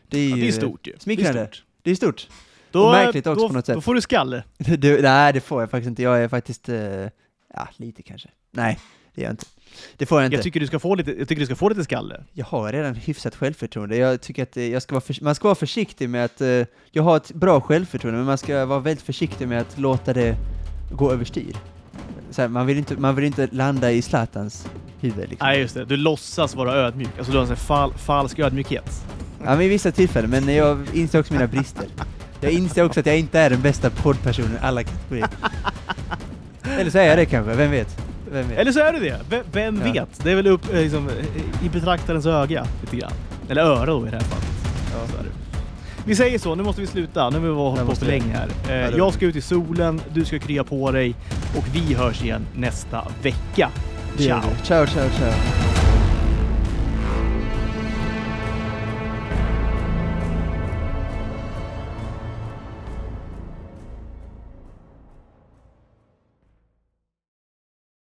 [0.08, 0.94] Det är Ja, ju det är stort ju.
[1.00, 1.40] smickrande.
[1.40, 1.64] Det är stort.
[1.84, 2.28] Det är stort.
[2.72, 3.76] Då, märkligt också då, på något sätt.
[3.76, 4.44] Då får du skalle.
[4.58, 6.04] det, nej, det får jag faktiskt inte.
[6.04, 6.78] Jag är faktiskt, eh,
[7.54, 8.30] ja, lite kanske.
[8.52, 8.80] Nej,
[9.16, 9.46] det gör jag inte.
[9.98, 10.36] Det får jag inte.
[10.36, 12.24] Jag tycker, du ska få lite, jag tycker du ska få lite skalle.
[12.34, 13.98] Jag har redan hyfsat självförtroende.
[13.98, 16.66] Jag tycker att eh, jag ska vara förs- man ska vara försiktig med att, eh,
[16.92, 20.36] jag har ett bra självförtroende, men man ska vara väldigt försiktig med att låta det
[20.92, 21.56] gå överstyr.
[22.38, 24.68] Här, man, vill inte, man vill inte landa i Zlatans
[25.00, 25.48] huvud liksom.
[25.48, 25.86] Nej, just det.
[25.86, 27.10] Du låtsas vara ödmjuk.
[27.18, 29.06] Alltså du har en fal, falsk ödmjukhet.
[29.44, 31.86] Ja, men i vissa tillfällen, men jag inser också mina brister.
[32.42, 35.28] Jag inser också att jag inte är den bästa poddpersonen i alla kategorier.
[36.80, 37.98] Eller så är jag det kanske, vem vet?
[38.32, 38.58] Vem vet?
[38.58, 39.20] Eller så är det det.
[39.30, 39.92] V- Vem Ja.
[39.94, 40.24] vet?
[40.24, 41.10] Det är väl upp eh, liksom,
[41.66, 43.12] i betraktarens öga lite grann.
[43.50, 44.48] Eller öra då i det här fallet.
[44.94, 45.08] Ja.
[45.12, 45.30] Så är det.
[46.06, 47.30] Vi säger så, nu måste vi sluta.
[47.30, 48.34] Nu har vi hållit på för länge
[48.68, 48.90] här.
[48.90, 51.16] Eh, jag ska ut i solen, du ska krya på dig
[51.58, 53.70] och vi hörs igen nästa vecka.
[54.18, 54.42] Ciao!
[54.64, 55.79] Ciao, ciao, ciao.